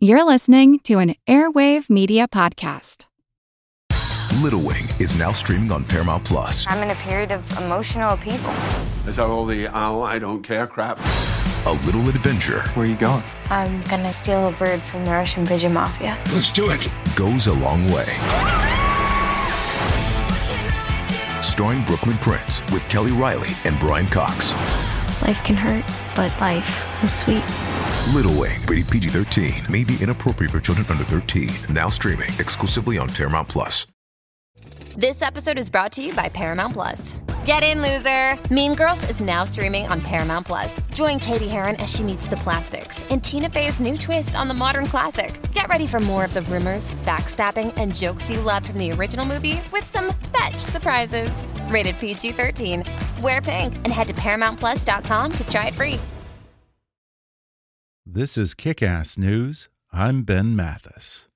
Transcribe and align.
You're 0.00 0.22
listening 0.22 0.78
to 0.84 1.00
an 1.00 1.16
Airwave 1.26 1.90
Media 1.90 2.28
Podcast. 2.28 3.06
Little 4.40 4.60
Wing 4.60 4.84
is 5.00 5.18
now 5.18 5.32
streaming 5.32 5.72
on 5.72 5.84
Paramount 5.84 6.24
Plus. 6.24 6.64
I'm 6.68 6.80
in 6.84 6.92
a 6.92 6.94
period 7.00 7.32
of 7.32 7.42
emotional 7.58 8.10
upheaval. 8.10 8.52
Is 9.08 9.16
that 9.16 9.26
all 9.26 9.44
the 9.44 9.66
oh, 9.66 10.02
I 10.02 10.20
don't 10.20 10.44
care 10.44 10.68
crap? 10.68 11.00
A 11.66 11.72
little 11.84 12.08
adventure 12.08 12.60
Where 12.74 12.86
are 12.86 12.88
you 12.88 12.94
going? 12.94 13.24
I'm 13.50 13.80
gonna 13.90 14.12
steal 14.12 14.46
a 14.46 14.52
bird 14.52 14.80
from 14.80 15.04
the 15.04 15.10
Russian 15.10 15.44
pigeon 15.44 15.72
mafia. 15.72 16.16
Let's 16.32 16.52
do 16.52 16.70
it. 16.70 16.88
goes 17.16 17.48
a 17.48 17.54
long 17.54 17.84
way. 17.90 18.06
Starring 21.42 21.82
Brooklyn 21.86 22.18
Prince 22.18 22.60
with 22.70 22.88
Kelly 22.88 23.10
Reilly 23.10 23.50
and 23.64 23.76
Brian 23.80 24.06
Cox. 24.06 24.52
Life 25.22 25.42
can 25.42 25.56
hurt, 25.56 25.84
but 26.14 26.30
life 26.40 27.02
is 27.02 27.12
sweet. 27.12 27.42
Little 28.14 28.40
Wing, 28.40 28.58
rated 28.62 28.88
PG 28.88 29.08
13, 29.08 29.52
may 29.70 29.84
be 29.84 29.98
inappropriate 30.00 30.50
for 30.50 30.60
children 30.60 30.86
under 30.88 31.04
13. 31.04 31.50
Now 31.68 31.90
streaming 31.90 32.30
exclusively 32.38 32.96
on 32.96 33.08
Paramount 33.10 33.48
Plus. 33.48 33.86
This 34.96 35.20
episode 35.20 35.58
is 35.58 35.68
brought 35.68 35.92
to 35.92 36.02
you 36.02 36.14
by 36.14 36.30
Paramount 36.30 36.72
Plus. 36.72 37.16
Get 37.44 37.62
in, 37.62 37.82
loser! 37.82 38.38
Mean 38.52 38.74
Girls 38.74 39.08
is 39.10 39.20
now 39.20 39.44
streaming 39.44 39.86
on 39.88 40.00
Paramount 40.00 40.46
Plus. 40.46 40.80
Join 40.94 41.18
Cady 41.18 41.48
Heron 41.48 41.76
as 41.76 41.94
she 41.94 42.02
meets 42.02 42.26
the 42.26 42.36
plastics 42.38 43.02
in 43.04 43.20
Tina 43.20 43.50
Fey's 43.50 43.78
new 43.78 43.96
twist 43.96 44.34
on 44.34 44.48
the 44.48 44.54
modern 44.54 44.86
classic. 44.86 45.38
Get 45.52 45.68
ready 45.68 45.86
for 45.86 46.00
more 46.00 46.24
of 46.24 46.32
the 46.32 46.42
rumors, 46.42 46.94
backstabbing, 47.04 47.74
and 47.76 47.94
jokes 47.94 48.30
you 48.30 48.40
loved 48.40 48.68
from 48.68 48.78
the 48.78 48.90
original 48.90 49.26
movie 49.26 49.60
with 49.70 49.84
some 49.84 50.14
fetch 50.36 50.56
surprises. 50.56 51.44
Rated 51.68 51.98
PG 52.00 52.32
13. 52.32 52.84
Wear 53.22 53.42
pink 53.42 53.74
and 53.76 53.92
head 53.92 54.06
to 54.06 54.14
ParamountPlus.com 54.14 55.32
to 55.32 55.46
try 55.46 55.66
it 55.66 55.74
free. 55.74 56.00
This 58.10 58.38
is 58.38 58.54
Kickass 58.54 59.18
News. 59.18 59.68
I'm 59.92 60.22
Ben 60.22 60.56
Mathis. 60.56 61.28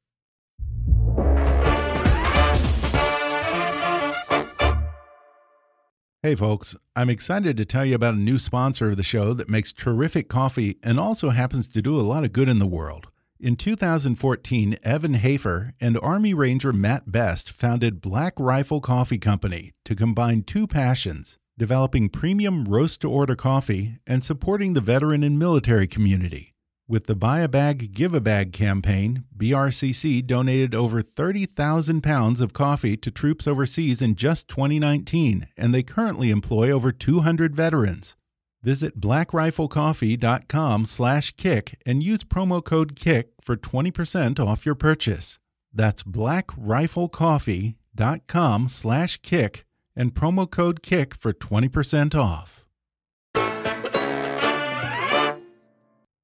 Hey, 6.22 6.34
folks, 6.34 6.74
I'm 6.96 7.10
excited 7.10 7.58
to 7.58 7.66
tell 7.66 7.84
you 7.84 7.94
about 7.94 8.14
a 8.14 8.16
new 8.16 8.38
sponsor 8.38 8.88
of 8.88 8.96
the 8.96 9.02
show 9.02 9.34
that 9.34 9.50
makes 9.50 9.74
terrific 9.74 10.30
coffee 10.30 10.78
and 10.82 10.98
also 10.98 11.28
happens 11.28 11.68
to 11.68 11.82
do 11.82 11.94
a 11.94 12.00
lot 12.00 12.24
of 12.24 12.32
good 12.32 12.48
in 12.48 12.58
the 12.58 12.66
world. 12.66 13.08
In 13.38 13.54
2014, 13.54 14.78
Evan 14.82 15.14
Hafer 15.14 15.74
and 15.78 15.98
Army 16.00 16.32
Ranger 16.32 16.72
Mat 16.72 17.12
Best 17.12 17.50
founded 17.50 18.00
Black 18.00 18.32
Rifle 18.38 18.80
Coffee 18.80 19.18
Company 19.18 19.72
to 19.84 19.94
combine 19.94 20.42
two 20.42 20.66
passions 20.66 21.36
developing 21.58 22.08
premium 22.08 22.64
roast 22.64 23.02
to 23.02 23.10
order 23.10 23.36
coffee 23.36 23.98
and 24.06 24.24
supporting 24.24 24.72
the 24.72 24.80
veteran 24.80 25.22
and 25.22 25.38
military 25.38 25.86
community. 25.86 26.51
With 26.92 27.06
the 27.06 27.16
Buy 27.16 27.40
a 27.40 27.48
Bag, 27.48 27.94
Give 27.94 28.12
a 28.12 28.20
Bag 28.20 28.52
campaign, 28.52 29.24
BRCC 29.34 30.26
donated 30.26 30.74
over 30.74 31.00
30,000 31.00 32.02
pounds 32.02 32.42
of 32.42 32.52
coffee 32.52 32.98
to 32.98 33.10
troops 33.10 33.46
overseas 33.46 34.02
in 34.02 34.14
just 34.14 34.46
2019, 34.48 35.48
and 35.56 35.72
they 35.72 35.82
currently 35.82 36.28
employ 36.28 36.70
over 36.70 36.92
200 36.92 37.56
veterans. 37.56 38.14
Visit 38.62 39.00
blackriflecoffee.com 39.00 40.84
slash 40.84 41.34
kick 41.38 41.80
and 41.86 42.02
use 42.02 42.24
promo 42.24 42.62
code 42.62 42.94
KICK 42.94 43.28
for 43.40 43.56
20% 43.56 44.38
off 44.38 44.66
your 44.66 44.74
purchase. 44.74 45.38
That's 45.72 46.02
blackriflecoffee.com 46.02 48.68
slash 48.68 49.16
kick 49.22 49.64
and 49.96 50.14
promo 50.14 50.50
code 50.50 50.82
KICK 50.82 51.14
for 51.14 51.32
20% 51.32 52.14
off. 52.14 52.61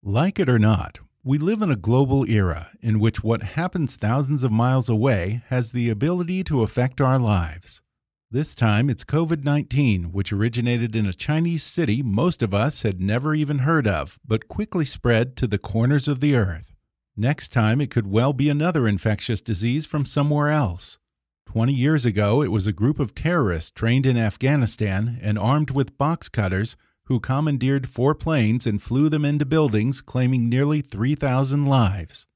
Like 0.03 0.39
it 0.39 0.49
or 0.49 0.61
not, 0.61 1.01
we 1.25 1.39
live 1.39 1.61
in 1.61 1.73
a 1.73 1.77
global 1.77 2.25
era 2.31 2.71
in 2.81 3.01
which 3.01 3.25
what 3.25 3.43
happens 3.43 3.97
thousands 3.97 4.45
of 4.45 4.53
miles 4.53 4.89
away 4.89 5.43
has 5.49 5.73
the 5.73 5.91
ability 5.91 6.45
to 6.45 6.63
affect 6.63 7.01
our 7.01 7.19
lives. 7.19 7.83
This 8.31 8.55
time 8.55 8.89
it's 8.89 9.03
COVID 9.03 9.43
19, 9.43 10.13
which 10.13 10.33
originated 10.33 10.95
in 10.95 11.05
a 11.05 11.13
Chinese 11.13 11.65
city 11.65 12.01
most 12.01 12.43
of 12.45 12.55
us 12.55 12.83
had 12.83 13.01
never 13.01 13.35
even 13.35 13.59
heard 13.59 13.89
of, 13.89 14.21
but 14.25 14.47
quickly 14.47 14.85
spread 14.85 15.37
to 15.37 15.49
the 15.49 15.59
corners 15.59 16.07
of 16.07 16.21
the 16.21 16.37
earth. 16.37 16.77
Next 17.17 17.53
time 17.53 17.81
it 17.81 17.91
could 17.91 18.07
well 18.07 18.33
be 18.33 18.49
another 18.49 18.87
infectious 18.87 19.41
disease 19.41 19.85
from 19.85 20.07
somewhere 20.07 20.49
else. 20.49 20.99
20 21.47 21.73
years 21.73 22.07
ago, 22.07 22.41
it 22.41 22.53
was 22.53 22.69
a 22.69 22.73
group 22.73 23.01
of 23.01 23.17
terrorists 23.17 23.73
trained 23.73 24.07
in 24.07 24.17
Afghanistan 24.17 25.19
and 25.21 25.37
armed 25.37 25.73
with 25.73 25.99
box 25.99 26.29
cutters 26.29 26.77
who 27.09 27.19
commandeered 27.19 27.89
four 27.89 28.15
planes 28.15 28.67
and 28.67 28.81
flew 28.83 29.09
them 29.09 29.25
into 29.25 29.45
buildings, 29.45 30.01
claiming 30.03 30.49
nearly 30.49 30.83
3,000 30.83 31.67
lives. 31.67 32.27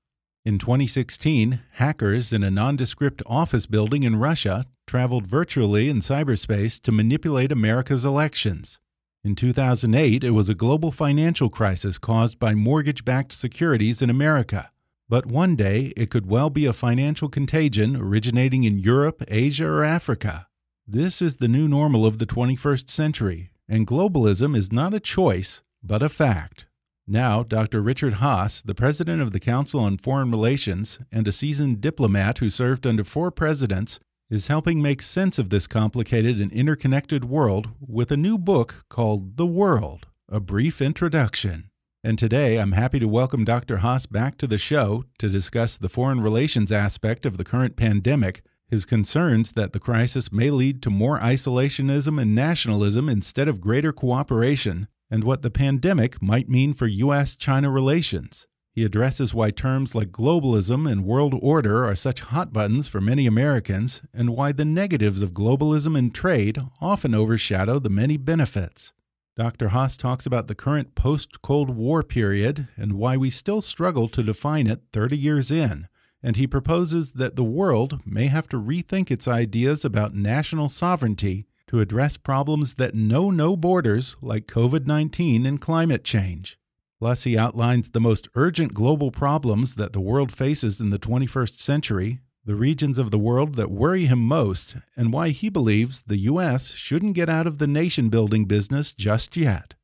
In 0.44 0.58
2016, 0.58 1.60
hackers 1.74 2.32
in 2.32 2.42
a 2.42 2.50
nondescript 2.50 3.22
office 3.26 3.66
building 3.66 4.02
in 4.02 4.16
Russia 4.16 4.66
traveled 4.86 5.26
virtually 5.26 5.88
in 5.88 6.00
cyberspace 6.00 6.80
to 6.82 6.90
manipulate 6.90 7.52
America's 7.52 8.04
elections. 8.04 8.80
In 9.22 9.36
2008, 9.36 10.24
it 10.24 10.30
was 10.30 10.48
a 10.48 10.54
global 10.54 10.90
financial 10.90 11.48
crisis 11.48 11.96
caused 11.96 12.40
by 12.40 12.54
mortgage 12.54 13.04
backed 13.04 13.32
securities 13.32 14.02
in 14.02 14.10
America. 14.10 14.72
But 15.08 15.26
one 15.26 15.54
day, 15.54 15.92
it 15.96 16.10
could 16.10 16.26
well 16.26 16.50
be 16.50 16.66
a 16.66 16.72
financial 16.72 17.28
contagion 17.28 17.94
originating 17.94 18.64
in 18.64 18.78
Europe, 18.78 19.22
Asia, 19.28 19.68
or 19.68 19.84
Africa. 19.84 20.48
This 20.88 21.22
is 21.22 21.36
the 21.36 21.46
new 21.46 21.68
normal 21.68 22.04
of 22.04 22.18
the 22.18 22.26
21st 22.26 22.90
century, 22.90 23.51
and 23.68 23.86
globalism 23.86 24.56
is 24.56 24.72
not 24.72 24.94
a 24.94 25.00
choice, 25.00 25.62
but 25.82 26.02
a 26.02 26.08
fact. 26.08 26.66
Now, 27.06 27.42
Dr. 27.42 27.82
Richard 27.82 28.14
Haass, 28.14 28.62
the 28.62 28.74
president 28.74 29.20
of 29.20 29.32
the 29.32 29.40
Council 29.40 29.80
on 29.80 29.98
Foreign 29.98 30.30
Relations 30.30 30.98
and 31.10 31.26
a 31.26 31.32
seasoned 31.32 31.80
diplomat 31.80 32.38
who 32.38 32.48
served 32.48 32.86
under 32.86 33.02
four 33.02 33.30
presidents, 33.30 33.98
is 34.30 34.46
helping 34.46 34.80
make 34.80 35.02
sense 35.02 35.38
of 35.38 35.50
this 35.50 35.66
complicated 35.66 36.40
and 36.40 36.52
interconnected 36.52 37.24
world 37.24 37.68
with 37.80 38.10
a 38.10 38.16
new 38.16 38.38
book 38.38 38.84
called 38.88 39.36
The 39.36 39.46
World 39.46 40.06
A 40.30 40.40
Brief 40.40 40.80
Introduction. 40.80 41.68
And 42.04 42.18
today 42.18 42.58
I'm 42.58 42.72
happy 42.72 42.98
to 42.98 43.06
welcome 43.06 43.44
Dr. 43.44 43.78
Haass 43.78 44.10
back 44.10 44.38
to 44.38 44.46
the 44.46 44.58
show 44.58 45.04
to 45.18 45.28
discuss 45.28 45.76
the 45.76 45.88
foreign 45.88 46.20
relations 46.20 46.72
aspect 46.72 47.26
of 47.26 47.36
the 47.36 47.44
current 47.44 47.76
pandemic 47.76 48.42
his 48.72 48.86
concerns 48.86 49.52
that 49.52 49.74
the 49.74 49.78
crisis 49.78 50.32
may 50.32 50.50
lead 50.50 50.80
to 50.80 50.88
more 50.88 51.18
isolationism 51.18 52.18
and 52.18 52.34
nationalism 52.34 53.06
instead 53.06 53.46
of 53.46 53.60
greater 53.60 53.92
cooperation, 53.92 54.88
and 55.10 55.24
what 55.24 55.42
the 55.42 55.50
pandemic 55.50 56.22
might 56.22 56.48
mean 56.48 56.72
for 56.72 56.86
U.S. 56.86 57.36
China 57.36 57.70
relations. 57.70 58.46
He 58.72 58.82
addresses 58.82 59.34
why 59.34 59.50
terms 59.50 59.94
like 59.94 60.10
globalism 60.10 60.90
and 60.90 61.04
world 61.04 61.34
order 61.42 61.84
are 61.84 61.94
such 61.94 62.20
hot 62.20 62.50
buttons 62.50 62.88
for 62.88 62.98
many 62.98 63.26
Americans, 63.26 64.00
and 64.14 64.30
why 64.30 64.52
the 64.52 64.64
negatives 64.64 65.20
of 65.20 65.34
globalism 65.34 65.94
and 65.94 66.14
trade 66.14 66.58
often 66.80 67.14
overshadow 67.14 67.78
the 67.78 67.90
many 67.90 68.16
benefits. 68.16 68.94
Dr. 69.36 69.68
Haass 69.68 69.98
talks 69.98 70.24
about 70.24 70.48
the 70.48 70.54
current 70.54 70.94
post 70.94 71.42
Cold 71.42 71.68
War 71.68 72.02
period 72.02 72.68
and 72.78 72.94
why 72.94 73.18
we 73.18 73.28
still 73.28 73.60
struggle 73.60 74.08
to 74.08 74.22
define 74.22 74.66
it 74.66 74.80
30 74.94 75.18
years 75.18 75.50
in 75.50 75.88
and 76.22 76.36
he 76.36 76.46
proposes 76.46 77.12
that 77.12 77.36
the 77.36 77.44
world 77.44 78.00
may 78.04 78.26
have 78.26 78.48
to 78.48 78.60
rethink 78.60 79.10
its 79.10 79.26
ideas 79.26 79.84
about 79.84 80.14
national 80.14 80.68
sovereignty 80.68 81.46
to 81.66 81.80
address 81.80 82.16
problems 82.16 82.74
that 82.74 82.94
know 82.94 83.30
no 83.30 83.56
borders, 83.56 84.16
like 84.20 84.46
COVID 84.46 84.86
19 84.86 85.46
and 85.46 85.60
climate 85.60 86.04
change. 86.04 86.58
Plus, 86.98 87.24
he 87.24 87.36
outlines 87.36 87.90
the 87.90 88.00
most 88.00 88.28
urgent 88.36 88.74
global 88.74 89.10
problems 89.10 89.74
that 89.74 89.92
the 89.92 90.00
world 90.00 90.30
faces 90.30 90.80
in 90.80 90.90
the 90.90 90.98
21st 90.98 91.58
century, 91.58 92.20
the 92.44 92.54
regions 92.54 92.98
of 92.98 93.10
the 93.10 93.18
world 93.18 93.54
that 93.54 93.70
worry 93.70 94.06
him 94.06 94.20
most, 94.20 94.76
and 94.96 95.12
why 95.12 95.30
he 95.30 95.48
believes 95.48 96.02
the 96.02 96.18
U.S. 96.18 96.72
shouldn't 96.72 97.14
get 97.14 97.28
out 97.28 97.46
of 97.46 97.58
the 97.58 97.66
nation 97.66 98.08
building 98.08 98.44
business 98.44 98.92
just 98.92 99.36
yet. 99.36 99.74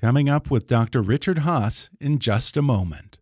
Coming 0.00 0.28
up 0.28 0.50
with 0.50 0.66
Dr. 0.66 1.00
Richard 1.00 1.38
Haass 1.38 1.88
in 2.00 2.18
just 2.18 2.56
a 2.56 2.62
moment. 2.62 3.15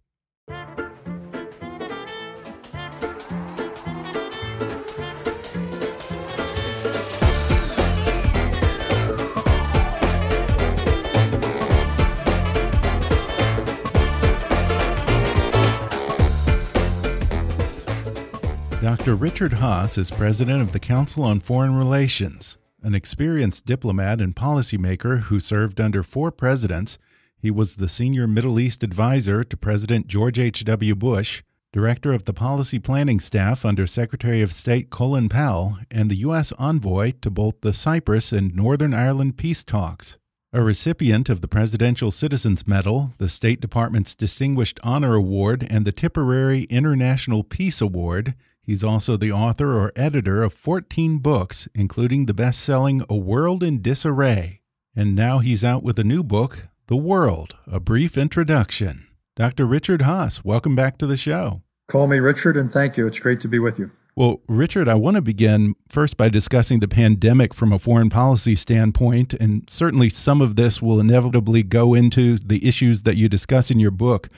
Dr. 18.84 19.15
Richard 19.15 19.53
Haass 19.53 19.97
is 19.97 20.10
president 20.10 20.60
of 20.60 20.72
the 20.72 20.78
Council 20.78 21.22
on 21.22 21.41
Foreign 21.41 21.75
Relations. 21.75 22.59
An 22.83 22.95
experienced 22.95 23.65
diplomat 23.65 24.21
and 24.21 24.36
policymaker 24.36 25.22
who 25.22 25.41
served 25.41 25.81
under 25.81 26.03
four 26.03 26.31
presidents, 26.31 26.98
he 27.39 27.51
was 27.51 27.77
the 27.77 27.89
senior 27.89 28.27
Middle 28.27 28.60
East 28.60 28.84
advisor 28.84 29.42
to 29.42 29.57
President 29.57 30.07
George 30.07 30.39
H.W. 30.39 30.95
Bush, 30.97 31.42
director 31.72 32.13
of 32.13 32.27
the 32.27 32.34
policy 32.34 32.78
planning 32.78 33.21
staff 33.21 33.65
under 33.65 33.86
Secretary 33.86 34.42
of 34.42 34.53
State 34.53 34.91
Colin 34.91 35.31
Powell, 35.31 35.78
and 35.91 36.10
the 36.10 36.16
U.S. 36.16 36.53
envoy 36.59 37.13
to 37.22 37.31
both 37.31 37.63
the 37.63 37.72
Cyprus 37.72 38.33
and 38.33 38.54
Northern 38.54 38.92
Ireland 38.92 39.39
peace 39.39 39.65
talks. 39.65 40.19
A 40.53 40.63
recipient 40.63 41.31
of 41.31 41.41
the 41.41 41.48
Presidential 41.48 42.10
Citizens 42.10 42.69
Medal, 42.69 43.15
the 43.16 43.31
State 43.31 43.63
Department's 43.63 44.15
Distinguished 44.15 44.78
Honor 44.83 45.15
Award, 45.15 45.66
and 45.71 45.86
the 45.86 45.91
Tipperary 45.91 46.65
International 46.65 47.42
Peace 47.42 47.81
Award, 47.81 48.34
he's 48.65 48.83
also 48.84 49.16
the 49.16 49.33
author 49.33 49.78
or 49.78 49.93
editor 49.95 50.43
of 50.43 50.53
14 50.53 51.19
books, 51.19 51.69
including 51.75 52.27
the 52.27 52.34
best 52.34 52.61
selling 52.61 53.03
A 53.09 53.16
World 53.16 53.63
in 53.63 53.81
Disarray. 53.81 54.61
And 54.97 55.15
now 55.15 55.39
he's 55.39 55.65
out 55.65 55.83
with 55.83 55.99
a 55.99 56.05
new 56.05 56.22
book, 56.22 56.69
The 56.87 56.97
World 56.97 57.57
A 57.66 57.81
Brief 57.81 58.16
Introduction. 58.19 59.07
Dr. 59.37 59.66
Richard 59.66 60.03
Haass, 60.03 60.45
welcome 60.45 60.77
back 60.77 60.99
to 60.99 61.07
the 61.07 61.16
show. 61.16 61.63
Call 61.89 62.07
me 62.07 62.19
Richard, 62.19 62.57
and 62.57 62.71
thank 62.71 62.97
you. 62.97 63.07
It's 63.07 63.19
great 63.19 63.41
to 63.41 63.49
be 63.49 63.59
with 63.59 63.78
you. 63.78 63.91
Well, 64.16 64.41
Richard, 64.47 64.89
I 64.89 64.95
want 64.95 65.17
to 65.17 65.22
begin 65.22 65.75
first 65.89 66.17
by 66.17 66.28
discussing 66.28 66.78
the 66.78 66.87
pandemic 66.87 67.53
from 67.53 67.72
a 67.72 67.81
foreign 67.81 68.10
policy 68.10 68.55
standpoint. 68.55 69.34
And 69.34 69.69
certainly 69.69 70.09
some 70.09 70.41
of 70.41 70.55
this 70.55 70.81
will 70.81 71.01
inevitably 71.01 71.65
go 71.65 71.95
into 71.95 72.39
the 72.39 72.65
issues 72.67 73.03
that 73.03 73.17
you 73.17 73.28
discuss 73.28 73.72
in 73.72 73.81
your 73.81 73.91
book. 73.91 74.28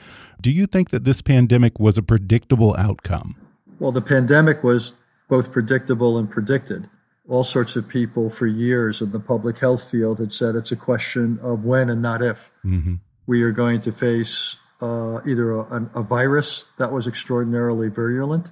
Do 0.41 0.49
you 0.49 0.65
think 0.65 0.89
that 0.89 1.03
this 1.03 1.21
pandemic 1.21 1.79
was 1.79 1.97
a 1.97 2.03
predictable 2.03 2.75
outcome? 2.75 3.35
Well, 3.79 3.91
the 3.91 4.01
pandemic 4.01 4.63
was 4.63 4.93
both 5.27 5.51
predictable 5.51 6.17
and 6.17 6.29
predicted. 6.29 6.89
All 7.27 7.43
sorts 7.43 7.75
of 7.75 7.87
people 7.87 8.29
for 8.29 8.47
years 8.47 9.01
in 9.01 9.11
the 9.11 9.19
public 9.19 9.57
health 9.57 9.89
field 9.89 10.19
had 10.19 10.31
said 10.31 10.55
it's 10.55 10.71
a 10.71 10.77
question 10.77 11.39
of 11.41 11.65
when 11.65 11.89
and 11.89 12.01
not 12.01 12.21
if. 12.21 12.51
Mm 12.63 12.83
-hmm. 12.83 12.99
We 13.25 13.43
are 13.43 13.51
going 13.51 13.81
to 13.81 13.91
face 13.91 14.57
uh, 14.81 15.19
either 15.25 15.51
a, 15.51 15.89
a 15.93 16.03
virus 16.03 16.67
that 16.77 16.91
was 16.91 17.07
extraordinarily 17.07 17.89
virulent 17.89 18.51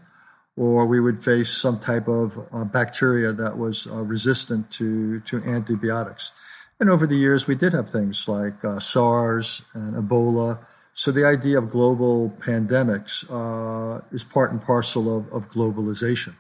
or 0.58 0.86
we 0.86 1.00
would 1.00 1.22
face 1.22 1.50
some 1.50 1.80
type 1.80 2.08
of 2.08 2.38
uh, 2.54 2.64
bacteria 2.64 3.34
that 3.34 3.58
was 3.58 3.88
uh, 3.88 4.02
resistant 4.02 4.72
to, 4.72 5.20
to 5.22 5.42
antibiotics. 5.44 6.32
And 6.80 6.90
over 6.90 7.06
the 7.08 7.18
years, 7.18 7.48
we 7.48 7.56
did 7.56 7.74
have 7.74 7.90
things 7.90 8.28
like 8.28 8.64
uh, 8.64 8.80
SARS 8.80 9.64
and 9.74 9.96
Ebola. 9.96 10.66
So 10.98 11.12
the 11.12 11.26
idea 11.26 11.58
of 11.58 11.70
global 11.70 12.30
pandemics 12.30 13.26
uh, 13.30 14.00
is 14.12 14.24
part 14.24 14.52
and 14.52 14.62
parcel 14.62 15.18
of, 15.18 15.32
of 15.32 15.52
globalization. 15.52 16.36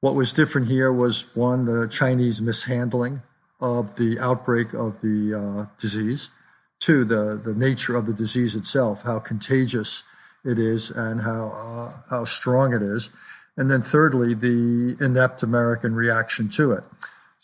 What 0.00 0.14
was 0.14 0.32
different 0.32 0.68
here 0.68 0.90
was 0.90 1.26
one, 1.36 1.66
the 1.66 1.86
Chinese 1.86 2.40
mishandling 2.40 3.20
of 3.60 3.96
the 3.96 4.18
outbreak 4.18 4.72
of 4.72 5.02
the 5.02 5.34
uh, 5.34 5.76
disease. 5.78 6.30
Two, 6.80 7.04
the, 7.04 7.38
the 7.42 7.54
nature 7.54 7.96
of 7.96 8.06
the 8.06 8.14
disease 8.14 8.56
itself, 8.56 9.02
how 9.02 9.18
contagious 9.18 10.04
it 10.42 10.58
is 10.58 10.90
and 10.90 11.20
how 11.20 11.48
uh, 11.54 12.00
how 12.08 12.24
strong 12.24 12.72
it 12.72 12.80
is, 12.80 13.10
and 13.58 13.70
then 13.70 13.82
thirdly 13.82 14.32
the 14.32 14.96
inept 15.04 15.42
American 15.42 15.94
reaction 15.94 16.48
to 16.50 16.72
it. 16.72 16.84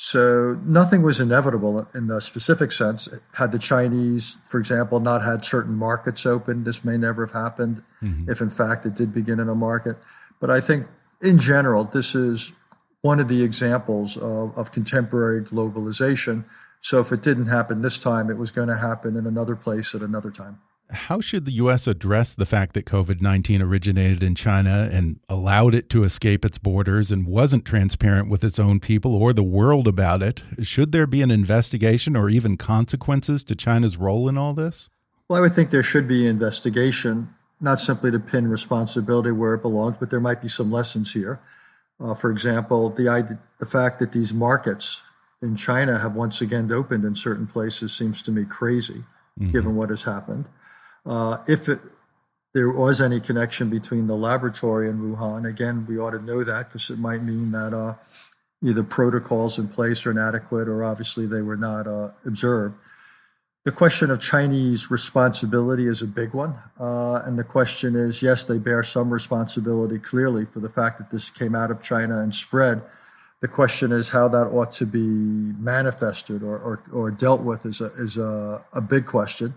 So 0.05 0.59
nothing 0.65 1.03
was 1.03 1.21
inevitable 1.21 1.87
in 1.95 2.09
the 2.09 2.21
specific 2.21 2.73
sense. 2.73 3.09
Had 3.35 3.53
the 3.53 3.59
Chinese, 3.61 4.37
for 4.45 4.59
example, 4.59 4.99
not 4.99 5.23
had 5.23 5.45
certain 5.45 5.77
markets 5.77 6.27
open, 6.27 6.65
this 6.65 6.85
may 6.85 6.99
never 6.99 7.25
have 7.25 7.33
happened. 7.33 7.85
Mm-hmm. 8.03 8.29
If 8.29 8.41
in 8.41 8.51
fact 8.51 8.85
it 8.85 8.97
did 8.97 9.15
begin 9.15 9.39
in 9.39 9.49
a 9.49 9.55
market, 9.55 9.97
but 10.41 10.51
I 10.51 10.61
think 10.61 10.89
in 11.21 11.39
general 11.39 11.85
this 11.85 12.17
is 12.17 12.51
one 13.03 13.21
of 13.21 13.29
the 13.29 13.45
examples 13.45 14.17
of, 14.17 14.59
of 14.59 14.73
contemporary 14.73 15.41
globalization. 15.41 16.47
So 16.81 16.99
if 16.99 17.13
it 17.13 17.23
didn't 17.23 17.47
happen 17.47 17.83
this 17.83 18.01
time, 18.01 18.29
it 18.29 18.39
was 18.39 18.51
going 18.51 18.69
to 18.69 18.79
happen 18.79 19.17
in 19.17 19.25
another 19.25 19.55
place 19.55 19.95
at 19.95 20.03
another 20.03 20.33
time. 20.33 20.59
How 20.93 21.21
should 21.21 21.47
the 21.47 21.53
U.S. 21.53 21.87
address 21.87 22.35
the 22.35 22.47
fact 22.47 22.75
that 22.75 22.85
COVID 22.85 23.21
19 23.21 23.63
originated 23.63 24.23
in 24.23 24.35
China 24.35 24.89
and 24.93 25.19
allowed 25.29 25.75
it 25.75 25.89
to 25.91 26.05
escape 26.05 26.45
its 26.45 26.59
borders 26.59 27.11
and 27.11 27.27
wasn't 27.27 27.65
transparent 27.65 28.29
with 28.29 28.45
its 28.45 28.59
own 28.59 28.79
people 28.79 29.15
or 29.15 29.33
the 29.33 29.43
world 29.43 29.89
about 29.89 30.23
it? 30.23 30.45
Should 30.61 30.93
there 30.93 31.07
be 31.07 31.23
an 31.23 31.31
investigation 31.31 32.15
or 32.15 32.29
even 32.29 32.57
consequences 32.57 33.43
to 33.45 33.57
China's 33.57 33.97
role 33.97 34.29
in 34.29 34.37
all 34.37 34.53
this? 34.53 34.91
Well, 35.29 35.39
I 35.39 35.41
would 35.41 35.55
think 35.55 35.71
there 35.71 35.83
should 35.83 36.07
be 36.07 36.27
investigation, 36.27 37.29
not 37.59 37.81
simply 37.81 38.11
to 38.11 38.21
pin 38.21 38.49
responsibility 38.49 39.33
where 39.33 39.55
it 39.55 39.63
belongs, 39.63 39.97
but 39.97 40.11
there 40.11 40.21
might 40.21 40.43
be 40.43 40.49
some 40.49 40.71
lessons 40.71 41.15
here. 41.15 41.41
Uh, 41.99 42.15
for 42.15 42.31
example, 42.31 42.91
the, 42.91 43.39
the 43.59 43.67
fact 43.67 43.99
that 44.01 44.13
these 44.13 44.35
markets 44.35 45.03
in 45.41 45.57
China 45.57 45.99
have 45.99 46.15
once 46.15 46.43
again 46.43 46.71
opened 46.71 47.05
in 47.05 47.15
certain 47.15 47.47
places 47.47 47.93
seems 47.93 48.21
to 48.23 48.31
me 48.31 48.45
crazy, 48.45 49.05
mm 49.39 49.47
-hmm. 49.47 49.53
given 49.53 49.75
what 49.75 49.91
has 49.91 50.03
happened. 50.03 50.45
Uh, 51.05 51.39
if 51.49 51.69
it, 51.69 51.79
there 52.55 52.71
was 52.71 53.01
any 53.01 53.21
connection 53.21 53.71
between 53.71 54.07
the 54.07 54.15
laboratory 54.15 54.89
and 54.89 55.01
Wuhan, 55.01 55.49
again, 55.49 55.87
we 55.87 55.99
ought 55.99 56.13
to 56.13 56.23
know 56.23 56.45
that 56.45 56.69
because 56.69 56.91
it 56.91 56.99
might 56.99 57.23
mean 57.23 57.51
that 57.53 57.73
uh, 57.73 57.95
either 58.63 58.83
protocols 58.83 59.59
in 59.59 59.69
place 59.69 60.07
are 60.07 60.11
inadequate 60.11 60.69
or 60.69 60.85
obviously 60.85 61.27
they 61.27 61.43
were 61.43 61.57
not 61.57 61.87
uh, 61.87 62.11
observed. 62.25 62.75
The 63.65 63.73
question 63.73 64.11
of 64.11 64.21
Chinese 64.21 64.91
responsibility 64.91 65.87
is 65.87 66.03
a 66.03 66.07
big 66.07 66.35
one. 66.35 66.59
Uh, 66.81 67.23
and 67.25 67.39
the 67.39 67.45
question 67.45 67.95
is 67.95 68.21
yes, 68.21 68.45
they 68.45 68.59
bear 68.59 68.83
some 68.83 69.13
responsibility 69.13 69.99
clearly 69.99 70.45
for 70.45 70.61
the 70.61 70.69
fact 70.69 70.99
that 70.99 71.11
this 71.11 71.31
came 71.31 71.55
out 71.55 71.71
of 71.71 71.83
China 71.83 72.21
and 72.21 72.35
spread. 72.35 72.83
The 73.41 73.49
question 73.49 73.93
is 73.93 74.09
how 74.09 74.29
that 74.29 74.49
ought 74.49 74.73
to 74.73 74.87
be 74.87 74.99
manifested 74.99 76.43
or, 76.43 76.59
or, 76.59 76.83
or 76.93 77.11
dealt 77.11 77.43
with 77.43 77.65
is 77.65 77.81
a, 77.81 77.87
is 77.99 78.17
a, 78.17 78.65
a 78.73 78.81
big 78.81 79.07
question. 79.07 79.55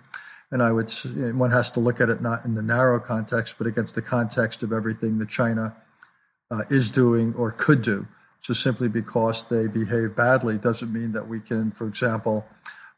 And 0.55 0.63
I 0.63 0.71
would, 0.71 0.89
one 1.35 1.51
has 1.51 1.69
to 1.71 1.81
look 1.81 1.99
at 1.99 2.07
it 2.07 2.21
not 2.21 2.45
in 2.45 2.55
the 2.55 2.61
narrow 2.61 2.97
context, 2.97 3.57
but 3.57 3.67
against 3.67 3.93
the 3.93 4.01
context 4.01 4.63
of 4.63 4.71
everything 4.71 5.17
that 5.17 5.27
China 5.27 5.75
uh, 6.49 6.61
is 6.69 6.91
doing 6.91 7.33
or 7.35 7.51
could 7.51 7.81
do. 7.81 8.07
So 8.39 8.53
simply 8.53 8.87
because 8.87 9.49
they 9.49 9.67
behave 9.67 10.15
badly 10.15 10.57
doesn't 10.57 10.93
mean 10.93 11.11
that 11.11 11.27
we 11.27 11.41
can, 11.41 11.71
for 11.71 11.85
example, 11.85 12.45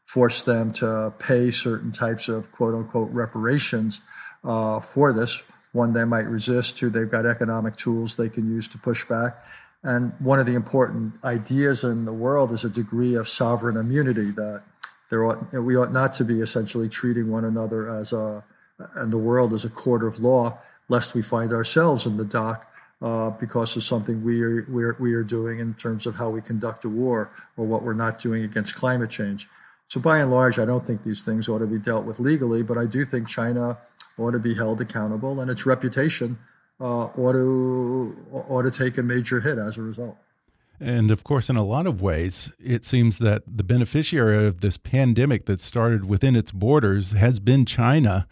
force 0.06 0.44
them 0.44 0.72
to 0.74 1.12
pay 1.18 1.50
certain 1.50 1.90
types 1.90 2.28
of 2.28 2.52
quote 2.52 2.76
unquote 2.76 3.10
reparations 3.10 4.02
uh, 4.44 4.78
for 4.78 5.12
this. 5.12 5.42
One, 5.72 5.94
they 5.94 6.04
might 6.04 6.26
resist. 6.26 6.78
Two, 6.78 6.90
they've 6.90 7.10
got 7.10 7.26
economic 7.26 7.74
tools 7.74 8.16
they 8.16 8.28
can 8.28 8.48
use 8.48 8.68
to 8.68 8.78
push 8.78 9.04
back. 9.04 9.34
And 9.82 10.12
one 10.20 10.38
of 10.38 10.46
the 10.46 10.54
important 10.54 11.14
ideas 11.24 11.82
in 11.82 12.04
the 12.04 12.12
world 12.12 12.52
is 12.52 12.64
a 12.64 12.70
degree 12.70 13.16
of 13.16 13.26
sovereign 13.26 13.76
immunity 13.76 14.30
that 14.30 14.62
there 15.10 15.24
ought, 15.24 15.52
we 15.52 15.76
ought 15.76 15.92
not 15.92 16.12
to 16.14 16.24
be 16.24 16.40
essentially 16.40 16.88
treating 16.88 17.30
one 17.30 17.44
another 17.44 17.88
as 17.88 18.12
a, 18.12 18.44
and 18.96 19.12
the 19.12 19.18
world 19.18 19.52
as 19.52 19.64
a 19.64 19.70
court 19.70 20.04
of 20.04 20.20
law, 20.20 20.58
lest 20.88 21.14
we 21.14 21.22
find 21.22 21.52
ourselves 21.52 22.06
in 22.06 22.16
the 22.16 22.24
dock 22.24 22.70
uh, 23.00 23.30
because 23.30 23.76
of 23.76 23.82
something 23.82 24.24
we 24.24 24.42
are, 24.42 24.66
we, 24.68 24.84
are, 24.84 24.96
we 24.98 25.14
are 25.14 25.22
doing 25.22 25.60
in 25.60 25.74
terms 25.74 26.06
of 26.06 26.16
how 26.16 26.30
we 26.30 26.40
conduct 26.40 26.84
a 26.84 26.88
war 26.88 27.30
or 27.56 27.66
what 27.66 27.82
we're 27.82 27.94
not 27.94 28.18
doing 28.18 28.44
against 28.44 28.74
climate 28.74 29.10
change. 29.10 29.48
So 29.88 30.00
by 30.00 30.18
and 30.18 30.30
large, 30.30 30.58
I 30.58 30.66
don't 30.66 30.84
think 30.84 31.02
these 31.02 31.22
things 31.22 31.48
ought 31.48 31.60
to 31.60 31.66
be 31.66 31.78
dealt 31.78 32.04
with 32.04 32.20
legally, 32.20 32.62
but 32.62 32.76
I 32.76 32.86
do 32.86 33.04
think 33.04 33.28
China 33.28 33.78
ought 34.18 34.32
to 34.32 34.38
be 34.38 34.54
held 34.54 34.80
accountable 34.80 35.40
and 35.40 35.50
its 35.50 35.64
reputation 35.64 36.36
uh, 36.80 37.06
ought, 37.06 37.32
to, 37.32 38.14
ought 38.32 38.62
to 38.62 38.70
take 38.70 38.98
a 38.98 39.02
major 39.02 39.40
hit 39.40 39.58
as 39.58 39.78
a 39.78 39.82
result. 39.82 40.16
And 40.80 41.10
of 41.10 41.24
course, 41.24 41.50
in 41.50 41.56
a 41.56 41.64
lot 41.64 41.86
of 41.86 42.00
ways, 42.00 42.52
it 42.58 42.84
seems 42.84 43.18
that 43.18 43.42
the 43.46 43.64
beneficiary 43.64 44.46
of 44.46 44.60
this 44.60 44.76
pandemic 44.76 45.46
that 45.46 45.60
started 45.60 46.04
within 46.04 46.36
its 46.36 46.52
borders 46.52 47.12
has 47.12 47.40
been 47.40 47.64
China. 47.64 48.28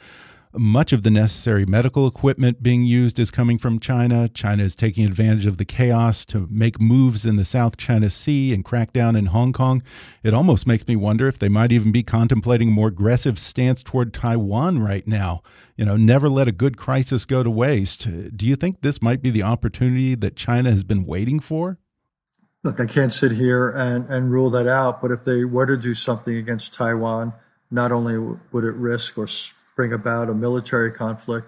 Much 0.59 0.93
of 0.95 1.03
the 1.03 1.11
necessary 1.11 1.67
medical 1.67 2.07
equipment 2.07 2.63
being 2.63 2.83
used 2.83 3.19
is 3.19 3.31
coming 3.31 3.59
from 3.59 3.79
China. 3.79 4.27
China 4.29 4.63
is 4.63 4.75
taking 4.75 5.05
advantage 5.05 5.45
of 5.45 5.59
the 5.59 5.67
chaos 5.67 6.25
to 6.25 6.47
make 6.51 6.81
moves 6.81 7.27
in 7.27 7.37
the 7.37 7.45
South 7.45 7.77
China 7.77 8.09
Sea 8.09 8.55
and 8.55 8.65
crack 8.65 8.91
down 8.93 9.17
in 9.17 9.27
Hong 9.27 9.53
Kong. 9.53 9.83
It 10.23 10.33
almost 10.33 10.67
makes 10.67 10.87
me 10.87 10.97
wonder 10.97 11.29
if 11.29 11.39
they 11.39 11.51
might 11.51 11.73
even 11.73 11.93
be 11.93 12.03
contemplating 12.03 12.69
a 12.69 12.73
more 12.73 12.89
aggressive 12.89 13.39
stance 13.39 13.83
toward 13.83 14.15
Taiwan 14.15 14.79
right 14.79 15.07
now. 15.07 15.43
You 15.77 15.85
know, 15.85 15.99
never 15.99 16.31
let 16.31 16.49
a 16.49 16.53
good 16.53 16.79
crisis 16.79 17.27
go 17.27 17.43
to 17.43 17.51
waste. 17.51 18.09
Do 18.35 18.47
you 18.47 18.57
think 18.57 18.81
this 18.81 19.03
might 19.03 19.21
be 19.21 19.31
the 19.31 19.43
opportunity 19.43 20.15
that 20.15 20.37
China 20.37 20.71
has 20.71 20.85
been 20.85 21.05
waiting 21.05 21.39
for? 21.39 21.81
Look, 22.67 22.81
I 22.81 22.87
can't 22.87 23.13
sit 23.13 23.31
here 23.31 23.71
and, 23.71 24.11
and 24.11 24.31
rule 24.31 24.51
that 24.51 24.67
out, 24.67 25.01
but 25.01 25.13
if 25.13 25.23
they 25.23 25.45
were 25.45 25.67
to 25.67 25.77
do 25.77 25.95
something 25.95 26.37
against 26.37 26.75
Taiwan, 26.75 27.33
not 27.71 27.93
only 27.93 28.19
would 28.19 28.65
it 28.65 28.75
risk 28.75 29.17
or 29.17 29.29
bring 29.77 29.93
about 29.93 30.29
a 30.29 30.35
military 30.35 30.91
conflict, 30.91 31.47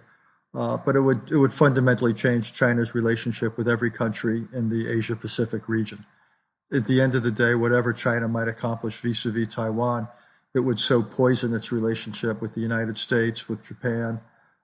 uh, 0.55 0.77
but 0.77 0.95
it 0.95 1.01
would 1.01 1.31
it 1.31 1.37
would 1.37 1.53
fundamentally 1.53 2.15
change 2.15 2.53
China's 2.53 2.95
relationship 2.95 3.59
with 3.59 3.69
every 3.69 3.91
country 3.91 4.47
in 4.53 4.69
the 4.71 4.89
Asia 4.89 5.17
Pacific 5.17 5.69
region. 5.69 6.07
At 6.73 6.87
the 6.87 7.01
end 7.01 7.15
of 7.15 7.23
the 7.23 7.31
day, 7.31 7.55
whatever 7.55 7.93
China 7.93 8.29
might 8.29 8.49
accomplish 8.49 9.01
vis-a-vis 9.01 9.55
Taiwan, 9.55 10.09
it 10.55 10.61
would 10.61 10.79
so 10.79 11.03
poison 11.03 11.53
its 11.53 11.73
relationship 11.73 12.41
with 12.41 12.55
the 12.55 12.61
United 12.61 12.99
States, 12.99 13.49
with 13.49 13.67
Japan, 13.67 14.21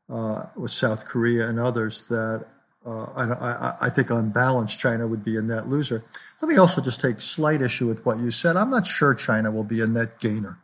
uh, 0.08 0.46
with 0.56 0.70
South 0.70 1.04
Korea, 1.04 1.48
and 1.48 1.58
others 1.58 2.08
that 2.08 2.46
uh, 2.84 3.04
I, 3.16 3.22
I, 3.24 3.76
I 3.82 3.90
think 3.90 4.10
on 4.10 4.30
balance, 4.30 4.74
China 4.74 5.06
would 5.06 5.24
be 5.24 5.36
a 5.36 5.42
net 5.42 5.68
loser. 5.68 6.02
Let 6.42 6.48
me 6.48 6.56
also 6.56 6.82
just 6.82 7.00
take 7.00 7.20
slight 7.20 7.62
issue 7.62 7.86
with 7.86 8.04
what 8.04 8.18
you 8.18 8.30
said. 8.30 8.56
I'm 8.56 8.70
not 8.70 8.86
sure 8.86 9.14
China 9.14 9.50
will 9.50 9.64
be 9.64 9.80
a 9.80 9.86
net 9.86 10.20
gainer. 10.20 10.58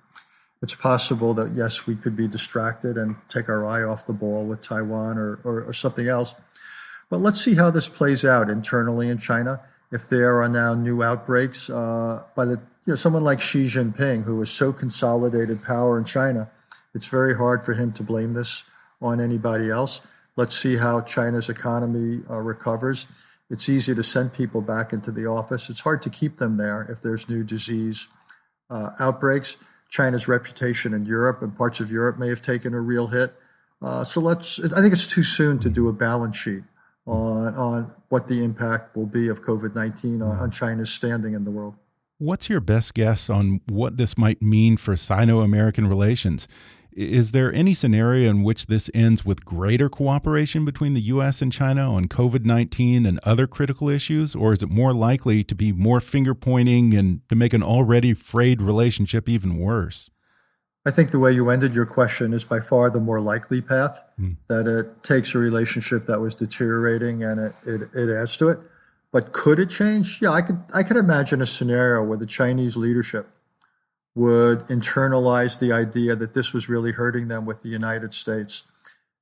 It's 0.62 0.75
possible 0.75 1.33
that, 1.35 1.53
yes, 1.53 1.87
we 1.87 1.97
could 1.97 2.17
be 2.17 2.29
distracted 2.29 2.99
and 2.99 3.17
take 3.31 3.49
our 3.49 3.65
eye 3.67 3.83
off 3.83 4.07
the 4.07 4.12
ball 4.12 4.45
with 4.45 4.61
Taiwan 4.61 5.17
or, 5.17 5.41
or, 5.43 5.62
or 5.62 5.73
something 5.73 6.07
else. 6.07 6.35
But 7.09 7.19
let's 7.19 7.41
see 7.41 7.55
how 7.55 7.71
this 7.71 7.89
plays 7.89 8.25
out 8.25 8.50
internally 8.50 9.09
in 9.09 9.17
China. 9.19 9.61
If 9.91 10.09
there 10.09 10.43
are 10.43 10.49
now 10.49 10.75
new 10.75 11.03
outbreaks, 11.03 11.71
uh, 11.71 12.23
by 12.37 12.45
the 12.45 12.61
you 12.87 12.93
know, 12.93 12.95
someone 12.95 13.25
like 13.25 13.41
Xi 13.41 13.67
Jinping, 13.67 14.25
who 14.25 14.39
has 14.41 14.50
so 14.50 14.73
consolidated 14.73 15.62
power 15.65 15.99
in 15.99 16.05
China, 16.05 16.50
it's 16.95 17.09
very 17.09 17.37
hard 17.37 17.62
for 17.62 17.73
him 17.73 17.93
to 17.93 18.03
blame 18.03 18.35
this 18.35 18.65
on 19.00 19.21
anybody 19.21 19.71
else. 19.71 20.00
Let's 20.37 20.57
see 20.57 20.77
how 20.77 21.01
China's 21.03 21.49
economy 21.49 22.23
uh, 22.31 22.39
recovers. 22.39 23.07
It's 23.51 23.69
easy 23.69 23.95
to 23.95 24.03
send 24.03 24.33
people 24.33 24.61
back 24.61 24.93
into 24.93 25.11
the 25.11 25.27
office. 25.27 25.69
It's 25.69 25.81
hard 25.81 26.03
to 26.03 26.11
keep 26.11 26.37
them 26.37 26.57
there 26.57 26.87
if 26.89 27.03
there's 27.03 27.29
new 27.29 27.43
disease 27.43 28.09
uh, 28.71 28.91
outbreaks. 29.01 29.57
China's 29.89 30.29
reputation 30.29 30.95
in 30.95 31.05
Europe 31.05 31.43
and 31.43 31.57
parts 31.57 31.81
of 31.81 31.91
Europe 31.91 32.17
may 32.17 32.29
have 32.29 32.43
taken 32.43 32.75
a 32.75 32.81
real 32.81 33.09
hit. 33.09 33.31
Uh, 33.83 34.05
so 34.05 34.21
let's. 34.21 34.61
I 34.61 34.81
think 34.81 34.93
it's 34.93 35.07
too 35.07 35.25
soon 35.25 35.59
to 35.61 35.69
do 35.69 35.89
a 35.89 35.93
balance 35.93 36.37
sheet 36.37 36.63
on 37.07 37.55
on 37.55 37.93
what 38.09 38.29
the 38.29 38.45
impact 38.45 38.95
will 38.95 39.07
be 39.07 39.29
of 39.29 39.43
COVID 39.43 39.75
nineteen 39.75 40.23
on, 40.23 40.39
on 40.39 40.51
China's 40.51 40.91
standing 40.91 41.35
in 41.35 41.45
the 41.45 41.51
world. 41.51 41.75
What's 42.19 42.49
your 42.51 42.61
best 42.61 42.95
guess 42.95 43.31
on 43.31 43.63
what 43.67 43.97
this 43.97 44.19
might 44.19 44.43
mean 44.43 44.77
for 44.77 44.97
Sino 44.97 45.41
American 45.41 45.89
relations? 45.89 46.47
Is 46.93 47.31
there 47.31 47.53
any 47.53 47.75
scenario 47.75 48.31
in 48.31 48.43
which 48.43 48.67
this 48.67 48.91
ends 48.93 49.25
with 49.25 49.45
greater 49.45 49.89
cooperation 49.89 50.65
between 50.65 50.95
the 50.95 51.01
U.S. 51.03 51.41
and 51.41 51.53
China 51.53 51.93
on 51.93 52.09
COVID 52.09 52.45
19 52.45 53.07
and 53.07 53.21
other 53.23 53.47
critical 53.47 53.89
issues? 53.89 54.35
Or 54.35 54.53
is 54.53 54.63
it 54.63 54.69
more 54.69 54.93
likely 54.93 55.45
to 55.45 55.55
be 55.55 55.73
more 55.73 56.01
finger 56.01 56.35
pointing 56.35 56.95
and 56.95 57.21
to 57.29 57.37
make 57.37 57.53
an 57.53 57.63
already 57.63 58.15
frayed 58.15 58.61
relationship 58.61 59.29
even 59.29 59.59
worse? 59.59 60.11
I 60.87 60.91
think 60.91 61.11
the 61.11 61.19
way 61.19 61.33
you 61.33 61.51
ended 61.51 61.75
your 61.75 61.87
question 61.87 62.33
is 62.33 62.45
by 62.45 62.61
far 62.61 62.89
the 62.91 63.01
more 63.01 63.21
likely 63.21 63.61
path, 63.61 64.03
mm. 64.19 64.37
that 64.49 64.67
it 64.67 65.03
takes 65.03 65.35
a 65.35 65.39
relationship 65.39 66.07
that 66.07 66.21
was 66.21 66.35
deteriorating 66.35 67.23
and 67.23 67.39
it, 67.39 67.53
it, 67.67 67.81
it 67.95 68.11
adds 68.11 68.37
to 68.39 68.49
it. 68.49 68.59
But 69.13 69.33
could 69.33 69.61
it 69.61 69.69
change? 69.69 70.21
Yeah, 70.23 70.31
I 70.31 70.41
could, 70.41 70.63
I 70.75 70.83
could 70.83 70.97
imagine 70.97 71.43
a 71.43 71.47
scenario 71.47 72.03
where 72.03 72.17
the 72.17 72.27
Chinese 72.27 72.77
leadership 72.77 73.27
would 74.14 74.61
internalize 74.67 75.59
the 75.59 75.73
idea 75.73 76.17
that 76.17 76.35
this 76.35 76.52
was 76.52 76.69
really 76.69 76.93
hurting 76.93 77.29
them 77.29 77.47
with 77.47 77.62
the 77.62 77.69
United 77.69 78.12
States 78.12 78.64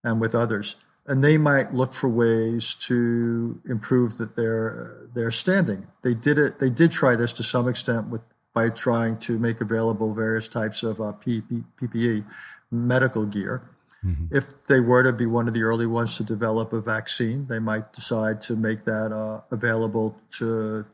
and 0.02 0.21
with 0.21 0.35
others. 0.35 0.76
And 1.07 1.25
they 1.25 1.38
might 1.38 1.73
look 1.73 1.92
for 1.92 2.09
ways 2.09 2.75
to 2.87 3.61
improve 3.68 4.18
that 4.18 4.37
their 4.37 5.09
their 5.14 5.30
standing. 5.30 5.87
They 6.02 6.14
did 6.14 6.38
it. 6.38 6.59
They 6.59 6.71
did 6.71 6.90
try 6.90 7.16
this 7.16 7.33
to 7.35 7.42
some 7.42 7.66
extent 7.68 8.09
with 8.09 8.23
by 8.54 8.68
trying 8.71 9.16
to 9.16 9.38
make 9.38 9.61
available 9.61 10.12
various 10.14 10.49
types 10.49 10.83
of 10.83 11.00
uh, 11.00 11.12
PPE, 11.25 12.25
medical 12.71 13.25
gear. 13.25 13.62
Mm-hmm. 14.04 14.37
If 14.37 14.64
they 14.64 14.80
were 14.80 15.02
to 15.02 15.12
be 15.12 15.26
one 15.26 15.49
of 15.49 15.54
the 15.54 15.62
early 15.62 15.87
ones 15.87 16.16
to 16.16 16.25
develop 16.25 16.73
a 16.73 16.80
vaccine, 16.80 17.47
they 17.47 17.59
might 17.59 17.92
decide 17.92 18.40
to 18.42 18.57
make 18.57 18.85
that 18.85 19.12
uh, 19.12 19.42
available 19.50 20.16
to, 20.38 20.85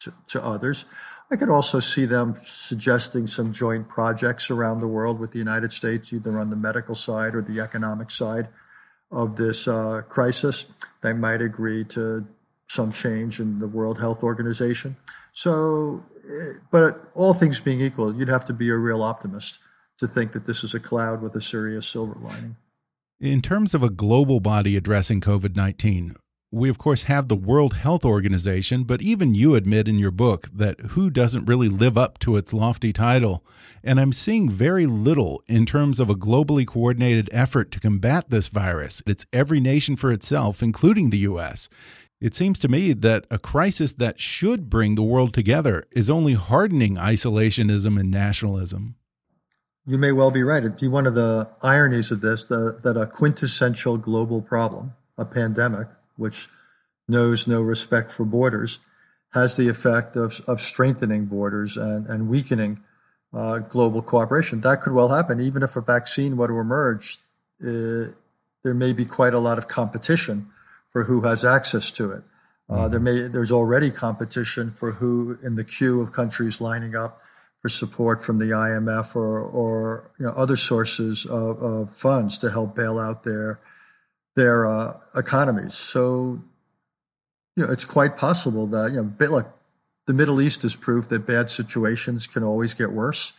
to, 0.00 0.12
to 0.28 0.44
others. 0.44 0.84
I 1.32 1.36
could 1.36 1.48
also 1.48 1.80
see 1.80 2.04
them 2.04 2.34
suggesting 2.42 3.26
some 3.26 3.54
joint 3.54 3.88
projects 3.88 4.50
around 4.50 4.80
the 4.80 4.86
world 4.86 5.18
with 5.18 5.32
the 5.32 5.38
United 5.38 5.72
States, 5.72 6.12
either 6.12 6.38
on 6.38 6.50
the 6.50 6.56
medical 6.56 6.94
side 6.94 7.34
or 7.34 7.40
the 7.40 7.58
economic 7.58 8.10
side 8.10 8.48
of 9.10 9.36
this 9.36 9.66
uh, 9.66 10.02
crisis. 10.10 10.66
They 11.00 11.14
might 11.14 11.40
agree 11.40 11.84
to 11.84 12.26
some 12.68 12.92
change 12.92 13.40
in 13.40 13.60
the 13.60 13.66
World 13.66 13.98
Health 13.98 14.22
Organization. 14.22 14.96
So, 15.32 16.04
eh, 16.30 16.58
but 16.70 17.00
all 17.14 17.32
things 17.32 17.60
being 17.60 17.80
equal, 17.80 18.14
you'd 18.14 18.28
have 18.28 18.44
to 18.44 18.52
be 18.52 18.68
a 18.68 18.76
real 18.76 19.02
optimist 19.02 19.58
to 19.96 20.06
think 20.06 20.32
that 20.32 20.44
this 20.44 20.62
is 20.62 20.74
a 20.74 20.80
cloud 20.80 21.22
with 21.22 21.34
a 21.34 21.40
serious 21.40 21.88
silver 21.88 22.18
lining. 22.20 22.56
In 23.20 23.40
terms 23.40 23.72
of 23.72 23.82
a 23.82 23.88
global 23.88 24.40
body 24.40 24.76
addressing 24.76 25.22
COVID 25.22 25.56
19, 25.56 26.14
we 26.52 26.68
of 26.68 26.76
course 26.76 27.04
have 27.04 27.28
the 27.28 27.34
World 27.34 27.74
Health 27.74 28.04
Organization, 28.04 28.84
but 28.84 29.00
even 29.00 29.34
you 29.34 29.54
admit 29.54 29.88
in 29.88 29.98
your 29.98 30.10
book 30.10 30.48
that 30.52 30.78
WHO 30.80 31.08
doesn't 31.08 31.46
really 31.46 31.70
live 31.70 31.96
up 31.96 32.18
to 32.20 32.36
its 32.36 32.52
lofty 32.52 32.92
title. 32.92 33.42
And 33.82 33.98
I'm 33.98 34.12
seeing 34.12 34.50
very 34.50 34.84
little 34.84 35.42
in 35.48 35.64
terms 35.64 35.98
of 35.98 36.10
a 36.10 36.14
globally 36.14 36.66
coordinated 36.66 37.30
effort 37.32 37.70
to 37.72 37.80
combat 37.80 38.28
this 38.28 38.48
virus. 38.48 39.02
It's 39.06 39.24
every 39.32 39.60
nation 39.60 39.96
for 39.96 40.12
itself, 40.12 40.62
including 40.62 41.08
the 41.08 41.18
US. 41.18 41.70
It 42.20 42.34
seems 42.34 42.58
to 42.60 42.68
me 42.68 42.92
that 42.92 43.26
a 43.30 43.38
crisis 43.38 43.94
that 43.94 44.20
should 44.20 44.68
bring 44.68 44.94
the 44.94 45.02
world 45.02 45.32
together 45.32 45.86
is 45.90 46.10
only 46.10 46.34
hardening 46.34 46.96
isolationism 46.96 47.98
and 47.98 48.10
nationalism. 48.10 48.96
You 49.86 49.96
may 49.96 50.12
well 50.12 50.30
be 50.30 50.42
right. 50.42 50.62
It'd 50.62 50.78
be 50.78 50.86
one 50.86 51.06
of 51.06 51.14
the 51.14 51.50
ironies 51.62 52.10
of 52.10 52.20
this 52.20 52.44
the, 52.44 52.78
that 52.82 52.96
a 52.96 53.06
quintessential 53.06 53.96
global 53.96 54.42
problem, 54.42 54.92
a 55.16 55.24
pandemic, 55.24 55.88
which 56.16 56.48
knows 57.08 57.46
no 57.46 57.60
respect 57.60 58.10
for 58.10 58.24
borders, 58.24 58.78
has 59.34 59.56
the 59.56 59.68
effect 59.68 60.16
of, 60.16 60.40
of 60.46 60.60
strengthening 60.60 61.26
borders 61.26 61.76
and, 61.76 62.06
and 62.06 62.28
weakening 62.28 62.80
uh, 63.34 63.58
global 63.58 64.02
cooperation. 64.02 64.60
That 64.60 64.82
could 64.82 64.92
well 64.92 65.08
happen. 65.08 65.40
Even 65.40 65.62
if 65.62 65.76
a 65.76 65.80
vaccine 65.80 66.36
were 66.36 66.48
to 66.48 66.58
emerge, 66.58 67.18
uh, 67.62 68.12
there 68.62 68.74
may 68.74 68.92
be 68.92 69.04
quite 69.04 69.34
a 69.34 69.38
lot 69.38 69.58
of 69.58 69.68
competition 69.68 70.48
for 70.90 71.04
who 71.04 71.22
has 71.22 71.44
access 71.44 71.90
to 71.92 72.12
it. 72.12 72.22
Uh, 72.68 72.88
there 72.88 73.00
may 73.00 73.22
there's 73.22 73.52
already 73.52 73.90
competition 73.90 74.70
for 74.70 74.92
who 74.92 75.38
in 75.42 75.56
the 75.56 75.64
queue 75.64 76.00
of 76.00 76.12
countries 76.12 76.60
lining 76.60 76.96
up 76.96 77.18
for 77.60 77.68
support 77.68 78.22
from 78.22 78.38
the 78.38 78.46
IMF 78.46 79.14
or 79.14 79.40
or 79.40 80.10
you 80.18 80.26
know 80.26 80.32
other 80.32 80.56
sources 80.56 81.26
of, 81.26 81.62
of 81.62 81.90
funds 81.90 82.38
to 82.38 82.50
help 82.50 82.74
bail 82.74 82.98
out 82.98 83.24
their 83.24 83.60
their 84.36 84.66
uh, 84.66 84.94
economies. 85.16 85.74
So, 85.74 86.40
you 87.56 87.66
know, 87.66 87.72
it's 87.72 87.84
quite 87.84 88.16
possible 88.16 88.66
that, 88.68 88.92
you 88.92 89.02
know, 89.02 89.26
look, 89.30 89.46
the 90.06 90.14
Middle 90.14 90.40
East 90.40 90.64
is 90.64 90.74
proof 90.74 91.08
that 91.08 91.26
bad 91.26 91.50
situations 91.50 92.26
can 92.26 92.42
always 92.42 92.74
get 92.74 92.92
worse. 92.92 93.32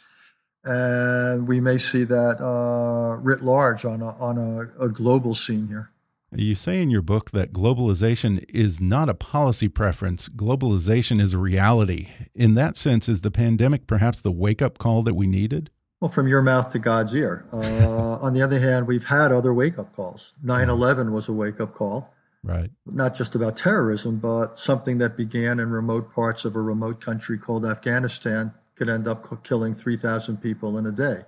And 0.64 1.48
we 1.48 1.60
may 1.60 1.78
see 1.78 2.06
that 2.06 2.42
uh, 2.42 3.18
writ 3.18 3.42
large 3.42 3.84
on, 3.84 4.02
a, 4.02 4.16
on 4.18 4.38
a, 4.38 4.86
a 4.86 4.90
global 4.90 5.34
scene 5.34 5.68
here. 5.68 5.90
You 6.36 6.56
say 6.56 6.82
in 6.82 6.90
your 6.90 7.04
book 7.04 7.30
that 7.32 7.54
globalization 7.54 8.44
is 8.50 8.82
not 8.82 9.08
a 9.08 9.14
policy 9.14 9.68
preference, 9.68 10.30
globalization 10.30 11.22
is 11.22 11.34
a 11.34 11.38
reality. 11.38 12.10
In 12.34 12.56
that 12.56 12.76
sense, 12.76 13.08
is 13.08 13.22
the 13.22 13.30
pandemic 13.30 13.86
perhaps 13.86 14.20
the 14.20 14.32
wake 14.32 14.62
up 14.62 14.80
call 14.80 15.04
that 15.04 15.14
we 15.14 15.28
needed? 15.28 15.70
Well, 16.04 16.12
from 16.12 16.28
your 16.28 16.42
mouth 16.42 16.68
to 16.74 16.80
God's 16.80 17.16
ear. 17.16 17.46
Uh, 17.54 18.18
on 18.20 18.34
the 18.34 18.42
other 18.42 18.60
hand, 18.60 18.88
we've 18.88 19.08
had 19.08 19.32
other 19.32 19.54
wake 19.54 19.80
up 19.80 19.94
calls. 19.94 20.36
9 20.44 20.70
11 20.70 21.14
was 21.14 21.30
a 21.30 21.32
wake 21.32 21.62
up 21.62 21.74
call. 21.74 22.14
Right. 22.44 22.70
Not 22.86 23.16
just 23.16 23.36
about 23.36 23.56
terrorism, 23.56 24.20
but 24.20 24.60
something 24.60 24.98
that 24.98 25.16
began 25.16 25.62
in 25.62 25.70
remote 25.70 26.12
parts 26.12 26.44
of 26.44 26.58
a 26.58 26.62
remote 26.62 27.00
country 27.00 27.38
called 27.38 27.66
Afghanistan 27.66 28.54
could 28.76 28.90
end 28.90 29.08
up 29.08 29.46
killing 29.46 29.74
3,000 29.74 30.42
people 30.42 30.78
in 30.78 30.86
a 30.86 30.92
day. 30.92 31.20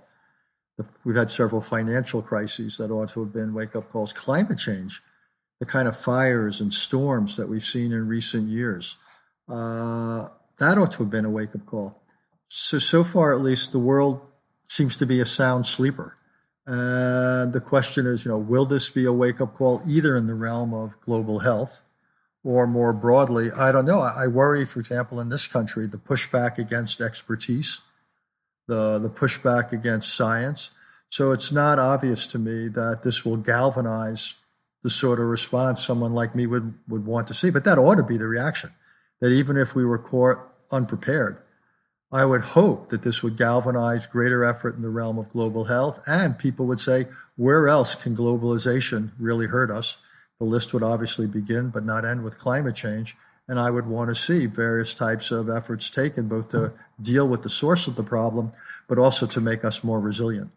We've 1.04 1.16
had 1.16 1.30
several 1.30 1.62
financial 1.62 2.20
crises 2.20 2.76
that 2.76 2.90
ought 2.90 3.08
to 3.12 3.20
have 3.20 3.32
been 3.32 3.54
wake 3.54 3.74
up 3.74 3.88
calls. 3.88 4.12
Climate 4.12 4.58
change, 4.58 5.00
the 5.58 5.64
kind 5.64 5.88
of 5.88 5.96
fires 5.96 6.60
and 6.60 6.70
storms 6.74 7.38
that 7.38 7.48
we've 7.48 7.64
seen 7.64 7.92
in 7.92 8.08
recent 8.08 8.50
years, 8.50 8.98
uh, 9.48 10.28
that 10.58 10.76
ought 10.76 10.92
to 10.92 10.98
have 10.98 11.10
been 11.10 11.24
a 11.24 11.30
wake 11.30 11.54
up 11.54 11.64
call. 11.64 12.02
So, 12.48 12.78
so 12.78 13.04
far 13.04 13.32
at 13.32 13.40
least, 13.40 13.72
the 13.72 13.78
world 13.78 14.20
seems 14.68 14.96
to 14.98 15.06
be 15.06 15.20
a 15.20 15.26
sound 15.26 15.66
sleeper. 15.66 16.16
And 16.66 17.52
the 17.52 17.60
question 17.60 18.06
is, 18.06 18.24
you 18.24 18.30
know, 18.30 18.38
will 18.38 18.66
this 18.66 18.90
be 18.90 19.04
a 19.04 19.12
wake 19.12 19.40
up 19.40 19.54
call 19.54 19.80
either 19.86 20.16
in 20.16 20.26
the 20.26 20.34
realm 20.34 20.74
of 20.74 21.00
global 21.00 21.38
health 21.38 21.82
or 22.42 22.66
more 22.66 22.92
broadly? 22.92 23.50
I 23.52 23.70
don't 23.70 23.86
know. 23.86 24.00
I 24.00 24.26
worry, 24.26 24.64
for 24.64 24.80
example, 24.80 25.20
in 25.20 25.28
this 25.28 25.46
country, 25.46 25.86
the 25.86 25.96
pushback 25.96 26.58
against 26.58 27.00
expertise, 27.00 27.80
the, 28.66 28.98
the 28.98 29.10
pushback 29.10 29.72
against 29.72 30.16
science. 30.16 30.70
So 31.08 31.30
it's 31.30 31.52
not 31.52 31.78
obvious 31.78 32.26
to 32.28 32.38
me 32.38 32.66
that 32.68 33.02
this 33.04 33.24
will 33.24 33.36
galvanize 33.36 34.34
the 34.82 34.90
sort 34.90 35.20
of 35.20 35.26
response 35.26 35.84
someone 35.84 36.12
like 36.12 36.34
me 36.34 36.46
would, 36.46 36.74
would 36.88 37.06
want 37.06 37.28
to 37.28 37.34
see. 37.34 37.50
But 37.50 37.64
that 37.64 37.78
ought 37.78 37.96
to 37.96 38.02
be 38.02 38.16
the 38.16 38.26
reaction 38.26 38.70
that 39.20 39.30
even 39.30 39.56
if 39.56 39.74
we 39.76 39.84
were 39.84 39.98
caught 39.98 40.38
unprepared, 40.72 41.38
I 42.12 42.24
would 42.24 42.42
hope 42.42 42.90
that 42.90 43.02
this 43.02 43.22
would 43.22 43.36
galvanize 43.36 44.06
greater 44.06 44.44
effort 44.44 44.76
in 44.76 44.82
the 44.82 44.90
realm 44.90 45.18
of 45.18 45.28
global 45.30 45.64
health, 45.64 46.02
and 46.06 46.38
people 46.38 46.66
would 46.66 46.78
say, 46.78 47.06
where 47.36 47.68
else 47.68 47.94
can 47.94 48.16
globalization 48.16 49.10
really 49.18 49.46
hurt 49.46 49.70
us? 49.70 49.98
The 50.38 50.44
list 50.44 50.72
would 50.72 50.82
obviously 50.82 51.26
begin, 51.26 51.70
but 51.70 51.84
not 51.84 52.04
end 52.04 52.22
with 52.22 52.38
climate 52.38 52.76
change. 52.76 53.16
And 53.48 53.58
I 53.58 53.70
would 53.70 53.86
want 53.86 54.08
to 54.10 54.14
see 54.14 54.46
various 54.46 54.94
types 54.94 55.30
of 55.30 55.48
efforts 55.48 55.90
taken, 55.90 56.28
both 56.28 56.50
to 56.50 56.72
deal 57.00 57.26
with 57.26 57.42
the 57.42 57.48
source 57.48 57.86
of 57.86 57.96
the 57.96 58.02
problem, 58.02 58.52
but 58.88 58.98
also 58.98 59.26
to 59.26 59.40
make 59.40 59.64
us 59.64 59.84
more 59.84 60.00
resilient. 60.00 60.50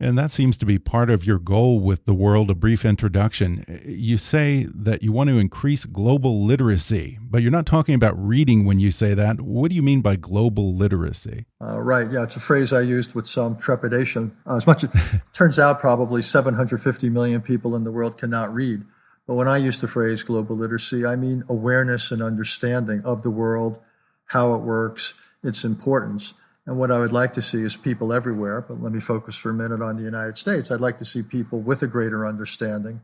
And 0.00 0.18
that 0.18 0.30
seems 0.30 0.56
to 0.58 0.66
be 0.66 0.78
part 0.78 1.08
of 1.08 1.24
your 1.24 1.38
goal 1.38 1.78
with 1.78 2.04
the 2.04 2.14
world, 2.14 2.50
a 2.50 2.54
brief 2.54 2.84
introduction. 2.84 3.64
You 3.86 4.18
say 4.18 4.66
that 4.74 5.02
you 5.02 5.12
want 5.12 5.30
to 5.30 5.38
increase 5.38 5.84
global 5.84 6.44
literacy, 6.44 7.18
but 7.22 7.42
you're 7.42 7.52
not 7.52 7.66
talking 7.66 7.94
about 7.94 8.14
reading 8.18 8.64
when 8.64 8.80
you 8.80 8.90
say 8.90 9.14
that. 9.14 9.40
What 9.40 9.70
do 9.70 9.76
you 9.76 9.82
mean 9.82 10.00
by 10.00 10.16
global 10.16 10.74
literacy? 10.74 11.46
Uh, 11.60 11.80
right. 11.80 12.10
Yeah, 12.10 12.24
it's 12.24 12.36
a 12.36 12.40
phrase 12.40 12.72
I 12.72 12.80
used 12.80 13.14
with 13.14 13.26
some 13.26 13.56
trepidation. 13.56 14.36
Uh, 14.46 14.56
as 14.56 14.66
much 14.66 14.84
as 14.84 14.90
turns 15.32 15.58
out, 15.58 15.80
probably 15.80 16.22
750 16.22 17.08
million 17.10 17.40
people 17.40 17.76
in 17.76 17.84
the 17.84 17.92
world 17.92 18.18
cannot 18.18 18.52
read. 18.52 18.82
But 19.26 19.36
when 19.36 19.48
I 19.48 19.56
use 19.56 19.80
the 19.80 19.88
phrase 19.88 20.22
global 20.22 20.56
literacy, 20.56 21.06
I 21.06 21.16
mean 21.16 21.44
awareness 21.48 22.10
and 22.10 22.22
understanding 22.22 23.02
of 23.04 23.22
the 23.22 23.30
world, 23.30 23.80
how 24.26 24.54
it 24.54 24.62
works, 24.62 25.14
its 25.42 25.64
importance 25.64 26.34
And 26.66 26.78
what 26.78 26.90
I 26.90 26.98
would 26.98 27.12
like 27.12 27.34
to 27.34 27.42
see 27.42 27.62
is 27.62 27.76
people 27.76 28.12
everywhere, 28.12 28.62
but 28.62 28.80
let 28.82 28.92
me 28.92 29.00
focus 29.00 29.36
for 29.36 29.50
a 29.50 29.54
minute 29.54 29.82
on 29.82 29.96
the 29.96 30.02
United 30.02 30.38
States. 30.38 30.70
I'd 30.70 30.80
like 30.80 30.98
to 30.98 31.04
see 31.04 31.22
people 31.22 31.60
with 31.60 31.82
a 31.82 31.86
greater 31.86 32.26
understanding. 32.26 33.02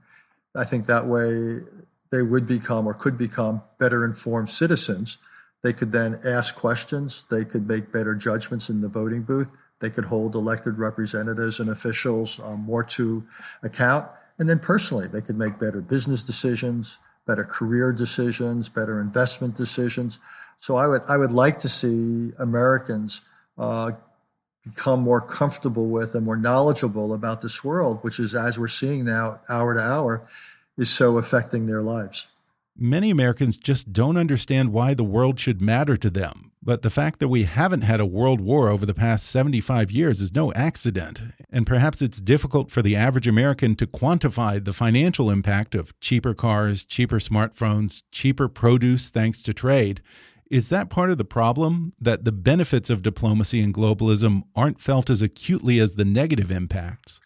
I 0.54 0.64
think 0.64 0.86
that 0.86 1.06
way 1.06 1.60
they 2.10 2.22
would 2.22 2.46
become 2.46 2.86
or 2.86 2.94
could 2.94 3.18
become 3.18 3.62
better 3.78 4.04
informed 4.04 4.48
citizens. 4.48 5.18
They 5.62 5.74
could 5.74 5.92
then 5.92 6.18
ask 6.24 6.54
questions, 6.54 7.24
they 7.30 7.44
could 7.44 7.68
make 7.68 7.92
better 7.92 8.14
judgments 8.14 8.70
in 8.70 8.80
the 8.80 8.88
voting 8.88 9.22
booth, 9.22 9.52
they 9.80 9.90
could 9.90 10.06
hold 10.06 10.34
elected 10.34 10.78
representatives 10.78 11.60
and 11.60 11.68
officials 11.68 12.40
um, 12.40 12.60
more 12.60 12.84
to 12.84 13.24
account. 13.62 14.08
And 14.38 14.48
then 14.48 14.58
personally, 14.58 15.06
they 15.06 15.20
could 15.20 15.36
make 15.36 15.58
better 15.58 15.82
business 15.82 16.22
decisions, 16.22 16.98
better 17.26 17.44
career 17.44 17.92
decisions, 17.92 18.70
better 18.70 19.00
investment 19.00 19.54
decisions. 19.54 20.18
So 20.58 20.76
I 20.76 20.86
would 20.86 21.02
I 21.08 21.18
would 21.18 21.32
like 21.32 21.58
to 21.60 21.68
see 21.68 22.32
Americans 22.38 23.20
uh, 23.58 23.92
become 24.64 25.00
more 25.00 25.20
comfortable 25.20 25.88
with 25.88 26.14
and 26.14 26.24
more 26.24 26.36
knowledgeable 26.36 27.12
about 27.14 27.42
this 27.42 27.64
world, 27.64 27.98
which 28.02 28.18
is, 28.18 28.34
as 28.34 28.58
we're 28.58 28.68
seeing 28.68 29.04
now, 29.04 29.40
hour 29.48 29.74
to 29.74 29.80
hour, 29.80 30.22
is 30.76 30.90
so 30.90 31.18
affecting 31.18 31.66
their 31.66 31.82
lives. 31.82 32.28
Many 32.76 33.10
Americans 33.10 33.56
just 33.56 33.92
don't 33.92 34.16
understand 34.16 34.72
why 34.72 34.94
the 34.94 35.04
world 35.04 35.38
should 35.38 35.60
matter 35.60 35.96
to 35.96 36.08
them. 36.08 36.50
But 36.62 36.82
the 36.82 36.90
fact 36.90 37.20
that 37.20 37.28
we 37.28 37.44
haven't 37.44 37.82
had 37.82 38.00
a 38.00 38.06
world 38.06 38.40
war 38.40 38.68
over 38.68 38.84
the 38.84 38.94
past 38.94 39.26
75 39.28 39.90
years 39.90 40.20
is 40.20 40.34
no 40.34 40.52
accident. 40.52 41.22
And 41.50 41.66
perhaps 41.66 42.02
it's 42.02 42.20
difficult 42.20 42.70
for 42.70 42.82
the 42.82 42.96
average 42.96 43.26
American 43.26 43.76
to 43.76 43.86
quantify 43.86 44.62
the 44.62 44.74
financial 44.74 45.30
impact 45.30 45.74
of 45.74 45.98
cheaper 46.00 46.34
cars, 46.34 46.84
cheaper 46.84 47.18
smartphones, 47.18 48.02
cheaper 48.12 48.46
produce 48.46 49.08
thanks 49.08 49.40
to 49.42 49.54
trade. 49.54 50.02
Is 50.50 50.68
that 50.70 50.90
part 50.90 51.10
of 51.10 51.18
the 51.18 51.24
problem? 51.24 51.92
That 52.00 52.24
the 52.24 52.32
benefits 52.32 52.90
of 52.90 53.02
diplomacy 53.02 53.62
and 53.62 53.72
globalism 53.72 54.42
aren't 54.56 54.80
felt 54.80 55.08
as 55.08 55.22
acutely 55.22 55.78
as 55.78 55.94
the 55.94 56.04
negative 56.04 56.50
impacts? 56.50 57.20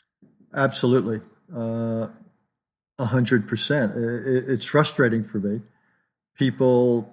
Absolutely. 0.54 1.20
Uh, 1.54 2.08
a 2.98 3.04
hundred 3.04 3.48
percent. 3.48 3.92
It's 3.96 4.66
frustrating 4.66 5.24
for 5.24 5.38
me. 5.38 5.62
People 6.36 7.10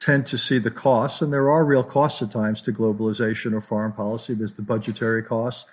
tend 0.00 0.26
to 0.26 0.38
see 0.38 0.58
the 0.58 0.70
costs, 0.70 1.22
and 1.22 1.32
there 1.32 1.50
are 1.50 1.64
real 1.64 1.84
costs 1.84 2.22
at 2.22 2.30
times 2.30 2.62
to 2.62 2.72
globalization 2.72 3.52
or 3.52 3.60
foreign 3.60 3.92
policy. 3.92 4.34
There's 4.34 4.52
the 4.54 4.62
budgetary 4.62 5.22
costs. 5.22 5.70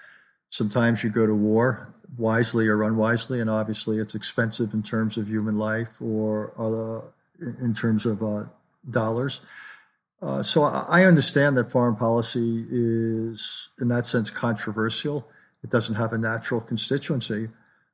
Sometimes 0.50 1.04
you 1.04 1.10
go 1.10 1.26
to 1.26 1.34
war 1.34 1.94
wisely 2.18 2.68
or 2.68 2.84
unwisely, 2.84 3.40
and 3.40 3.50
obviously 3.50 3.98
it's 3.98 4.14
expensive 4.14 4.74
in 4.74 4.84
terms 4.84 5.18
of 5.18 5.28
human 5.28 5.58
life 5.58 6.02
or 6.02 6.54
uh, 6.60 7.02
in 7.62 7.74
terms 7.74 8.06
of 8.06 8.22
uh, 8.22 8.46
dollars. 8.90 9.42
Uh, 10.22 10.42
so 10.42 10.64
I 10.64 11.04
understand 11.04 11.58
that 11.58 11.72
foreign 11.72 11.96
policy 11.96 12.66
is, 12.70 13.70
in 13.80 13.90
that 13.90 14.06
sense, 14.06 14.30
controversial. 14.32 15.28
It 15.64 15.70
doesn't 15.70 15.96
have 15.96 16.14
a 16.14 16.18
natural 16.18 16.62
constituency. 16.62 17.50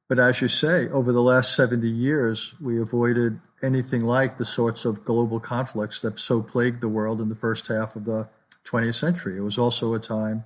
But 0.07 0.19
as 0.19 0.41
you 0.41 0.47
say, 0.47 0.89
over 0.89 1.11
the 1.11 1.21
last 1.21 1.55
70 1.55 1.87
years, 1.87 2.55
we 2.59 2.81
avoided 2.81 3.39
anything 3.61 4.03
like 4.03 4.37
the 4.37 4.45
sorts 4.45 4.85
of 4.85 5.03
global 5.03 5.39
conflicts 5.39 6.01
that 6.01 6.19
so 6.19 6.41
plagued 6.41 6.81
the 6.81 6.87
world 6.87 7.21
in 7.21 7.29
the 7.29 7.35
first 7.35 7.67
half 7.67 7.95
of 7.95 8.05
the 8.05 8.27
20th 8.65 8.95
century. 8.95 9.37
It 9.37 9.41
was 9.41 9.57
also 9.57 9.93
a 9.93 9.99
time 9.99 10.43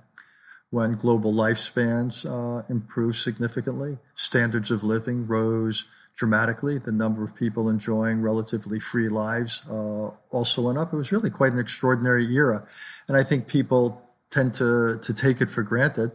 when 0.70 0.96
global 0.96 1.32
lifespans 1.32 2.26
uh, 2.26 2.64
improved 2.68 3.16
significantly, 3.16 3.98
standards 4.16 4.70
of 4.70 4.82
living 4.82 5.26
rose 5.26 5.84
dramatically. 6.16 6.78
The 6.78 6.92
number 6.92 7.24
of 7.24 7.34
people 7.34 7.68
enjoying 7.68 8.22
relatively 8.22 8.80
free 8.80 9.08
lives 9.08 9.62
uh, 9.68 10.10
also 10.30 10.62
went 10.62 10.78
up. 10.78 10.92
It 10.92 10.96
was 10.96 11.12
really 11.12 11.30
quite 11.30 11.52
an 11.52 11.58
extraordinary 11.58 12.26
era. 12.26 12.66
And 13.08 13.16
I 13.16 13.22
think 13.22 13.48
people 13.48 14.02
tend 14.30 14.54
to, 14.54 14.98
to 15.02 15.14
take 15.14 15.40
it 15.40 15.50
for 15.50 15.62
granted. 15.62 16.12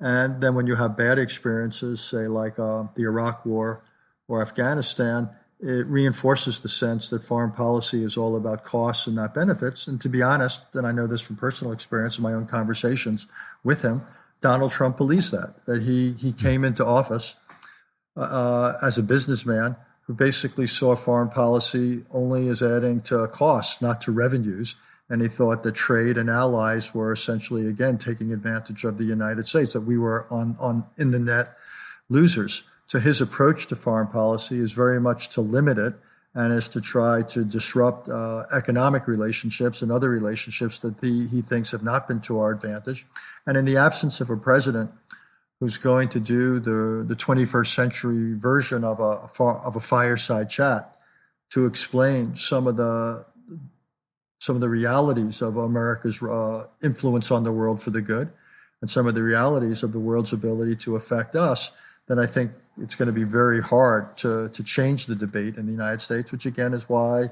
And 0.00 0.40
then 0.40 0.54
when 0.54 0.66
you 0.66 0.76
have 0.76 0.96
bad 0.96 1.18
experiences, 1.18 2.00
say 2.00 2.28
like 2.28 2.58
uh, 2.58 2.84
the 2.94 3.02
Iraq 3.02 3.44
War 3.44 3.82
or 4.28 4.42
Afghanistan, 4.42 5.28
it 5.60 5.86
reinforces 5.86 6.60
the 6.60 6.68
sense 6.68 7.10
that 7.10 7.24
foreign 7.24 7.50
policy 7.50 8.04
is 8.04 8.16
all 8.16 8.36
about 8.36 8.62
costs 8.62 9.08
and 9.08 9.16
not 9.16 9.34
benefits. 9.34 9.88
And 9.88 10.00
to 10.02 10.08
be 10.08 10.22
honest, 10.22 10.74
and 10.74 10.86
I 10.86 10.92
know 10.92 11.08
this 11.08 11.20
from 11.20 11.36
personal 11.36 11.72
experience 11.72 12.16
in 12.16 12.22
my 12.22 12.32
own 12.32 12.46
conversations 12.46 13.26
with 13.64 13.82
him, 13.82 14.02
Donald 14.40 14.70
Trump 14.70 14.96
believes 14.96 15.32
that, 15.32 15.66
that 15.66 15.82
he, 15.82 16.12
he 16.12 16.32
came 16.32 16.62
into 16.64 16.86
office 16.86 17.34
uh, 18.18 18.74
as 18.82 18.98
a 18.98 19.02
businessman 19.02 19.76
who 20.02 20.14
basically 20.14 20.66
saw 20.66 20.96
foreign 20.96 21.28
policy 21.28 22.02
only 22.12 22.48
as 22.48 22.62
adding 22.62 23.00
to 23.02 23.26
costs, 23.28 23.80
not 23.82 24.00
to 24.00 24.12
revenues. 24.12 24.76
And 25.10 25.22
he 25.22 25.28
thought 25.28 25.62
that 25.62 25.74
trade 25.74 26.18
and 26.18 26.28
allies 26.28 26.94
were 26.94 27.12
essentially, 27.12 27.66
again, 27.66 27.96
taking 27.96 28.32
advantage 28.32 28.84
of 28.84 28.98
the 28.98 29.04
United 29.04 29.48
States, 29.48 29.72
that 29.72 29.82
we 29.82 29.96
were 29.96 30.26
on, 30.30 30.56
on 30.58 30.84
in 30.98 31.12
the 31.12 31.18
net 31.18 31.54
losers. 32.08 32.64
So 32.86 32.98
his 32.98 33.20
approach 33.20 33.66
to 33.68 33.76
foreign 33.76 34.08
policy 34.08 34.58
is 34.58 34.72
very 34.72 35.00
much 35.00 35.28
to 35.30 35.40
limit 35.40 35.78
it 35.78 35.94
and 36.34 36.52
is 36.52 36.68
to 36.70 36.80
try 36.80 37.22
to 37.22 37.44
disrupt 37.44 38.08
uh, 38.08 38.44
economic 38.52 39.06
relationships 39.06 39.82
and 39.82 39.90
other 39.90 40.08
relationships 40.08 40.78
that 40.80 41.00
the, 41.00 41.26
he 41.28 41.42
thinks 41.42 41.70
have 41.72 41.82
not 41.82 42.08
been 42.08 42.20
to 42.20 42.38
our 42.38 42.50
advantage. 42.50 43.06
And 43.46 43.56
in 43.56 43.64
the 43.64 43.76
absence 43.76 44.20
of 44.20 44.30
a 44.30 44.36
president 44.36 44.90
who's 45.60 45.76
going 45.76 46.08
to 46.08 46.20
do 46.20 46.60
the, 46.60 47.04
the 47.04 47.16
21st 47.16 47.74
century 47.74 48.34
version 48.34 48.84
of 48.84 49.00
a, 49.00 49.42
of 49.42 49.76
a 49.76 49.80
fireside 49.80 50.48
chat 50.48 50.96
to 51.50 51.66
explain 51.66 52.34
some 52.34 52.66
of 52.66 52.76
the 52.76 53.24
some 54.40 54.54
of 54.54 54.60
the 54.60 54.68
realities 54.68 55.42
of 55.42 55.56
America's 55.56 56.22
uh, 56.22 56.64
influence 56.82 57.32
on 57.32 57.42
the 57.42 57.50
world 57.52 57.82
for 57.82 57.90
the 57.90 58.00
good 58.00 58.30
and 58.80 58.90
some 58.90 59.06
of 59.06 59.14
the 59.14 59.22
realities 59.22 59.82
of 59.82 59.92
the 59.92 59.98
world's 59.98 60.32
ability 60.32 60.76
to 60.76 60.96
affect 60.96 61.34
us, 61.34 61.72
then 62.06 62.18
I 62.18 62.26
think 62.26 62.52
it's 62.80 62.94
going 62.94 63.06
to 63.06 63.12
be 63.12 63.24
very 63.24 63.60
hard 63.60 64.16
to, 64.18 64.48
to 64.50 64.62
change 64.62 65.06
the 65.06 65.16
debate 65.16 65.56
in 65.56 65.66
the 65.66 65.72
United 65.72 66.00
States, 66.00 66.30
which 66.30 66.46
again 66.46 66.72
is 66.72 66.88
why 66.88 67.30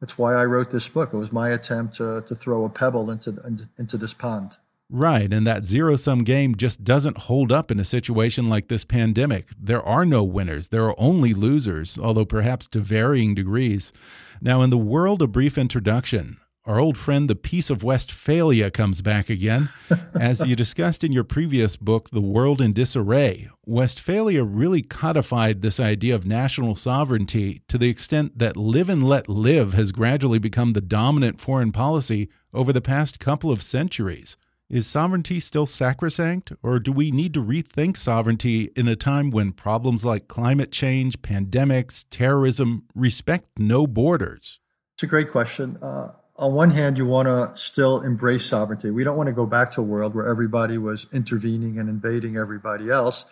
that's 0.00 0.16
why 0.16 0.34
I 0.34 0.44
wrote 0.44 0.70
this 0.70 0.88
book. 0.88 1.12
It 1.12 1.16
was 1.16 1.32
my 1.32 1.50
attempt 1.50 1.94
to, 1.96 2.22
to 2.26 2.34
throw 2.34 2.64
a 2.64 2.68
pebble 2.68 3.10
into, 3.10 3.34
into 3.78 3.96
this 3.96 4.14
pond. 4.14 4.56
Right. 4.90 5.32
And 5.32 5.46
that 5.46 5.66
zero 5.66 5.96
sum 5.96 6.20
game 6.24 6.54
just 6.54 6.82
doesn't 6.82 7.18
hold 7.18 7.52
up 7.52 7.70
in 7.70 7.78
a 7.78 7.84
situation 7.84 8.48
like 8.48 8.68
this 8.68 8.84
pandemic. 8.84 9.48
There 9.60 9.82
are 9.82 10.06
no 10.06 10.24
winners, 10.24 10.68
there 10.68 10.84
are 10.84 10.94
only 10.98 11.34
losers, 11.34 11.98
although 11.98 12.24
perhaps 12.24 12.66
to 12.68 12.80
varying 12.80 13.34
degrees. 13.34 13.92
Now, 14.40 14.62
in 14.62 14.70
the 14.70 14.78
world 14.78 15.20
of 15.20 15.32
brief 15.32 15.58
introduction, 15.58 16.38
our 16.64 16.78
old 16.78 16.98
friend, 16.98 17.30
the 17.30 17.34
Peace 17.34 17.70
of 17.70 17.82
Westphalia, 17.82 18.70
comes 18.70 19.00
back 19.00 19.30
again. 19.30 19.70
As 20.20 20.46
you 20.46 20.54
discussed 20.54 21.02
in 21.02 21.12
your 21.12 21.24
previous 21.24 21.76
book, 21.76 22.10
The 22.10 22.20
World 22.20 22.60
in 22.60 22.74
Disarray, 22.74 23.48
Westphalia 23.64 24.44
really 24.44 24.82
codified 24.82 25.62
this 25.62 25.80
idea 25.80 26.14
of 26.14 26.26
national 26.26 26.76
sovereignty 26.76 27.62
to 27.68 27.78
the 27.78 27.88
extent 27.88 28.38
that 28.38 28.58
live 28.58 28.90
and 28.90 29.02
let 29.02 29.30
live 29.30 29.72
has 29.72 29.92
gradually 29.92 30.38
become 30.38 30.74
the 30.74 30.82
dominant 30.82 31.40
foreign 31.40 31.72
policy 31.72 32.28
over 32.52 32.70
the 32.70 32.82
past 32.82 33.18
couple 33.18 33.50
of 33.50 33.62
centuries. 33.62 34.36
Is 34.70 34.86
sovereignty 34.86 35.40
still 35.40 35.64
sacrosanct, 35.64 36.52
or 36.62 36.78
do 36.78 36.92
we 36.92 37.10
need 37.10 37.32
to 37.32 37.42
rethink 37.42 37.96
sovereignty 37.96 38.70
in 38.76 38.86
a 38.86 38.96
time 38.96 39.30
when 39.30 39.52
problems 39.52 40.04
like 40.04 40.28
climate 40.28 40.70
change, 40.70 41.22
pandemics, 41.22 42.04
terrorism 42.10 42.84
respect 42.94 43.46
no 43.58 43.86
borders? 43.86 44.60
It's 44.92 45.02
a 45.02 45.06
great 45.06 45.30
question. 45.30 45.78
Uh, 45.80 46.10
on 46.36 46.52
one 46.52 46.68
hand, 46.68 46.98
you 46.98 47.06
want 47.06 47.28
to 47.28 47.56
still 47.56 48.02
embrace 48.02 48.44
sovereignty. 48.44 48.90
We 48.90 49.04
don't 49.04 49.16
want 49.16 49.28
to 49.28 49.32
go 49.32 49.46
back 49.46 49.70
to 49.70 49.80
a 49.80 49.84
world 49.84 50.14
where 50.14 50.28
everybody 50.28 50.76
was 50.76 51.06
intervening 51.14 51.78
and 51.78 51.88
invading 51.88 52.36
everybody 52.36 52.90
else. 52.90 53.24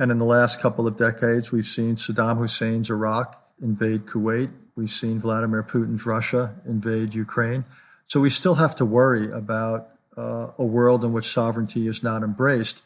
And 0.00 0.10
in 0.10 0.18
the 0.18 0.24
last 0.24 0.60
couple 0.60 0.88
of 0.88 0.96
decades, 0.96 1.52
we've 1.52 1.64
seen 1.64 1.94
Saddam 1.94 2.38
Hussein's 2.38 2.90
Iraq 2.90 3.40
invade 3.62 4.06
Kuwait. 4.06 4.50
We've 4.74 4.90
seen 4.90 5.20
Vladimir 5.20 5.62
Putin's 5.62 6.04
Russia 6.04 6.56
invade 6.66 7.14
Ukraine. 7.14 7.64
So 8.08 8.18
we 8.18 8.28
still 8.28 8.56
have 8.56 8.74
to 8.76 8.84
worry 8.84 9.30
about 9.30 9.93
uh, 10.16 10.52
a 10.58 10.64
world 10.64 11.04
in 11.04 11.12
which 11.12 11.26
sovereignty 11.26 11.86
is 11.86 12.02
not 12.02 12.22
embraced. 12.22 12.82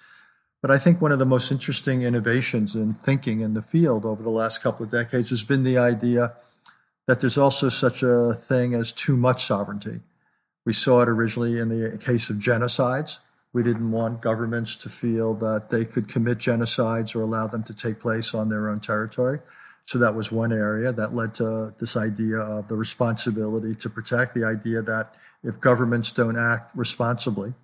But 0.60 0.70
I 0.70 0.78
think 0.78 1.00
one 1.00 1.12
of 1.12 1.18
the 1.18 1.26
most 1.26 1.52
interesting 1.52 2.02
innovations 2.02 2.74
in 2.74 2.92
thinking 2.92 3.40
in 3.40 3.54
the 3.54 3.62
field 3.62 4.04
over 4.04 4.22
the 4.22 4.30
last 4.30 4.62
couple 4.62 4.84
of 4.84 4.90
decades 4.90 5.30
has 5.30 5.44
been 5.44 5.62
the 5.62 5.78
idea 5.78 6.34
that 7.06 7.20
there's 7.20 7.38
also 7.38 7.68
such 7.68 8.02
a 8.02 8.34
thing 8.34 8.74
as 8.74 8.92
too 8.92 9.16
much 9.16 9.44
sovereignty. 9.44 10.00
We 10.66 10.72
saw 10.72 11.00
it 11.00 11.08
originally 11.08 11.58
in 11.58 11.68
the 11.68 11.96
case 11.96 12.28
of 12.28 12.36
genocides. 12.36 13.18
We 13.52 13.62
didn't 13.62 13.90
want 13.90 14.20
governments 14.20 14.76
to 14.76 14.90
feel 14.90 15.34
that 15.34 15.70
they 15.70 15.84
could 15.84 16.08
commit 16.08 16.38
genocides 16.38 17.16
or 17.16 17.22
allow 17.22 17.46
them 17.46 17.62
to 17.64 17.74
take 17.74 18.00
place 18.00 18.34
on 18.34 18.48
their 18.48 18.68
own 18.68 18.80
territory. 18.80 19.40
So 19.86 19.98
that 20.00 20.14
was 20.14 20.30
one 20.30 20.52
area 20.52 20.92
that 20.92 21.14
led 21.14 21.34
to 21.36 21.72
this 21.80 21.96
idea 21.96 22.40
of 22.40 22.68
the 22.68 22.76
responsibility 22.76 23.74
to 23.76 23.88
protect, 23.88 24.34
the 24.34 24.44
idea 24.44 24.82
that 24.82 25.14
if 25.42 25.60
governments 25.60 26.12
don't 26.12 26.36
act 26.36 26.72
responsibly, 26.74 27.54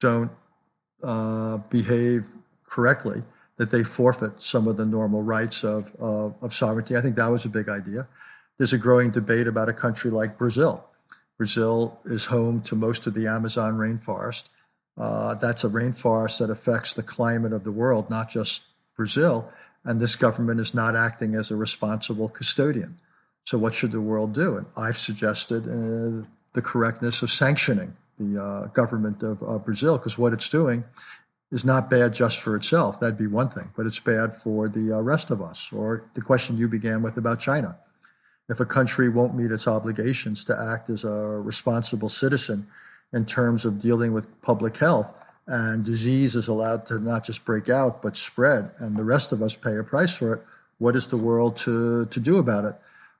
don't 0.00 0.30
uh, 1.02 1.58
behave 1.70 2.26
correctly, 2.66 3.22
that 3.56 3.70
they 3.70 3.84
forfeit 3.84 4.40
some 4.40 4.66
of 4.66 4.76
the 4.76 4.86
normal 4.86 5.22
rights 5.22 5.62
of, 5.62 5.94
of, 5.96 6.34
of, 6.42 6.52
sovereignty. 6.52 6.96
I 6.96 7.00
think 7.00 7.16
that 7.16 7.28
was 7.28 7.44
a 7.44 7.48
big 7.48 7.68
idea. 7.68 8.08
There's 8.58 8.72
a 8.72 8.78
growing 8.78 9.10
debate 9.10 9.46
about 9.46 9.68
a 9.68 9.72
country 9.72 10.10
like 10.10 10.38
Brazil. 10.38 10.84
Brazil 11.36 11.98
is 12.04 12.26
home 12.26 12.62
to 12.62 12.76
most 12.76 13.06
of 13.06 13.14
the 13.14 13.26
Amazon 13.26 13.74
rainforest. 13.74 14.48
Uh, 14.96 15.34
that's 15.34 15.64
a 15.64 15.68
rainforest 15.68 16.38
that 16.38 16.50
affects 16.50 16.92
the 16.92 17.02
climate 17.02 17.52
of 17.52 17.64
the 17.64 17.72
world, 17.72 18.08
not 18.10 18.28
just 18.28 18.62
Brazil. 18.96 19.50
And 19.84 20.00
this 20.00 20.16
government 20.16 20.60
is 20.60 20.74
not 20.74 20.96
acting 20.96 21.34
as 21.34 21.50
a 21.50 21.56
responsible 21.56 22.28
custodian. 22.28 22.98
So, 23.44 23.58
what 23.58 23.74
should 23.74 23.90
the 23.90 24.00
world 24.00 24.32
do? 24.32 24.56
And 24.56 24.66
I've 24.76 24.96
suggested 24.96 25.68
uh, 25.68 26.26
the 26.54 26.62
correctness 26.62 27.22
of 27.22 27.30
sanctioning 27.30 27.94
the 28.18 28.42
uh, 28.42 28.66
government 28.68 29.22
of 29.22 29.64
Brazil, 29.64 29.98
because 29.98 30.16
what 30.16 30.32
it's 30.32 30.48
doing 30.48 30.84
is 31.50 31.64
not 31.64 31.90
bad 31.90 32.14
just 32.14 32.40
for 32.40 32.56
itself. 32.56 32.98
That'd 32.98 33.18
be 33.18 33.26
one 33.26 33.48
thing, 33.48 33.70
but 33.76 33.86
it's 33.86 34.00
bad 34.00 34.32
for 34.32 34.68
the 34.68 34.92
uh, 34.92 35.00
rest 35.00 35.30
of 35.30 35.42
us. 35.42 35.72
Or 35.72 36.04
the 36.14 36.20
question 36.20 36.56
you 36.56 36.68
began 36.68 37.02
with 37.02 37.16
about 37.16 37.40
China. 37.40 37.76
If 38.48 38.60
a 38.60 38.66
country 38.66 39.08
won't 39.08 39.34
meet 39.34 39.50
its 39.50 39.66
obligations 39.66 40.44
to 40.44 40.58
act 40.72 40.90
as 40.90 41.04
a 41.04 41.40
responsible 41.40 42.08
citizen 42.08 42.66
in 43.12 43.24
terms 43.24 43.64
of 43.64 43.80
dealing 43.80 44.12
with 44.12 44.40
public 44.42 44.76
health, 44.76 45.20
and 45.46 45.84
disease 45.84 46.36
is 46.36 46.48
allowed 46.48 46.86
to 46.86 46.98
not 46.98 47.24
just 47.24 47.44
break 47.44 47.68
out 47.68 48.02
but 48.02 48.16
spread, 48.16 48.70
and 48.80 48.96
the 48.96 49.04
rest 49.04 49.32
of 49.32 49.42
us 49.42 49.56
pay 49.56 49.76
a 49.76 49.84
price 49.84 50.16
for 50.16 50.34
it, 50.34 50.42
what 50.78 50.96
is 50.96 51.06
the 51.06 51.16
world 51.16 51.56
to, 51.56 52.06
to 52.06 52.20
do 52.20 52.38
about 52.38 52.64
it? 52.64 52.74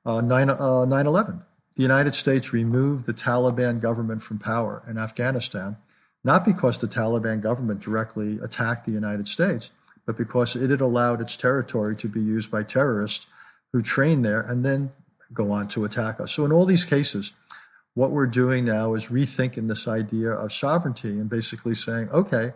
Uh, 0.06 0.20
9 0.20 0.50
uh, 0.50 0.82
11. 0.82 1.42
The 1.76 1.82
United 1.82 2.14
States 2.14 2.52
removed 2.52 3.06
the 3.06 3.14
Taliban 3.14 3.80
government 3.80 4.22
from 4.22 4.38
power 4.38 4.82
in 4.88 4.96
Afghanistan, 4.96 5.76
not 6.22 6.44
because 6.44 6.78
the 6.78 6.86
Taliban 6.86 7.40
government 7.40 7.80
directly 7.80 8.38
attacked 8.38 8.86
the 8.86 8.92
United 8.92 9.26
States, 9.26 9.72
but 10.06 10.16
because 10.16 10.54
it 10.54 10.70
had 10.70 10.80
allowed 10.80 11.20
its 11.20 11.36
territory 11.36 11.96
to 11.96 12.08
be 12.08 12.20
used 12.20 12.50
by 12.50 12.62
terrorists 12.62 13.26
who 13.72 13.82
train 13.82 14.22
there 14.22 14.40
and 14.40 14.64
then 14.64 14.92
go 15.32 15.50
on 15.50 15.66
to 15.68 15.84
attack 15.84 16.20
us. 16.20 16.32
So, 16.32 16.44
in 16.44 16.52
all 16.52 16.64
these 16.64 16.84
cases, 16.84 17.32
what 17.94 18.12
we're 18.12 18.26
doing 18.26 18.64
now 18.64 18.94
is 18.94 19.06
rethinking 19.06 19.66
this 19.66 19.88
idea 19.88 20.30
of 20.30 20.52
sovereignty 20.52 21.10
and 21.10 21.28
basically 21.28 21.74
saying, 21.74 22.08
okay, 22.10 22.52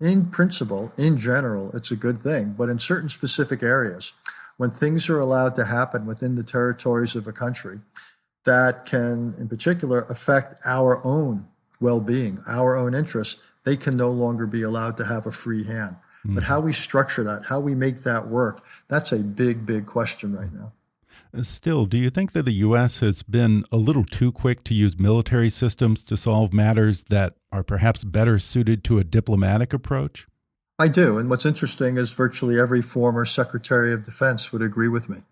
in 0.00 0.26
principle, 0.26 0.92
in 0.96 1.18
general, 1.18 1.70
it's 1.76 1.90
a 1.90 1.96
good 1.96 2.18
thing, 2.18 2.54
but 2.56 2.68
in 2.68 2.78
certain 2.78 3.08
specific 3.08 3.62
areas, 3.62 4.14
when 4.56 4.70
things 4.70 5.08
are 5.08 5.18
allowed 5.18 5.54
to 5.56 5.64
happen 5.64 6.06
within 6.06 6.36
the 6.36 6.42
territories 6.42 7.14
of 7.14 7.26
a 7.26 7.32
country 7.32 7.80
that 8.44 8.86
can, 8.86 9.34
in 9.38 9.48
particular, 9.48 10.02
affect 10.08 10.56
our 10.64 11.04
own 11.04 11.46
well 11.80 12.00
being, 12.00 12.38
our 12.46 12.76
own 12.76 12.94
interests, 12.94 13.42
they 13.64 13.76
can 13.76 13.96
no 13.96 14.10
longer 14.10 14.46
be 14.46 14.62
allowed 14.62 14.96
to 14.96 15.04
have 15.04 15.26
a 15.26 15.32
free 15.32 15.64
hand. 15.64 15.96
Mm-hmm. 16.24 16.34
But 16.34 16.44
how 16.44 16.60
we 16.60 16.72
structure 16.72 17.24
that, 17.24 17.44
how 17.48 17.60
we 17.60 17.74
make 17.74 17.98
that 17.98 18.28
work, 18.28 18.62
that's 18.88 19.12
a 19.12 19.18
big, 19.18 19.66
big 19.66 19.86
question 19.86 20.36
right 20.36 20.52
now. 20.52 20.72
Still, 21.40 21.86
do 21.86 21.96
you 21.96 22.10
think 22.10 22.32
that 22.32 22.42
the 22.42 22.52
U.S. 22.52 22.98
has 22.98 23.22
been 23.22 23.64
a 23.72 23.78
little 23.78 24.04
too 24.04 24.32
quick 24.32 24.62
to 24.64 24.74
use 24.74 24.98
military 24.98 25.48
systems 25.48 26.04
to 26.04 26.16
solve 26.16 26.52
matters 26.52 27.04
that 27.04 27.36
are 27.50 27.62
perhaps 27.62 28.04
better 28.04 28.38
suited 28.38 28.84
to 28.84 28.98
a 28.98 29.04
diplomatic 29.04 29.72
approach? 29.72 30.26
I 30.78 30.88
do. 30.88 31.16
And 31.16 31.30
what's 31.30 31.46
interesting 31.46 31.96
is 31.96 32.12
virtually 32.12 32.60
every 32.60 32.82
former 32.82 33.24
Secretary 33.24 33.94
of 33.94 34.04
Defense 34.04 34.52
would 34.52 34.62
agree 34.62 34.88
with 34.88 35.08
me. 35.08 35.22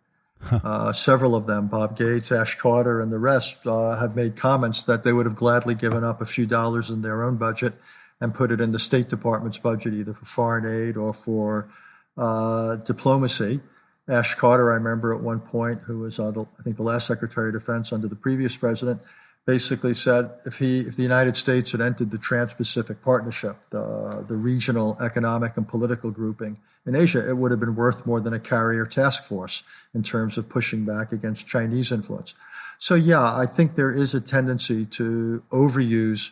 Uh, 0.64 0.92
several 0.92 1.34
of 1.36 1.46
them, 1.46 1.68
Bob 1.68 1.96
Gates, 1.96 2.32
Ash 2.32 2.56
Carter, 2.56 3.00
and 3.00 3.12
the 3.12 3.18
rest, 3.18 3.66
uh, 3.66 3.96
have 3.98 4.16
made 4.16 4.36
comments 4.36 4.82
that 4.82 5.04
they 5.04 5.12
would 5.12 5.26
have 5.26 5.36
gladly 5.36 5.74
given 5.74 6.02
up 6.02 6.20
a 6.20 6.26
few 6.26 6.46
dollars 6.46 6.90
in 6.90 7.02
their 7.02 7.22
own 7.22 7.36
budget 7.36 7.74
and 8.20 8.34
put 8.34 8.50
it 8.50 8.60
in 8.60 8.72
the 8.72 8.78
State 8.78 9.08
Department's 9.08 9.58
budget, 9.58 9.94
either 9.94 10.12
for 10.12 10.24
foreign 10.24 10.66
aid 10.66 10.96
or 10.96 11.12
for 11.12 11.68
uh, 12.16 12.76
diplomacy. 12.76 13.60
Ash 14.08 14.34
Carter, 14.34 14.72
I 14.72 14.74
remember 14.74 15.14
at 15.14 15.20
one 15.20 15.40
point, 15.40 15.82
who 15.82 16.00
was, 16.00 16.18
uh, 16.18 16.30
the, 16.30 16.42
I 16.58 16.62
think, 16.62 16.76
the 16.76 16.82
last 16.82 17.06
Secretary 17.06 17.48
of 17.48 17.54
Defense 17.54 17.92
under 17.92 18.08
the 18.08 18.16
previous 18.16 18.56
president, 18.56 19.00
basically 19.46 19.94
said 19.94 20.30
if 20.46 20.58
he, 20.58 20.80
if 20.80 20.96
the 20.96 21.02
United 21.02 21.36
States 21.36 21.72
had 21.72 21.80
entered 21.80 22.10
the 22.10 22.18
Trans-Pacific 22.18 23.02
Partnership, 23.02 23.56
the, 23.70 24.24
the 24.26 24.36
regional 24.36 24.96
economic 25.00 25.56
and 25.56 25.66
political 25.66 26.10
grouping 26.10 26.58
in 26.86 26.94
Asia, 26.94 27.28
it 27.28 27.36
would 27.36 27.50
have 27.50 27.60
been 27.60 27.76
worth 27.76 28.06
more 28.06 28.20
than 28.20 28.32
a 28.32 28.40
carrier 28.40 28.86
task 28.86 29.24
force 29.24 29.62
in 29.94 30.02
terms 30.02 30.38
of 30.38 30.48
pushing 30.48 30.84
back 30.84 31.12
against 31.12 31.46
Chinese 31.46 31.92
influence. 31.92 32.34
So 32.78 32.94
yeah, 32.94 33.36
I 33.36 33.46
think 33.46 33.74
there 33.74 33.90
is 33.90 34.14
a 34.14 34.20
tendency 34.20 34.86
to 34.86 35.42
overuse 35.50 36.30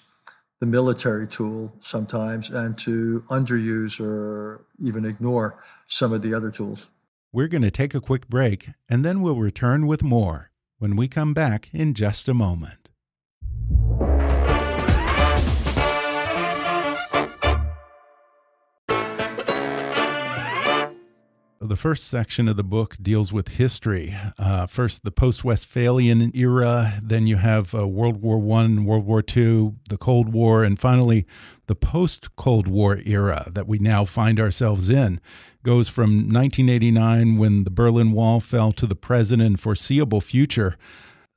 the 0.60 0.66
military 0.66 1.26
tool 1.26 1.72
sometimes 1.80 2.50
and 2.50 2.76
to 2.78 3.22
underuse 3.28 4.00
or 4.00 4.64
even 4.82 5.04
ignore 5.04 5.58
some 5.86 6.12
of 6.12 6.22
the 6.22 6.34
other 6.34 6.50
tools. 6.50 6.88
We're 7.32 7.48
going 7.48 7.62
to 7.62 7.70
take 7.70 7.94
a 7.94 8.00
quick 8.00 8.28
break 8.28 8.70
and 8.88 9.04
then 9.04 9.20
we'll 9.20 9.36
return 9.36 9.86
with 9.86 10.02
more 10.02 10.50
when 10.78 10.96
we 10.96 11.08
come 11.08 11.34
back 11.34 11.68
in 11.72 11.94
just 11.94 12.28
a 12.28 12.34
moment. 12.34 12.77
The 21.68 21.76
first 21.76 22.04
section 22.04 22.48
of 22.48 22.56
the 22.56 22.64
book 22.64 22.96
deals 23.00 23.30
with 23.30 23.48
history. 23.48 24.16
Uh, 24.38 24.66
first, 24.66 25.04
the 25.04 25.10
post-Westphalian 25.10 26.32
era. 26.34 26.94
Then 27.02 27.26
you 27.26 27.36
have 27.36 27.74
uh, 27.74 27.86
World 27.86 28.22
War 28.22 28.38
One, 28.38 28.86
World 28.86 29.04
War 29.04 29.20
Two, 29.20 29.76
the 29.90 29.98
Cold 29.98 30.32
War, 30.32 30.64
and 30.64 30.80
finally 30.80 31.26
the 31.66 31.74
post-Cold 31.74 32.68
War 32.68 33.00
era 33.04 33.50
that 33.52 33.68
we 33.68 33.78
now 33.78 34.06
find 34.06 34.40
ourselves 34.40 34.88
in 34.88 35.20
goes 35.62 35.90
from 35.90 36.32
1989 36.32 37.36
when 37.36 37.64
the 37.64 37.70
Berlin 37.70 38.12
Wall 38.12 38.40
fell 38.40 38.72
to 38.72 38.86
the 38.86 38.96
present 38.96 39.42
and 39.42 39.60
foreseeable 39.60 40.22
future. 40.22 40.78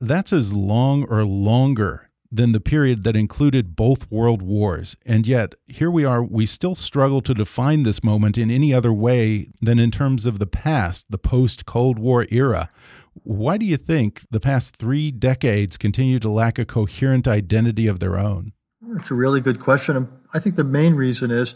That's 0.00 0.32
as 0.32 0.54
long 0.54 1.04
or 1.10 1.26
longer 1.26 2.08
than 2.32 2.52
the 2.52 2.60
period 2.60 3.04
that 3.04 3.14
included 3.14 3.76
both 3.76 4.10
world 4.10 4.40
wars. 4.40 4.96
And 5.04 5.26
yet, 5.26 5.54
here 5.66 5.90
we 5.90 6.04
are, 6.04 6.24
we 6.24 6.46
still 6.46 6.74
struggle 6.74 7.20
to 7.20 7.34
define 7.34 7.82
this 7.82 8.02
moment 8.02 8.38
in 8.38 8.50
any 8.50 8.72
other 8.72 8.92
way 8.92 9.48
than 9.60 9.78
in 9.78 9.90
terms 9.90 10.24
of 10.24 10.38
the 10.38 10.46
past, 10.46 11.10
the 11.10 11.18
post 11.18 11.66
Cold 11.66 11.98
War 11.98 12.26
era. 12.30 12.70
Why 13.12 13.58
do 13.58 13.66
you 13.66 13.76
think 13.76 14.22
the 14.30 14.40
past 14.40 14.76
three 14.76 15.10
decades 15.10 15.76
continue 15.76 16.18
to 16.20 16.30
lack 16.30 16.58
a 16.58 16.64
coherent 16.64 17.28
identity 17.28 17.86
of 17.86 18.00
their 18.00 18.18
own? 18.18 18.52
It's 18.96 19.10
a 19.10 19.14
really 19.14 19.42
good 19.42 19.60
question. 19.60 20.08
I 20.32 20.38
think 20.38 20.56
the 20.56 20.64
main 20.64 20.94
reason 20.94 21.30
is 21.30 21.54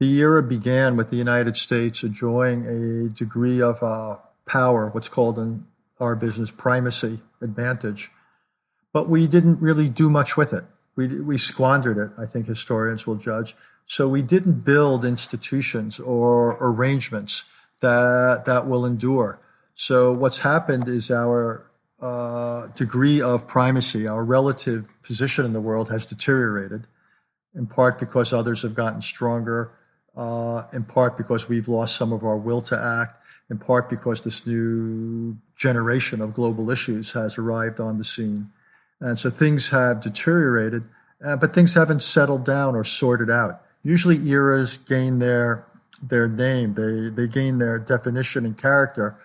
the 0.00 0.18
era 0.18 0.42
began 0.42 0.96
with 0.96 1.10
the 1.10 1.16
United 1.16 1.56
States 1.56 2.02
enjoying 2.02 2.66
a 2.66 3.08
degree 3.10 3.62
of 3.62 3.82
uh, 3.82 4.16
power, 4.46 4.90
what's 4.90 5.08
called 5.08 5.38
in 5.38 5.66
our 6.00 6.16
business 6.16 6.50
primacy 6.50 7.20
advantage, 7.40 8.10
but 8.92 9.08
we 9.08 9.26
didn't 9.26 9.60
really 9.60 9.88
do 9.88 10.10
much 10.10 10.36
with 10.36 10.52
it. 10.52 10.64
We, 10.96 11.20
we 11.20 11.38
squandered 11.38 11.98
it, 11.98 12.10
I 12.18 12.26
think 12.26 12.46
historians 12.46 13.06
will 13.06 13.16
judge. 13.16 13.54
So 13.86 14.08
we 14.08 14.22
didn't 14.22 14.64
build 14.64 15.04
institutions 15.04 15.98
or 15.98 16.56
arrangements 16.60 17.44
that, 17.80 18.44
that 18.46 18.66
will 18.66 18.84
endure. 18.86 19.40
So 19.74 20.12
what's 20.12 20.38
happened 20.38 20.88
is 20.88 21.10
our 21.10 21.66
uh, 22.00 22.66
degree 22.68 23.20
of 23.20 23.46
primacy, 23.46 24.06
our 24.06 24.24
relative 24.24 24.94
position 25.02 25.44
in 25.44 25.52
the 25.52 25.60
world 25.60 25.90
has 25.90 26.06
deteriorated, 26.06 26.86
in 27.54 27.66
part 27.66 27.98
because 27.98 28.32
others 28.32 28.62
have 28.62 28.74
gotten 28.74 29.02
stronger, 29.02 29.72
uh, 30.16 30.64
in 30.72 30.84
part 30.84 31.16
because 31.16 31.48
we've 31.48 31.68
lost 31.68 31.96
some 31.96 32.12
of 32.12 32.24
our 32.24 32.36
will 32.36 32.60
to 32.62 32.78
act, 32.78 33.22
in 33.50 33.58
part 33.58 33.90
because 33.90 34.22
this 34.22 34.46
new 34.46 35.36
generation 35.56 36.20
of 36.20 36.34
global 36.34 36.70
issues 36.70 37.12
has 37.12 37.38
arrived 37.38 37.80
on 37.80 37.98
the 37.98 38.04
scene. 38.04 38.50
And 39.00 39.18
so 39.18 39.30
things 39.30 39.70
have 39.70 40.00
deteriorated, 40.00 40.84
uh, 41.24 41.36
but 41.36 41.54
things 41.54 41.74
haven't 41.74 42.02
settled 42.02 42.44
down 42.44 42.76
or 42.76 42.84
sorted 42.84 43.30
out. 43.30 43.62
Usually 43.82 44.28
eras 44.28 44.76
gain 44.76 45.18
their, 45.18 45.64
their 46.02 46.28
name, 46.28 46.74
they, 46.74 47.08
they 47.08 47.28
gain 47.28 47.58
their 47.58 47.78
definition 47.78 48.44
and 48.44 48.56
character 48.56 49.16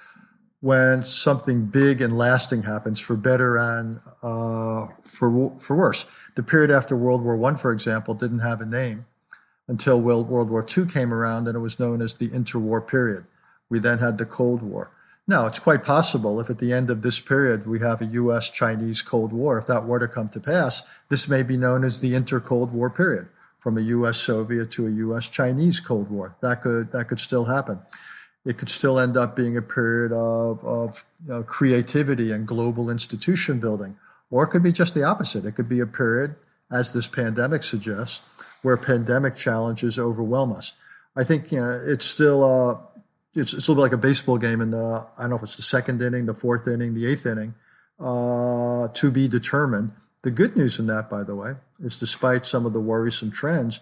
when 0.62 1.04
something 1.04 1.66
big 1.66 2.02
and 2.02 2.18
lasting 2.18 2.64
happens 2.64 3.00
for 3.00 3.16
better 3.16 3.58
and 3.58 4.00
uh, 4.24 4.88
for, 5.04 5.54
for 5.60 5.76
worse. 5.76 6.06
The 6.36 6.44
period 6.44 6.72
after 6.72 6.96
World 6.96 7.22
War 7.22 7.42
I, 7.46 7.56
for 7.56 7.72
example, 7.72 8.14
didn't 8.14 8.40
have 8.40 8.62
a 8.62 8.66
name 8.66 9.06
until 9.68 10.02
World 10.02 10.30
War 10.30 10.66
II 10.66 10.86
came 10.86 11.14
around 11.14 11.48
and 11.48 11.56
it 11.56 11.60
was 11.60 11.80
known 11.80 12.02
as 12.02 12.16
the 12.16 12.30
interwar 12.30 12.86
period. 12.86 13.26
We 13.70 13.80
then 13.80 14.00
had 14.00 14.18
the 14.18 14.26
Cold 14.26 14.62
War. 14.62 14.90
Now, 15.28 15.48
it's 15.48 15.58
quite 15.58 15.84
possible 15.84 16.40
if 16.40 16.52
at 16.52 16.60
the 16.60 16.72
end 16.72 16.92
of 16.92 17.02
this 17.02 17.20
period 17.20 17.66
we 17.66 17.80
have 17.80 18.00
a 18.00 18.06
US 18.06 18.52
Chinese 18.52 19.02
Cold 19.02 19.34
War, 19.34 19.58
if 19.58 19.66
that 19.66 19.86
were 19.86 20.00
to 20.00 20.08
come 20.08 20.30
to 20.30 20.40
pass, 20.40 20.84
this 21.10 21.28
may 21.28 21.42
be 21.42 21.58
known 21.58 21.84
as 21.84 22.00
the 22.00 22.14
inter 22.14 22.40
Cold 22.40 22.72
War 22.72 22.92
period, 22.92 23.28
from 23.60 23.76
a 23.78 23.82
US 23.82 24.18
Soviet 24.18 24.70
to 24.72 24.86
a 24.86 24.92
US 24.92 25.28
Chinese 25.28 25.80
Cold 25.80 26.12
War. 26.12 26.36
That 26.42 26.62
could, 26.62 26.92
that 26.92 27.08
could 27.08 27.20
still 27.20 27.46
happen. 27.46 27.80
It 28.46 28.60
could 28.60 28.70
still 28.70 29.00
end 29.00 29.18
up 29.18 29.36
being 29.36 29.58
a 29.58 29.64
period 29.64 30.12
of, 30.12 30.64
of 30.64 31.04
you 31.26 31.34
know, 31.34 31.44
creativity 31.44 32.32
and 32.32 32.48
global 32.48 32.92
institution 32.92 33.60
building. 33.60 33.98
Or 34.30 34.44
it 34.44 34.50
could 34.50 34.62
be 34.62 34.72
just 34.72 34.94
the 34.94 35.04
opposite. 35.04 35.46
It 35.46 35.54
could 35.54 35.70
be 35.70 35.80
a 35.80 35.88
period, 35.88 36.36
as 36.72 36.94
this 36.94 37.08
pandemic 37.08 37.64
suggests, 37.64 38.60
where 38.62 38.78
pandemic 38.78 39.36
challenges 39.36 39.98
overwhelm 39.98 40.52
us. 40.52 40.74
I 41.16 41.24
think 41.24 41.52
you 41.52 41.60
know, 41.60 41.82
it's 41.84 42.06
still 42.06 42.44
uh, 42.44 42.95
it's, 43.36 43.54
it's 43.54 43.68
a 43.68 43.72
little 43.72 43.76
bit 43.76 43.92
like 43.92 44.00
a 44.00 44.02
baseball 44.02 44.38
game 44.38 44.62
in 44.62 44.72
the 44.72 45.06
I 45.18 45.22
don't 45.22 45.32
know 45.32 45.36
if 45.36 45.44
it's 45.44 45.58
the 45.58 45.62
second 45.62 46.02
inning, 46.02 46.26
the 46.26 46.34
fourth 46.34 46.68
inning, 46.68 46.94
the 46.94 47.06
eighth 47.06 47.26
inning, 47.26 47.54
uh, 48.00 48.88
to 48.88 49.12
be 49.12 49.28
determined. 49.28 49.92
The 50.22 50.32
good 50.32 50.56
news 50.56 50.80
in 50.80 50.88
that, 50.88 51.10
by 51.10 51.24
the 51.24 51.36
way, 51.36 51.54
is 51.80 52.00
despite 52.00 52.46
some 52.46 52.66
of 52.66 52.74
the 52.74 52.80
worrisome 52.80 53.32
trends, 53.32 53.80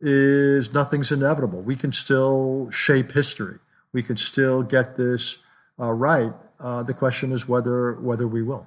is 0.00 0.74
nothing's 0.74 1.10
inevitable. 1.10 1.62
We 1.62 1.76
can 1.76 1.92
still 1.92 2.70
shape 2.70 3.12
history. 3.12 3.58
We 3.92 4.02
can 4.02 4.16
still 4.16 4.62
get 4.62 4.96
this 4.96 5.38
uh, 5.80 5.92
right. 5.92 6.32
Uh, 6.60 6.82
the 6.82 6.94
question 6.94 7.32
is 7.32 7.48
whether 7.48 7.94
whether 7.94 8.26
we 8.26 8.42
will. 8.42 8.66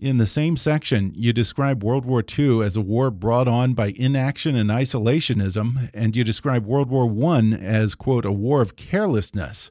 In 0.00 0.16
the 0.16 0.26
same 0.26 0.56
section, 0.56 1.12
you 1.14 1.34
describe 1.34 1.84
World 1.84 2.06
War 2.06 2.24
II 2.26 2.62
as 2.62 2.74
a 2.74 2.80
war 2.80 3.10
brought 3.10 3.46
on 3.46 3.74
by 3.74 3.92
inaction 3.96 4.56
and 4.56 4.70
isolationism, 4.70 5.90
and 5.92 6.16
you 6.16 6.24
describe 6.24 6.64
World 6.64 6.88
War 6.88 7.04
I 7.34 7.40
as, 7.60 7.94
quote, 7.94 8.24
a 8.24 8.32
war 8.32 8.62
of 8.62 8.76
carelessness. 8.76 9.70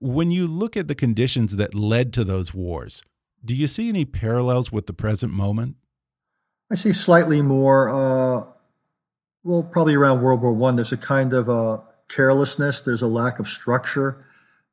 When 0.00 0.32
you 0.32 0.48
look 0.48 0.76
at 0.76 0.88
the 0.88 0.96
conditions 0.96 1.54
that 1.54 1.72
led 1.72 2.12
to 2.14 2.24
those 2.24 2.52
wars, 2.52 3.04
do 3.44 3.54
you 3.54 3.68
see 3.68 3.88
any 3.88 4.04
parallels 4.04 4.72
with 4.72 4.86
the 4.86 4.92
present 4.92 5.32
moment? 5.32 5.76
I 6.72 6.74
see 6.74 6.92
slightly 6.92 7.40
more, 7.40 7.90
uh, 7.90 8.46
well, 9.44 9.62
probably 9.62 9.94
around 9.94 10.20
World 10.20 10.42
War 10.42 10.52
One. 10.52 10.74
There's 10.74 10.90
a 10.90 10.96
kind 10.96 11.32
of 11.32 11.48
uh, 11.48 11.78
carelessness. 12.08 12.80
There's 12.80 13.02
a 13.02 13.06
lack 13.06 13.38
of 13.38 13.46
structure. 13.46 14.24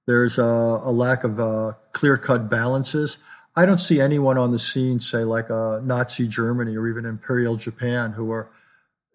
There's 0.07 0.39
a, 0.39 0.41
a 0.41 0.91
lack 0.91 1.23
of 1.23 1.39
uh, 1.39 1.73
clear-cut 1.91 2.49
balances. 2.49 3.19
I 3.57 3.65
don't 3.65 3.79
see 3.79 3.99
anyone 3.99 4.37
on 4.37 4.51
the 4.51 4.59
scene, 4.59 4.99
say 4.99 5.23
like 5.23 5.49
a 5.49 5.81
Nazi 5.83 6.27
Germany 6.27 6.77
or 6.77 6.87
even 6.87 7.05
Imperial 7.05 7.55
Japan, 7.55 8.11
who 8.11 8.31
are 8.31 8.51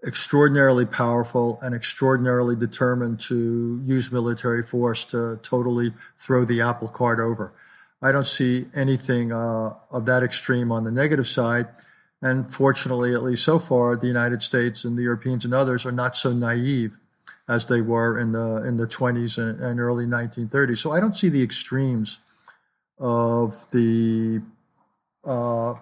extraordinarily 0.05 0.85
powerful 0.85 1.61
and 1.63 1.77
extraordinarily 1.77 2.57
determined 2.57 3.21
to 3.21 3.81
use 3.87 4.11
military 4.11 4.65
force 4.65 5.05
to 5.05 5.39
totally 5.45 5.93
throw 6.19 6.45
the 6.45 6.61
apple 6.61 6.89
cart 6.89 7.21
over. 7.21 7.53
I 8.03 8.11
don't 8.11 8.27
see 8.27 8.67
anything 8.75 9.31
uh, 9.31 9.75
of 9.93 10.07
that 10.07 10.25
extreme 10.25 10.73
on 10.73 10.83
the 10.83 10.91
negative 10.91 11.29
side. 11.29 11.69
And 12.21 12.53
fortunately, 12.53 13.15
at 13.15 13.23
least 13.23 13.45
so 13.45 13.61
far, 13.61 13.95
the 13.95 14.09
United 14.09 14.43
States 14.43 14.85
and 14.85 14.99
the 14.99 15.03
Europeans 15.03 15.45
and 15.45 15.55
others 15.55 15.87
are 15.87 15.93
not 15.93 16.17
so 16.17 16.33
naive 16.33 16.99
as 17.49 17.67
they 17.67 17.81
were 17.81 18.19
in 18.19 18.33
the 18.33 18.65
in 18.67 18.77
the 18.77 18.89
20s 18.89 19.39
and, 19.39 19.61
and 19.61 19.79
early 19.79 20.07
1930s. 20.07 20.79
So 20.79 20.91
I 20.91 20.99
don't 20.99 21.15
see 21.15 21.29
the 21.29 21.45
extremes 21.45 22.19
of 23.03 23.69
the 23.73 24.41
uh, 25.25 25.75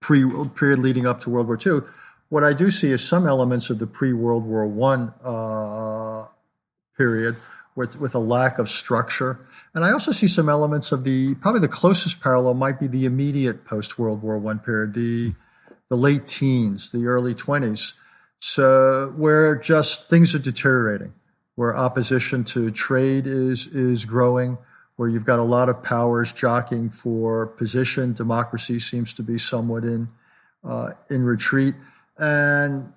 pre 0.00 0.24
period 0.56 0.78
leading 0.80 1.06
up 1.06 1.20
to 1.20 1.30
World 1.30 1.46
War 1.46 1.58
II. 1.64 1.86
What 2.30 2.42
I 2.42 2.54
do 2.54 2.70
see 2.70 2.90
is 2.90 3.06
some 3.06 3.26
elements 3.26 3.70
of 3.70 3.78
the 3.78 3.86
pre 3.86 4.12
World 4.12 4.44
War 4.44 4.66
One 4.66 5.12
uh, 5.22 6.26
period 6.96 7.36
with 7.76 8.00
with 8.00 8.14
a 8.14 8.18
lack 8.18 8.58
of 8.58 8.68
structure, 8.68 9.38
and 9.74 9.84
I 9.84 9.92
also 9.92 10.10
see 10.10 10.26
some 10.26 10.48
elements 10.48 10.90
of 10.90 11.04
the 11.04 11.34
probably 11.36 11.60
the 11.60 11.68
closest 11.68 12.20
parallel 12.20 12.54
might 12.54 12.80
be 12.80 12.86
the 12.86 13.04
immediate 13.04 13.64
post 13.66 13.98
World 13.98 14.22
War 14.22 14.38
One 14.38 14.58
period, 14.58 14.94
the 14.94 15.34
the 15.90 15.96
late 15.96 16.26
teens, 16.26 16.90
the 16.90 17.06
early 17.06 17.34
twenties, 17.34 17.92
so 18.40 19.12
where 19.16 19.54
just 19.54 20.08
things 20.08 20.34
are 20.34 20.38
deteriorating, 20.38 21.12
where 21.56 21.76
opposition 21.76 22.42
to 22.44 22.70
trade 22.70 23.26
is 23.26 23.66
is 23.66 24.06
growing 24.06 24.56
where 24.98 25.08
you've 25.08 25.24
got 25.24 25.38
a 25.38 25.44
lot 25.44 25.68
of 25.68 25.80
powers 25.80 26.32
jockeying 26.32 26.90
for 26.90 27.46
position. 27.46 28.12
Democracy 28.12 28.80
seems 28.80 29.14
to 29.14 29.22
be 29.22 29.38
somewhat 29.38 29.84
in 29.84 30.08
uh, 30.64 30.90
in 31.08 31.22
retreat, 31.22 31.76
and 32.18 32.92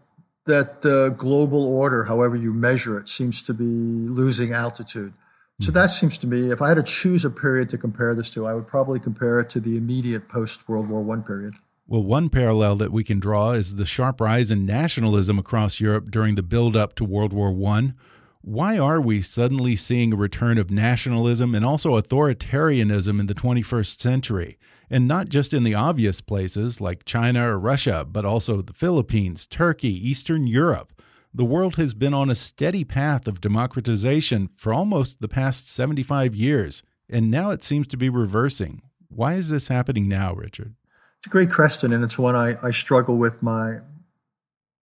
that 0.47 0.81
the 0.81 1.13
global 1.15 1.63
order, 1.63 2.05
however 2.05 2.35
you 2.35 2.53
measure 2.53 2.97
it, 2.97 3.07
seems 3.07 3.43
to 3.43 3.53
be 3.53 3.63
losing 3.63 4.51
altitude. 4.51 5.13
So 5.59 5.71
that 5.73 5.91
seems 5.91 6.17
to 6.17 6.27
me, 6.27 6.49
if 6.49 6.59
I 6.59 6.69
had 6.69 6.77
to 6.77 6.83
choose 6.83 7.23
a 7.23 7.29
period 7.29 7.69
to 7.69 7.77
compare 7.77 8.15
this 8.15 8.31
to, 8.31 8.47
I 8.47 8.55
would 8.55 8.65
probably 8.65 8.99
compare 8.99 9.39
it 9.39 9.47
to 9.51 9.59
the 9.59 9.77
immediate 9.77 10.27
post 10.27 10.67
World 10.67 10.89
War 10.89 11.03
One 11.03 11.21
period. 11.21 11.53
Well, 11.85 12.01
one 12.01 12.29
parallel 12.29 12.77
that 12.77 12.91
we 12.91 13.03
can 13.03 13.19
draw 13.19 13.51
is 13.51 13.75
the 13.75 13.85
sharp 13.85 14.19
rise 14.19 14.49
in 14.49 14.65
nationalism 14.65 15.37
across 15.37 15.79
Europe 15.79 16.09
during 16.09 16.33
the 16.33 16.41
build 16.41 16.75
up 16.75 16.95
to 16.95 17.05
World 17.05 17.31
War 17.31 17.51
One. 17.51 17.93
Why 18.43 18.79
are 18.79 18.99
we 18.99 19.21
suddenly 19.21 19.75
seeing 19.75 20.13
a 20.13 20.17
return 20.17 20.57
of 20.57 20.71
nationalism 20.71 21.53
and 21.53 21.63
also 21.63 21.99
authoritarianism 21.99 23.19
in 23.19 23.27
the 23.27 23.35
21st 23.35 23.99
century? 23.99 24.57
And 24.89 25.07
not 25.07 25.29
just 25.29 25.53
in 25.53 25.63
the 25.63 25.75
obvious 25.75 26.21
places 26.21 26.81
like 26.81 27.05
China 27.05 27.51
or 27.51 27.59
Russia, 27.59 28.05
but 28.09 28.25
also 28.25 28.63
the 28.63 28.73
Philippines, 28.73 29.45
Turkey, 29.45 29.93
Eastern 30.09 30.47
Europe. 30.47 30.91
The 31.31 31.45
world 31.45 31.75
has 31.75 31.93
been 31.93 32.15
on 32.15 32.31
a 32.31 32.35
steady 32.35 32.83
path 32.83 33.27
of 33.27 33.41
democratization 33.41 34.49
for 34.57 34.73
almost 34.73 35.21
the 35.21 35.29
past 35.29 35.69
75 35.69 36.33
years, 36.33 36.81
and 37.07 37.29
now 37.29 37.51
it 37.51 37.63
seems 37.63 37.87
to 37.89 37.97
be 37.97 38.09
reversing. 38.09 38.81
Why 39.07 39.35
is 39.35 39.51
this 39.51 39.67
happening 39.67 40.09
now, 40.09 40.33
Richard? 40.33 40.73
It's 41.19 41.27
a 41.27 41.29
great 41.29 41.51
question, 41.51 41.93
and 41.93 42.03
it's 42.03 42.17
one 42.17 42.35
I, 42.35 42.55
I 42.63 42.71
struggle 42.71 43.17
with 43.17 43.43
my 43.43 43.81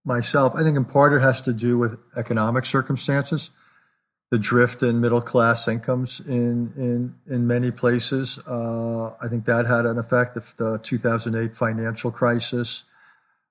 myself. 0.05 0.53
I 0.55 0.63
think 0.63 0.77
in 0.77 0.85
part 0.85 1.13
it 1.13 1.21
has 1.21 1.41
to 1.41 1.53
do 1.53 1.77
with 1.77 1.99
economic 2.15 2.65
circumstances, 2.65 3.51
the 4.31 4.37
drift 4.37 4.83
in 4.83 5.01
middle 5.01 5.21
class 5.21 5.67
incomes 5.67 6.19
in 6.19 6.71
in 6.77 7.15
in 7.27 7.47
many 7.47 7.71
places. 7.71 8.39
Uh, 8.47 9.15
I 9.21 9.27
think 9.27 9.45
that 9.45 9.65
had 9.65 9.85
an 9.85 9.97
effect. 9.97 10.37
If 10.37 10.55
the 10.55 10.77
2008 10.79 11.53
financial 11.53 12.11
crisis 12.11 12.83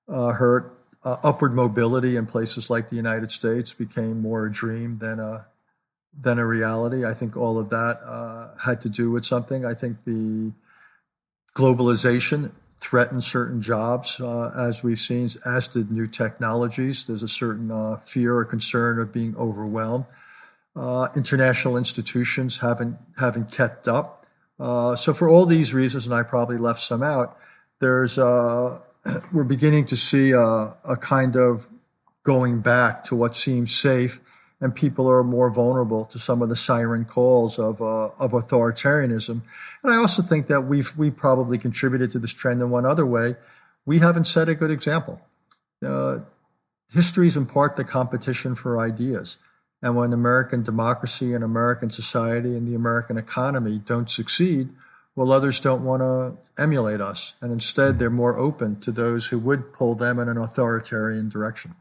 uh, 0.07 0.31
hurt, 0.31 0.73
uh, 1.03 1.17
upward 1.23 1.53
mobility 1.53 2.15
in 2.15 2.25
places 2.25 2.69
like 2.69 2.89
the 2.89 2.95
United 2.95 3.31
States 3.31 3.73
became 3.73 4.21
more 4.21 4.45
a 4.45 4.51
dream 4.51 4.99
than 4.99 5.19
a 5.19 5.47
than 6.17 6.39
a 6.39 6.45
reality. 6.45 7.05
I 7.05 7.13
think 7.13 7.37
all 7.37 7.59
of 7.59 7.69
that 7.69 7.99
uh, 8.03 8.49
had 8.63 8.81
to 8.81 8.89
do 8.89 9.11
with 9.11 9.25
something. 9.25 9.65
I 9.65 9.73
think 9.73 10.03
the 10.05 10.51
globalization 11.55 12.51
threaten 12.79 13.19
certain 13.21 13.61
jobs, 13.61 14.19
uh, 14.19 14.51
as 14.57 14.83
we've 14.83 14.99
seen, 14.99 15.29
as 15.45 15.67
did 15.67 15.91
new 15.91 16.07
technologies. 16.07 17.05
There's 17.05 17.23
a 17.23 17.27
certain 17.27 17.71
uh, 17.71 17.97
fear 17.97 18.35
or 18.35 18.45
concern 18.45 18.99
of 18.99 19.13
being 19.13 19.35
overwhelmed. 19.37 20.05
Uh, 20.75 21.09
international 21.15 21.77
institutions 21.77 22.59
haven't 22.59 22.97
haven't 23.17 23.51
kept 23.51 23.87
up. 23.87 24.25
Uh, 24.59 24.95
so 24.95 25.13
for 25.13 25.27
all 25.27 25.45
these 25.45 25.73
reasons, 25.73 26.05
and 26.05 26.13
I 26.13 26.23
probably 26.23 26.57
left 26.57 26.79
some 26.79 27.03
out, 27.03 27.37
there's 27.79 28.17
uh, 28.17 28.79
we're 29.33 29.43
beginning 29.43 29.85
to 29.85 29.97
see 29.97 30.31
a, 30.31 30.73
a 30.87 30.97
kind 30.99 31.35
of 31.35 31.67
going 32.23 32.61
back 32.61 33.03
to 33.05 33.15
what 33.15 33.35
seems 33.35 33.75
safe 33.75 34.21
and 34.61 34.75
people 34.75 35.09
are 35.09 35.23
more 35.23 35.49
vulnerable 35.49 36.05
to 36.05 36.19
some 36.19 36.41
of 36.41 36.49
the 36.49 36.55
siren 36.55 37.05
calls 37.05 37.57
of 37.57 37.81
uh, 37.81 38.09
of 38.19 38.31
authoritarianism. 38.31 39.41
And 39.83 39.93
I 39.93 39.95
also 39.95 40.21
think 40.21 40.47
that 40.47 40.61
we've 40.61 40.95
we 40.97 41.11
probably 41.11 41.57
contributed 41.57 42.11
to 42.11 42.19
this 42.19 42.33
trend 42.33 42.61
in 42.61 42.69
one 42.69 42.85
other 42.85 43.05
way. 43.05 43.35
We 43.85 43.99
haven't 43.99 44.25
set 44.25 44.49
a 44.49 44.55
good 44.55 44.71
example. 44.71 45.21
Uh, 45.85 46.19
history 46.93 47.27
is 47.27 47.37
in 47.37 47.45
part 47.45 47.75
the 47.75 47.83
competition 47.83 48.55
for 48.55 48.79
ideas. 48.79 49.37
And 49.81 49.95
when 49.95 50.11
American 50.11 50.61
democracy 50.61 51.33
and 51.33 51.43
American 51.43 51.89
society 51.89 52.55
and 52.55 52.67
the 52.67 52.75
American 52.75 53.17
economy 53.17 53.79
don't 53.83 54.09
succeed, 54.09 54.69
well, 55.15 55.31
others 55.31 55.59
don't 55.59 55.85
want 55.85 56.01
to 56.01 56.61
emulate 56.61 56.99
us. 57.01 57.33
And 57.41 57.51
instead, 57.51 57.97
they're 57.97 58.09
more 58.09 58.37
open 58.37 58.79
to 58.81 58.91
those 58.91 59.27
who 59.27 59.39
would 59.39 59.71
pull 59.71 59.95
them 59.95 60.19
in 60.19 60.27
an 60.27 60.37
authoritarian 60.37 61.29
direction. 61.29 61.75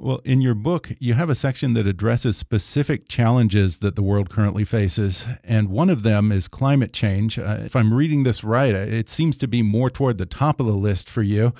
Well, 0.00 0.20
in 0.24 0.40
your 0.40 0.54
book, 0.54 0.92
you 0.98 1.14
have 1.14 1.28
a 1.28 1.34
section 1.34 1.74
that 1.74 1.86
addresses 1.86 2.36
specific 2.36 3.08
challenges 3.08 3.78
that 3.78 3.96
the 3.96 4.02
world 4.02 4.30
currently 4.30 4.64
faces. 4.64 5.26
And 5.42 5.68
one 5.68 5.90
of 5.90 6.02
them 6.02 6.30
is 6.30 6.46
climate 6.46 6.92
change. 6.92 7.38
Uh, 7.38 7.58
if 7.64 7.74
I'm 7.74 7.92
reading 7.92 8.22
this 8.22 8.44
right, 8.44 8.74
uh, 8.74 8.78
it 8.78 9.08
seems 9.08 9.36
to 9.38 9.48
be 9.48 9.62
more 9.62 9.90
toward 9.90 10.18
the 10.18 10.26
top 10.26 10.60
of 10.60 10.66
the 10.66 10.72
list 10.72 11.10
for 11.10 11.22
you. 11.22 11.52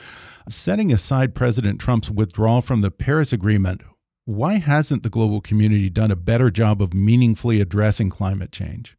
Setting 0.48 0.92
aside 0.92 1.34
President 1.34 1.80
Trump's 1.80 2.10
withdrawal 2.10 2.60
from 2.60 2.80
the 2.80 2.90
Paris 2.90 3.32
Agreement, 3.32 3.82
why 4.24 4.58
hasn't 4.58 5.02
the 5.02 5.10
global 5.10 5.40
community 5.40 5.90
done 5.90 6.10
a 6.10 6.16
better 6.16 6.50
job 6.50 6.80
of 6.80 6.94
meaningfully 6.94 7.60
addressing 7.60 8.10
climate 8.10 8.52
change? 8.52 8.96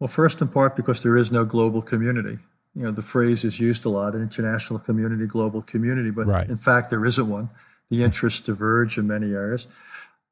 Well, 0.00 0.08
first, 0.08 0.40
in 0.40 0.48
part, 0.48 0.76
because 0.76 1.02
there 1.02 1.16
is 1.16 1.30
no 1.30 1.44
global 1.44 1.82
community. 1.82 2.38
You 2.74 2.84
know, 2.84 2.90
the 2.90 3.02
phrase 3.02 3.44
is 3.44 3.60
used 3.60 3.84
a 3.84 3.90
lot 3.90 4.14
international 4.14 4.78
community, 4.78 5.26
global 5.26 5.62
community, 5.62 6.10
but 6.10 6.26
right. 6.26 6.48
in 6.48 6.56
fact, 6.56 6.90
there 6.90 7.04
isn't 7.04 7.28
one 7.28 7.50
the 7.92 8.02
interests 8.02 8.40
diverge 8.40 8.96
in 8.96 9.06
many 9.06 9.34
areas. 9.34 9.66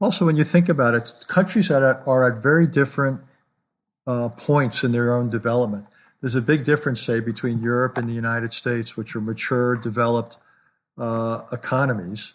Also, 0.00 0.24
when 0.24 0.34
you 0.34 0.44
think 0.44 0.70
about 0.70 0.94
it, 0.94 1.12
countries 1.28 1.68
that 1.68 1.82
are 1.82 2.32
at 2.32 2.42
very 2.42 2.66
different 2.66 3.20
uh, 4.06 4.30
points 4.30 4.82
in 4.82 4.92
their 4.92 5.14
own 5.14 5.28
development. 5.28 5.84
There's 6.22 6.34
a 6.34 6.40
big 6.40 6.64
difference, 6.64 7.02
say, 7.02 7.20
between 7.20 7.60
Europe 7.60 7.98
and 7.98 8.08
the 8.08 8.14
United 8.14 8.54
States, 8.54 8.96
which 8.96 9.14
are 9.14 9.20
mature, 9.20 9.76
developed 9.76 10.38
uh, 10.96 11.42
economies, 11.52 12.32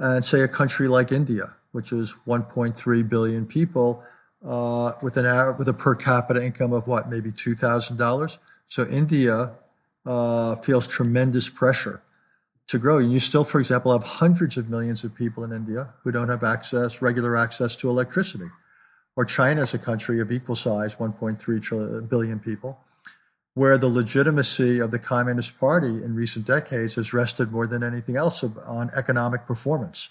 and 0.00 0.24
say 0.24 0.40
a 0.40 0.48
country 0.48 0.88
like 0.88 1.12
India, 1.12 1.54
which 1.70 1.92
is 1.92 2.16
1.3 2.26 3.08
billion 3.08 3.46
people 3.46 4.02
uh, 4.44 4.92
with 5.00 5.16
an 5.16 5.56
with 5.58 5.68
a 5.68 5.72
per 5.72 5.94
capita 5.94 6.44
income 6.44 6.72
of 6.72 6.88
what, 6.88 7.08
maybe 7.08 7.30
two 7.30 7.54
thousand 7.54 7.98
dollars. 7.98 8.38
So 8.66 8.84
India 8.86 9.52
uh, 10.04 10.56
feels 10.56 10.88
tremendous 10.88 11.48
pressure 11.48 12.00
to 12.68 12.78
grow. 12.78 12.98
You 12.98 13.20
still, 13.20 13.44
for 13.44 13.58
example, 13.58 13.92
have 13.92 14.02
hundreds 14.02 14.56
of 14.56 14.68
millions 14.68 15.04
of 15.04 15.14
people 15.14 15.44
in 15.44 15.52
India 15.52 15.94
who 16.02 16.12
don't 16.12 16.28
have 16.28 16.42
access, 16.42 17.00
regular 17.00 17.36
access 17.36 17.76
to 17.76 17.88
electricity. 17.88 18.50
Or 19.16 19.24
China 19.24 19.62
is 19.62 19.72
a 19.72 19.78
country 19.78 20.20
of 20.20 20.30
equal 20.30 20.56
size, 20.56 20.96
1.3 20.96 22.08
billion 22.08 22.38
people, 22.38 22.78
where 23.54 23.78
the 23.78 23.88
legitimacy 23.88 24.78
of 24.78 24.90
the 24.90 24.98
Communist 24.98 25.58
Party 25.58 25.88
in 26.04 26.14
recent 26.14 26.46
decades 26.46 26.96
has 26.96 27.14
rested 27.14 27.50
more 27.50 27.66
than 27.66 27.82
anything 27.82 28.16
else 28.16 28.44
on 28.44 28.90
economic 28.94 29.46
performance. 29.46 30.10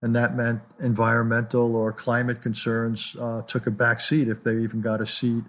And 0.00 0.14
that 0.14 0.34
meant 0.34 0.60
environmental 0.80 1.74
or 1.74 1.92
climate 1.92 2.40
concerns 2.40 3.16
uh, 3.20 3.42
took 3.42 3.66
a 3.66 3.70
back 3.70 4.00
seat 4.00 4.28
if 4.28 4.42
they 4.42 4.56
even 4.58 4.80
got 4.80 5.00
a 5.00 5.06
seat 5.06 5.44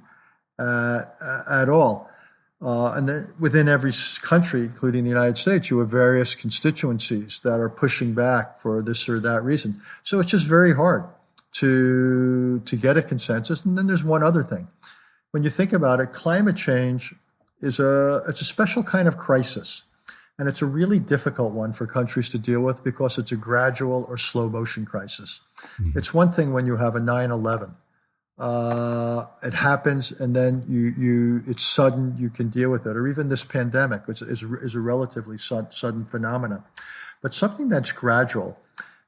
uh, 0.59 1.01
at 1.49 1.69
all. 1.69 2.09
Uh, 2.59 2.93
and 2.93 3.07
then 3.07 3.25
within 3.39 3.69
every 3.69 3.91
country, 4.21 4.61
including 4.61 5.03
the 5.03 5.09
United 5.09 5.37
States, 5.37 5.69
you 5.69 5.77
have 5.79 5.89
various 5.89 6.33
constituencies 6.33 7.39
that 7.43 7.59
are 7.59 7.69
pushing 7.69 8.13
back 8.13 8.57
for 8.57 8.81
this 8.81 9.07
or 9.07 9.19
that 9.19 9.43
reason. 9.43 9.79
So 10.03 10.19
it's 10.19 10.31
just 10.31 10.47
very 10.47 10.73
hard 10.73 11.05
to 11.53 12.59
to 12.65 12.75
get 12.75 12.97
a 12.97 13.01
consensus. 13.01 13.63
And 13.63 13.77
then 13.77 13.87
there's 13.87 14.03
one 14.03 14.23
other 14.23 14.43
thing. 14.43 14.67
When 15.31 15.43
you 15.43 15.49
think 15.49 15.71
about 15.71 15.99
it, 15.99 16.13
climate 16.13 16.55
change 16.55 17.13
is 17.61 17.79
a 17.79 18.23
it's 18.27 18.41
a 18.41 18.45
special 18.45 18.81
kind 18.81 19.07
of 19.07 19.17
crisis. 19.17 19.83
And 20.39 20.47
it's 20.47 20.61
a 20.61 20.67
really 20.67 20.99
difficult 20.99 21.53
one 21.53 21.73
for 21.73 21.87
countries 21.87 22.29
to 22.29 22.37
deal 22.37 22.61
with 22.61 22.83
because 22.83 23.17
it's 23.17 23.31
a 23.31 23.35
gradual 23.35 24.05
or 24.07 24.17
slow 24.17 24.47
motion 24.47 24.85
crisis. 24.85 25.41
Mm-hmm. 25.81 25.97
It's 25.97 26.13
one 26.13 26.29
thing 26.29 26.53
when 26.53 26.67
you 26.67 26.77
have 26.77 26.95
a 26.95 26.99
9 26.99 27.31
11 27.31 27.73
uh, 28.39 29.25
it 29.41 29.53
happens 29.53 30.11
and 30.11 30.35
then 30.35 30.63
you 30.67 30.93
you 30.97 31.43
it's 31.47 31.63
sudden 31.63 32.15
you 32.19 32.29
can 32.29 32.49
deal 32.49 32.69
with 32.69 32.85
it 32.85 32.95
or 32.95 33.07
even 33.07 33.29
this 33.29 33.43
pandemic 33.43 34.07
which 34.07 34.21
is, 34.21 34.43
is 34.43 34.75
a 34.75 34.79
relatively 34.79 35.37
sudden, 35.37 35.71
sudden 35.71 36.05
phenomenon. 36.05 36.63
But 37.21 37.33
something 37.33 37.67
that's 37.67 37.91
gradual 37.91 38.59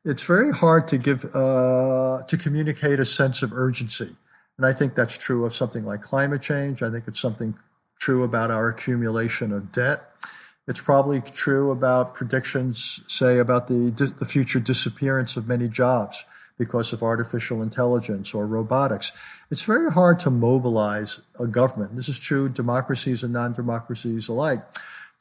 it's 0.03 0.23
very 0.23 0.51
hard 0.51 0.87
to 0.87 0.97
give 0.97 1.25
uh, 1.35 2.23
to 2.23 2.37
communicate 2.37 2.99
a 2.99 3.05
sense 3.05 3.43
of 3.43 3.53
urgency. 3.53 4.15
And 4.57 4.65
i 4.65 4.73
think 4.73 4.95
that's 4.95 5.17
true 5.17 5.45
of 5.45 5.53
something 5.53 5.85
like 5.85 6.01
climate 6.01 6.41
change. 6.41 6.81
I 6.81 6.89
think 6.89 7.07
it's 7.07 7.19
something 7.19 7.55
true 7.99 8.23
about 8.23 8.49
our 8.49 8.69
accumulation 8.69 9.51
of 9.51 9.71
debt. 9.71 10.01
It's 10.67 10.81
probably 10.81 11.21
true 11.21 11.71
about 11.71 12.15
predictions 12.15 13.01
say 13.07 13.37
about 13.37 13.67
the 13.67 13.91
the 14.17 14.25
future 14.25 14.59
disappearance 14.59 15.37
of 15.37 15.47
many 15.47 15.67
jobs 15.67 16.25
because 16.59 16.93
of 16.93 17.01
artificial 17.01 17.63
intelligence 17.63 18.33
or 18.35 18.45
robotics. 18.45 19.11
It's 19.49 19.63
very 19.63 19.91
hard 19.91 20.19
to 20.19 20.29
mobilize 20.29 21.21
a 21.39 21.47
government. 21.47 21.95
This 21.95 22.09
is 22.09 22.19
true 22.19 22.49
democracies 22.49 23.23
and 23.23 23.33
non-democracies 23.33 24.27
alike 24.27 24.59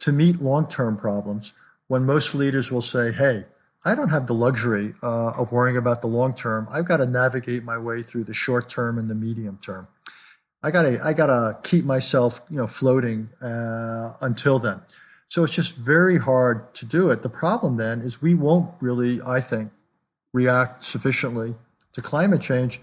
to 0.01 0.13
meet 0.13 0.43
long-term 0.43 0.99
problems 0.99 1.55
when 1.87 2.05
most 2.05 2.35
leaders 2.35 2.71
will 2.71 2.83
say, 2.83 3.13
"Hey, 3.13 3.47
I 3.85 3.95
don't 3.95 4.11
have 4.11 4.27
the 4.27 4.35
luxury 4.35 4.95
uh, 5.03 5.31
of 5.41 5.53
worrying 5.53 5.79
about 5.79 6.03
the 6.03 6.09
long 6.09 6.35
term. 6.35 6.69
I've 6.71 6.85
got 6.85 6.99
to 6.99 7.07
navigate 7.07 7.65
my 7.65 7.79
way 7.79 8.03
through 8.03 8.25
the 8.25 8.35
short 8.35 8.69
term 8.69 8.99
and 8.99 9.09
the 9.09 9.15
medium 9.15 9.59
term. 9.63 9.89
I 10.63 10.73
gotta 10.73 11.01
I 11.03 11.13
gotta 11.13 11.59
keep 11.63 11.85
myself 11.85 12.41
you 12.51 12.59
know 12.59 12.67
floating 12.67 13.31
uh, 13.41 14.15
until 14.21 14.59
then." 14.59 14.81
So 15.29 15.45
it's 15.45 15.55
just 15.55 15.77
very 15.77 16.19
hard 16.19 16.75
to 16.75 16.87
do 16.87 17.11
it. 17.11 17.23
The 17.23 17.29
problem 17.29 17.77
then 17.77 18.01
is 18.01 18.23
we 18.23 18.35
won't 18.35 18.71
really, 18.81 19.21
I 19.21 19.41
think, 19.41 19.71
react 20.39 20.85
sufficiently 20.85 21.55
to 21.95 22.01
climate 22.01 22.41
change 22.41 22.81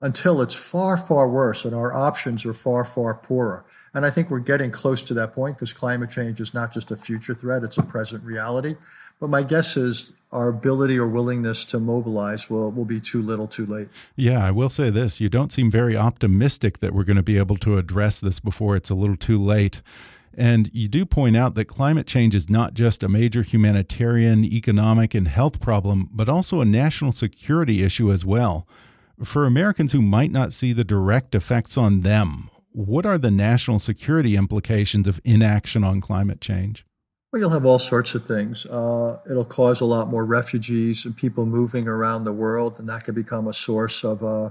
until 0.00 0.40
it's 0.40 0.54
far, 0.54 0.96
far 0.96 1.28
worse 1.28 1.64
and 1.64 1.74
our 1.74 1.92
options 1.92 2.46
are 2.46 2.54
far, 2.54 2.84
far 2.84 3.14
poorer. 3.14 3.64
And 3.94 4.06
I 4.06 4.10
think 4.10 4.30
we're 4.30 4.38
getting 4.52 4.70
close 4.70 5.02
to 5.04 5.14
that 5.14 5.32
point 5.32 5.56
because 5.56 5.72
climate 5.72 6.10
change 6.10 6.40
is 6.40 6.54
not 6.54 6.72
just 6.72 6.90
a 6.90 6.96
future 6.96 7.34
threat, 7.34 7.64
it's 7.64 7.78
a 7.78 7.82
present 7.82 8.22
reality. 8.24 8.74
But 9.20 9.30
my 9.30 9.42
guess 9.42 9.76
is 9.76 10.12
our 10.32 10.48
ability 10.48 10.98
or 10.98 11.06
willingness 11.06 11.64
to 11.66 11.78
mobilize 11.78 12.48
will, 12.48 12.70
will 12.70 12.84
be 12.84 13.00
too 13.00 13.20
little 13.20 13.46
too 13.46 13.66
late. 13.66 13.88
Yeah, 14.16 14.44
I 14.44 14.50
will 14.50 14.70
say 14.70 14.90
this. 14.90 15.20
You 15.20 15.28
don't 15.28 15.52
seem 15.52 15.70
very 15.70 15.96
optimistic 15.96 16.78
that 16.78 16.94
we're 16.94 17.04
going 17.04 17.16
to 17.16 17.22
be 17.22 17.38
able 17.38 17.56
to 17.58 17.78
address 17.78 18.20
this 18.20 18.40
before 18.40 18.76
it's 18.76 18.90
a 18.90 18.94
little 18.94 19.16
too 19.16 19.40
late. 19.42 19.82
And 20.34 20.70
you 20.72 20.88
do 20.88 21.04
point 21.04 21.36
out 21.36 21.54
that 21.54 21.66
climate 21.66 22.06
change 22.06 22.34
is 22.34 22.48
not 22.48 22.74
just 22.74 23.02
a 23.02 23.08
major 23.08 23.42
humanitarian, 23.42 24.44
economic, 24.44 25.14
and 25.14 25.28
health 25.28 25.60
problem, 25.60 26.08
but 26.12 26.28
also 26.28 26.60
a 26.60 26.64
national 26.64 27.12
security 27.12 27.82
issue 27.82 28.10
as 28.10 28.24
well. 28.24 28.66
For 29.24 29.44
Americans 29.44 29.92
who 29.92 30.02
might 30.02 30.30
not 30.30 30.52
see 30.52 30.72
the 30.72 30.84
direct 30.84 31.34
effects 31.34 31.76
on 31.76 32.00
them, 32.00 32.50
what 32.72 33.04
are 33.04 33.18
the 33.18 33.30
national 33.30 33.78
security 33.78 34.36
implications 34.36 35.06
of 35.06 35.20
inaction 35.24 35.84
on 35.84 36.00
climate 36.00 36.40
change? 36.40 36.86
Well, 37.30 37.40
you'll 37.40 37.50
have 37.50 37.64
all 37.64 37.78
sorts 37.78 38.14
of 38.14 38.26
things. 38.26 38.66
Uh, 38.66 39.18
it'll 39.30 39.44
cause 39.44 39.80
a 39.80 39.86
lot 39.86 40.08
more 40.08 40.24
refugees 40.24 41.04
and 41.06 41.16
people 41.16 41.46
moving 41.46 41.88
around 41.88 42.24
the 42.24 42.32
world, 42.32 42.78
and 42.78 42.88
that 42.88 43.04
could 43.04 43.14
become 43.14 43.46
a 43.46 43.52
source 43.52 44.04
of 44.04 44.22
uh, 44.22 44.50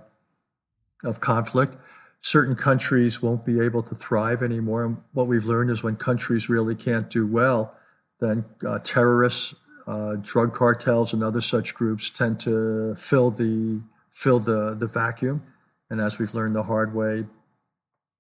of 1.04 1.20
conflict 1.20 1.76
certain 2.22 2.56
countries 2.56 3.22
won't 3.22 3.46
be 3.46 3.60
able 3.60 3.84
to 3.84 3.96
thrive 3.96 4.44
anymore. 4.44 4.86
And 4.86 4.98
what 5.14 5.28
we've 5.28 5.46
learned 5.46 5.72
is 5.72 5.84
when 5.84 5.96
countries 5.96 6.50
really 6.50 6.76
can't 6.76 7.10
do 7.10 7.28
well, 7.28 7.76
then 8.20 8.46
uh, 8.66 8.80
terrorists, 8.80 9.56
uh, 9.88 10.16
drug 10.22 10.54
cartels, 10.54 11.14
and 11.14 11.24
other 11.24 11.42
such 11.42 11.74
groups 11.74 12.10
tend 12.10 12.40
to 12.42 12.96
fill 12.96 13.32
the 13.32 13.82
fill 14.14 14.40
the 14.40 14.76
the 14.76 14.88
vacuum. 14.88 15.42
And 15.90 16.00
as 16.00 16.20
we've 16.20 16.34
learned 16.34 16.56
the 16.56 16.64
hard 16.64 16.94
way, 16.94 17.26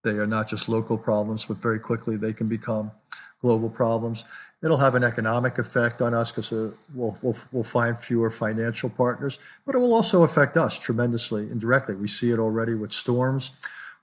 they 0.03 0.17
are 0.17 0.27
not 0.27 0.47
just 0.49 0.67
local 0.67 0.97
problems, 0.97 1.45
but 1.45 1.57
very 1.57 1.79
quickly 1.79 2.17
they 2.17 2.33
can 2.33 2.49
become 2.49 2.91
global 3.39 3.69
problems. 3.69 4.25
It'll 4.63 4.77
have 4.77 4.95
an 4.95 5.03
economic 5.03 5.57
effect 5.57 6.01
on 6.01 6.13
us 6.13 6.31
because 6.31 6.51
uh, 6.51 6.71
we'll, 6.93 7.17
we'll, 7.23 7.35
we'll 7.51 7.63
find 7.63 7.97
fewer 7.97 8.29
financial 8.29 8.89
partners, 8.89 9.39
but 9.65 9.73
it 9.73 9.79
will 9.79 9.93
also 9.93 10.23
affect 10.23 10.55
us 10.57 10.77
tremendously 10.77 11.49
indirectly. 11.49 11.95
We 11.95 12.07
see 12.07 12.31
it 12.31 12.39
already 12.39 12.75
with 12.75 12.91
storms. 12.91 13.53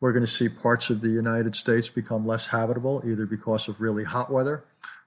We're 0.00 0.12
going 0.12 0.24
to 0.24 0.30
see 0.30 0.48
parts 0.48 0.90
of 0.90 1.00
the 1.00 1.08
United 1.08 1.56
States 1.56 1.88
become 1.88 2.26
less 2.26 2.46
habitable, 2.46 3.02
either 3.04 3.26
because 3.26 3.68
of 3.68 3.80
really 3.80 4.04
hot 4.04 4.30
weather, 4.30 4.62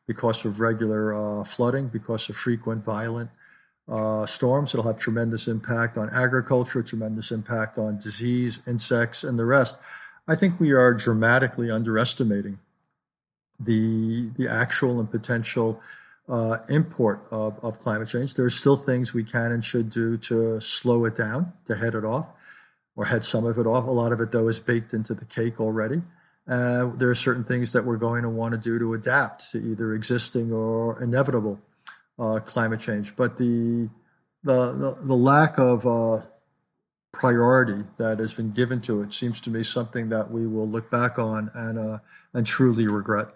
because 0.05 0.43
of 0.43 0.59
regular 0.59 1.13
uh, 1.13 1.43
flooding, 1.45 1.87
because 1.87 2.27
of 2.29 2.35
frequent 2.35 2.83
violent 2.83 3.29
uh, 3.87 4.25
storms. 4.25 4.73
It'll 4.73 4.85
have 4.85 4.99
tremendous 4.99 5.47
impact 5.47 5.97
on 5.97 6.09
agriculture, 6.09 6.83
tremendous 6.83 7.31
impact 7.31 7.77
on 7.77 7.99
disease, 7.99 8.67
insects, 8.67 9.23
and 9.23 9.39
the 9.39 9.45
rest. 9.45 9.77
I 10.27 10.35
think 10.35 10.59
we 10.59 10.71
are 10.71 10.93
dramatically 10.93 11.71
underestimating 11.71 12.59
the 13.59 14.29
the 14.37 14.49
actual 14.49 14.99
and 14.99 15.09
potential 15.09 15.79
uh, 16.27 16.57
import 16.69 17.21
of, 17.31 17.63
of 17.63 17.79
climate 17.79 18.09
change. 18.09 18.33
There 18.33 18.45
are 18.45 18.49
still 18.49 18.77
things 18.77 19.13
we 19.13 19.23
can 19.23 19.51
and 19.51 19.63
should 19.63 19.89
do 19.89 20.17
to 20.17 20.59
slow 20.59 21.05
it 21.05 21.15
down, 21.15 21.53
to 21.67 21.75
head 21.75 21.95
it 21.95 22.03
off 22.03 22.27
or 22.95 23.05
had 23.05 23.23
some 23.23 23.45
of 23.45 23.57
it 23.57 23.65
off. 23.67 23.85
A 23.85 23.91
lot 23.91 24.11
of 24.11 24.19
it, 24.19 24.31
though, 24.31 24.47
is 24.47 24.59
baked 24.59 24.93
into 24.93 25.13
the 25.13 25.25
cake 25.25 25.59
already. 25.59 26.01
Uh, 26.47 26.87
there 26.95 27.09
are 27.09 27.15
certain 27.15 27.43
things 27.43 27.71
that 27.71 27.85
we're 27.85 27.97
going 27.97 28.23
to 28.23 28.29
want 28.29 28.53
to 28.53 28.59
do 28.59 28.79
to 28.79 28.93
adapt 28.93 29.51
to 29.51 29.59
either 29.59 29.93
existing 29.93 30.51
or 30.51 31.01
inevitable 31.01 31.59
uh, 32.19 32.39
climate 32.39 32.79
change. 32.79 33.15
But 33.15 33.37
the 33.37 33.89
the 34.43 34.71
the, 34.71 34.97
the 35.05 35.15
lack 35.15 35.57
of 35.57 35.85
uh, 35.85 36.21
priority 37.11 37.83
that 37.97 38.19
has 38.19 38.33
been 38.33 38.51
given 38.51 38.81
to 38.81 39.01
it 39.01 39.13
seems 39.13 39.39
to 39.41 39.49
me 39.49 39.63
something 39.63 40.09
that 40.09 40.31
we 40.31 40.47
will 40.47 40.67
look 40.67 40.89
back 40.89 41.19
on 41.19 41.51
and 41.53 41.77
uh, 41.77 41.99
and 42.33 42.45
truly 42.45 42.87
regret. 42.87 43.27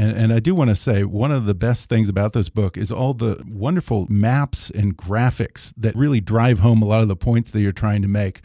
And, 0.00 0.16
and, 0.16 0.32
I 0.32 0.38
do 0.38 0.54
want 0.54 0.70
to 0.70 0.76
say 0.76 1.02
one 1.02 1.32
of 1.32 1.46
the 1.46 1.54
best 1.54 1.88
things 1.88 2.08
about 2.08 2.32
this 2.32 2.48
book 2.48 2.76
is 2.76 2.92
all 2.92 3.14
the 3.14 3.42
wonderful 3.48 4.06
maps 4.08 4.70
and 4.70 4.96
graphics 4.96 5.74
that 5.76 5.96
really 5.96 6.20
drive 6.20 6.60
home 6.60 6.82
a 6.82 6.84
lot 6.84 7.00
of 7.00 7.08
the 7.08 7.16
points 7.16 7.50
that 7.50 7.60
you're 7.60 7.72
trying 7.72 8.02
to 8.02 8.08
make. 8.08 8.40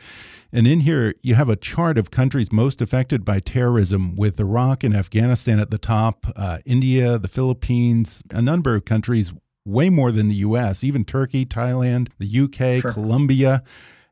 And 0.52 0.66
in 0.66 0.80
here, 0.80 1.13
you 1.22 1.36
have 1.36 1.50
a 1.50 1.56
chart 1.56 2.00
of 2.00 2.10
countries 2.10 2.52
most 2.52 2.82
affected 2.82 3.24
by 3.24 3.39
terrorism, 3.39 4.16
with 4.16 4.39
Iraq 4.39 4.84
and 4.84 4.96
Afghanistan 4.96 5.60
at 5.60 5.70
the 5.70 5.78
top, 5.78 6.26
uh, 6.36 6.60
India, 6.66 7.20
the 7.20 7.28
Philippines, 7.28 8.24
a 8.32 8.42
number 8.42 8.76
of 8.76 8.86
countries, 8.86 9.32
way 9.63 9.92
more 9.92 10.12
than 10.12 10.30
the 10.30 10.36
U.S., 10.36 10.84
even 10.84 11.06
Turkey, 11.06 11.46
Thailand, 11.46 12.10
the 12.18 12.26
U.K., 12.26 12.80
sure. 12.80 12.94
Colombia 12.94 13.63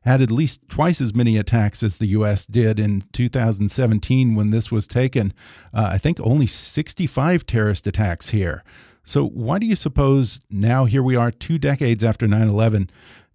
had 0.02 0.20
at 0.20 0.30
least 0.30 0.68
twice 0.68 1.00
as 1.00 1.14
many 1.14 1.36
attacks 1.36 1.82
as 1.82 1.96
the 1.96 2.06
U.S. 2.06 2.44
did 2.44 2.78
in 2.78 3.04
2017 3.12 4.34
when 4.34 4.50
this 4.50 4.70
was 4.70 4.86
taken. 4.86 5.32
Uh, 5.72 5.90
I 5.92 5.98
think 5.98 6.18
only 6.20 6.46
65 6.46 7.46
terrorist 7.46 7.86
attacks 7.86 8.30
here. 8.30 8.62
So, 9.04 9.26
why 9.26 9.58
do 9.58 9.66
you 9.66 9.76
suppose 9.76 10.40
now, 10.48 10.84
here 10.84 11.02
we 11.02 11.16
are, 11.16 11.30
two 11.30 11.58
decades 11.58 12.04
after 12.04 12.28
9 12.28 12.48
11, 12.48 12.90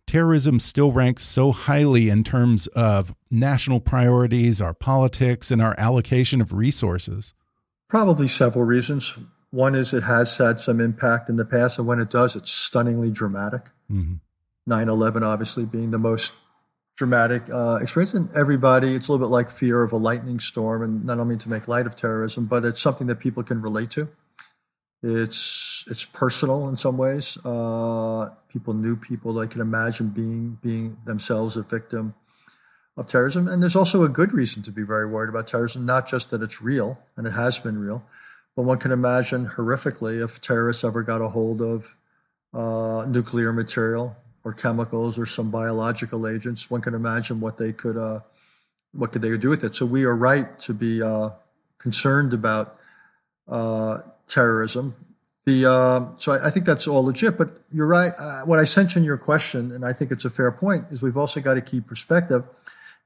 terrorism 0.06 0.60
still 0.60 0.92
ranks 0.92 1.24
so 1.24 1.52
highly 1.52 2.10
in 2.10 2.24
terms 2.24 2.68
of 2.68 3.14
national 3.30 3.82
priorities, 3.82 4.62
our 4.62 4.74
politics, 4.74 5.52
and 5.52 5.62
our 5.62 5.76
allocation 5.78 6.40
of 6.42 6.54
resources? 6.54 7.34
Probably 7.90 8.28
several 8.28 8.66
reasons. 8.66 9.18
One 9.52 9.76
is 9.76 9.94
it 9.94 10.04
has 10.04 10.38
had 10.38 10.60
some 10.60 10.80
impact 10.80 11.30
in 11.30 11.36
the 11.36 11.46
past, 11.46 11.80
and 11.80 11.88
when 11.88 12.00
it 12.00 12.10
does, 12.10 12.36
it's 12.36 12.52
stunningly 12.52 13.12
dramatic. 13.12 13.72
Mm 13.90 14.04
-hmm. 14.04 14.20
9 14.66 14.90
11, 14.90 15.24
obviously, 15.24 15.66
being 15.66 15.92
the 15.92 15.98
most 15.98 16.34
dramatic 16.98 17.44
uh, 17.52 17.78
experience. 17.82 18.14
And 18.14 18.30
everybody, 18.36 18.96
it's 18.96 19.08
a 19.08 19.12
little 19.12 19.28
bit 19.28 19.32
like 19.32 19.50
fear 19.50 19.84
of 19.84 19.94
a 19.94 19.98
lightning 19.98 20.40
storm. 20.40 20.82
And 20.82 21.10
I 21.10 21.16
don't 21.16 21.28
mean 21.28 21.38
to 21.40 21.50
make 21.50 21.68
light 21.68 21.86
of 21.86 21.96
terrorism, 21.96 22.46
but 22.46 22.66
it's 22.66 22.82
something 22.82 23.08
that 23.08 23.20
people 23.20 23.44
can 23.44 23.62
relate 23.62 23.92
to. 23.92 24.10
It's 25.04 25.86
it's 25.88 26.06
personal 26.06 26.68
in 26.68 26.76
some 26.76 26.98
ways. 26.98 27.38
Uh, 27.46 28.32
people 28.50 28.74
knew 28.74 28.96
people 28.96 29.32
they 29.32 29.48
can 29.48 29.62
imagine 29.62 30.10
being 30.10 30.58
being 30.62 30.98
themselves 31.06 31.56
a 31.56 31.62
victim 31.62 32.16
of 32.98 33.08
terrorism, 33.08 33.48
and 33.48 33.62
there's 33.62 33.76
also 33.76 34.04
a 34.04 34.10
good 34.10 34.34
reason 34.34 34.64
to 34.64 34.72
be 34.72 34.82
very 34.82 35.06
worried 35.06 35.30
about 35.30 35.46
terrorism. 35.46 35.86
Not 35.86 36.08
just 36.08 36.32
that 36.32 36.42
it's 36.42 36.64
real 36.64 37.00
and 37.16 37.28
it 37.28 37.34
has 37.34 37.60
been 37.60 37.78
real, 37.78 38.04
but 38.56 38.64
one 38.64 38.80
can 38.80 38.92
imagine 38.92 39.46
horrifically 39.50 40.24
if 40.24 40.42
terrorists 40.42 40.84
ever 40.84 41.04
got 41.04 41.22
a 41.22 41.30
hold 41.30 41.62
of 41.62 41.96
uh, 42.52 43.06
nuclear 43.08 43.54
material 43.54 44.18
or 44.48 44.54
chemicals 44.54 45.20
or 45.20 45.26
some 45.26 45.52
biological 45.52 46.26
agents. 46.26 46.72
One 46.72 46.80
can 46.80 46.94
imagine 46.94 47.42
what 47.42 47.58
they 47.58 47.74
could 47.74 47.98
uh, 47.98 48.22
what 48.94 49.12
could 49.12 49.22
they 49.22 49.36
do 49.38 49.50
with 49.50 49.66
it. 49.66 49.76
So 49.76 49.86
we 49.86 50.06
are 50.06 50.16
right 50.16 50.58
to 50.60 50.74
be 50.74 51.02
uh, 51.02 51.32
concerned 51.78 52.34
about 52.34 52.78
uh, 53.50 54.00
terrorism. 54.28 54.96
The 55.46 55.70
uh, 55.70 56.18
so 56.18 56.32
I, 56.32 56.48
I, 56.48 56.50
think 56.50 56.66
that's 56.66 56.88
all 56.88 57.04
legit. 57.04 57.38
But 57.38 57.50
you're 57.74 57.88
right. 57.88 58.14
Uh, 58.18 58.42
what 58.44 58.58
I 58.58 58.64
sense 58.64 58.96
in 58.96 59.04
your 59.04 59.18
question, 59.18 59.74
and 59.74 59.84
I 59.86 59.92
think 59.92 60.12
it's 60.12 60.24
a 60.24 60.30
fair 60.30 60.52
point, 60.52 60.86
is 60.92 61.02
we've 61.02 61.18
also 61.18 61.42
got 61.42 61.56
to 61.56 61.62
keep 61.62 61.86
perspective. 61.86 62.44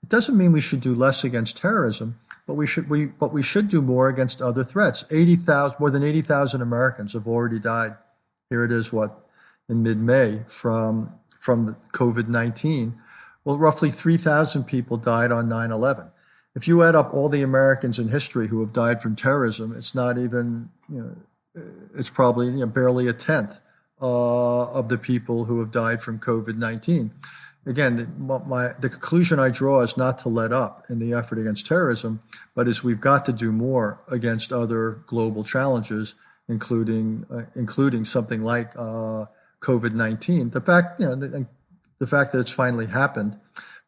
It 0.04 0.10
doesn't 0.10 0.38
mean 0.38 0.52
we 0.52 0.62
should 0.62 0.82
do 0.82 0.94
less 0.94 1.24
against 1.24 1.58
terrorism, 1.58 2.20
but 2.46 2.54
we 2.54 2.68
should 2.68 2.88
we 2.88 3.08
but 3.08 3.34
we 3.34 3.42
should 3.42 3.68
do 3.68 3.82
more 3.82 4.10
against 4.10 4.44
other 4.44 4.64
threats. 4.64 5.12
Eighty 5.12 5.36
thousand, 5.36 5.80
more 5.80 5.90
than 5.90 6.04
eighty 6.04 6.22
thousand 6.22 6.62
Americans 6.62 7.14
have 7.14 7.28
already 7.28 7.58
died. 7.58 7.94
Here 8.52 8.64
it 8.64 8.72
is, 8.72 8.94
what 8.94 9.18
in 9.70 9.82
mid-May 9.82 10.42
from 10.48 11.14
from 11.42 11.76
COVID 11.92 12.30
nineteen. 12.30 13.02
Well, 13.44 13.58
roughly 13.58 13.90
3,000 13.90 14.66
people 14.66 14.98
died 14.98 15.32
on 15.32 15.50
9 15.50 15.72
11. 15.72 16.12
If 16.56 16.68
you 16.68 16.84
add 16.84 16.96
up 16.96 17.14
all 17.14 17.30
the 17.30 17.42
Americans 17.42 17.98
in 17.98 18.10
history 18.10 18.48
who 18.48 18.60
have 18.60 18.74
died 18.74 19.02
from 19.02 19.16
terrorism, 19.16 19.74
it's 19.76 19.96
not 19.96 20.18
even, 20.18 20.70
you 20.88 21.02
know, 21.02 21.64
it's 21.96 22.10
probably 22.10 22.48
you 22.48 22.60
know, 22.60 22.66
barely 22.68 23.08
a 23.08 23.14
tenth 23.14 23.60
uh, 24.02 24.72
of 24.72 24.90
the 24.90 24.98
people 24.98 25.46
who 25.46 25.60
have 25.60 25.72
died 25.72 26.02
from 26.02 26.20
COVID 26.20 26.58
19. 26.58 27.12
Again, 27.66 28.14
my, 28.18 28.40
my, 28.40 28.70
the 28.80 28.90
conclusion 28.90 29.40
I 29.40 29.50
draw 29.50 29.82
is 29.82 29.96
not 29.96 30.18
to 30.20 30.30
let 30.30 30.52
up 30.52 30.86
in 30.90 31.00
the 31.00 31.14
effort 31.14 31.38
against 31.38 31.68
terrorism, 31.68 32.22
but 32.56 32.68
is 32.68 32.84
we've 32.84 33.02
got 33.02 33.26
to 33.26 33.34
do 33.34 33.52
more 33.52 34.02
against 34.12 34.52
other 34.52 35.04
global 35.06 35.44
challenges, 35.44 36.16
including 36.50 37.26
uh, 37.30 37.44
including 37.56 38.04
something 38.04 38.42
like 38.42 38.72
uh, 38.76 39.26
COVID 39.62 39.94
nineteen. 39.94 40.50
The 40.50 40.62
fact, 40.62 41.00
you 41.00 41.06
know, 41.08 41.16
the 41.16 42.08
fact 42.08 42.34
that 42.34 42.40
it's 42.40 42.52
finally 42.52 42.88
happened. 42.88 43.40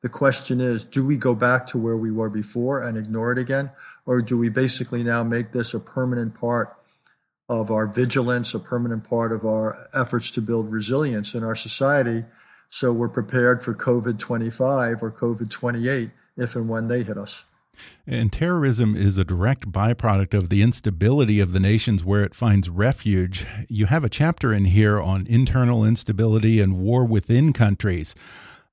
The 0.01 0.09
question 0.09 0.59
is, 0.59 0.83
do 0.83 1.05
we 1.05 1.15
go 1.15 1.33
back 1.33 1.65
to 1.67 1.77
where 1.77 1.95
we 1.95 2.11
were 2.11 2.29
before 2.29 2.83
and 2.83 2.97
ignore 2.97 3.31
it 3.31 3.37
again? 3.37 3.71
Or 4.05 4.21
do 4.21 4.37
we 4.37 4.49
basically 4.49 5.01
now 5.01 5.23
make 5.23 5.51
this 5.53 5.73
a 5.73 5.79
permanent 5.79 6.37
part 6.37 6.75
of 7.47 7.71
our 7.71 7.87
vigilance, 7.87 8.53
a 8.53 8.59
permanent 8.59 9.07
part 9.09 9.31
of 9.31 9.45
our 9.45 9.77
efforts 9.95 10.29
to 10.31 10.41
build 10.41 10.71
resilience 10.71 11.33
in 11.33 11.43
our 11.43 11.55
society 11.55 12.25
so 12.69 12.91
we're 12.91 13.07
prepared 13.07 13.61
for 13.61 13.73
COVID 13.73 14.19
25 14.19 15.03
or 15.03 15.11
COVID 15.11 15.49
28 15.49 16.09
if 16.35 16.55
and 16.55 16.67
when 16.67 16.87
they 16.87 17.03
hit 17.03 17.17
us? 17.17 17.45
And 18.05 18.31
terrorism 18.31 18.95
is 18.95 19.17
a 19.17 19.23
direct 19.23 19.71
byproduct 19.71 20.33
of 20.33 20.49
the 20.49 20.61
instability 20.61 21.39
of 21.39 21.53
the 21.53 21.59
nations 21.59 22.03
where 22.03 22.23
it 22.23 22.35
finds 22.35 22.69
refuge. 22.69 23.45
You 23.69 23.85
have 23.87 24.03
a 24.03 24.09
chapter 24.09 24.53
in 24.53 24.65
here 24.65 24.99
on 25.01 25.25
internal 25.27 25.85
instability 25.85 26.59
and 26.59 26.79
war 26.79 27.05
within 27.05 27.53
countries. 27.53 28.13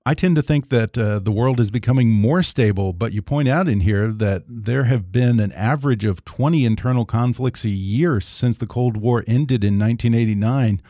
I 0.07 0.15
tend 0.15 0.37
to 0.37 0.43
think 0.43 0.71
that 0.71 0.97
uh, 0.97 1.19
the 1.19 1.31
world 1.31 1.61
is 1.61 1.71
becoming 1.71 2.09
more 2.09 2.43
stable, 2.43 2.95
but 2.95 3.13
you 3.13 3.21
point 3.21 3.49
out 3.49 3.69
in 3.69 3.81
here 3.81 4.09
that 4.09 4.45
there 4.49 4.85
have 4.85 5.13
been 5.13 5.39
an 5.39 5.53
average 5.53 6.05
of 6.05 6.25
20 6.25 6.65
internal 6.65 7.05
conflicts 7.05 7.65
a 7.65 7.71
year 7.71 8.19
since 8.21 8.57
the 8.57 8.67
Cold 8.67 8.97
War 8.97 9.23
ended 9.27 9.63
in 9.63 9.79
1989, 9.79 10.81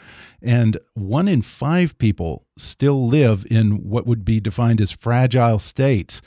and 0.40 0.78
one 0.94 1.26
in 1.26 1.42
five 1.42 1.98
people 1.98 2.46
still 2.56 3.06
live 3.08 3.44
in 3.50 3.88
what 3.90 4.06
would 4.06 4.24
be 4.24 4.38
defined 4.38 4.80
as 4.80 4.92
fragile 4.92 5.58
states 5.58 6.22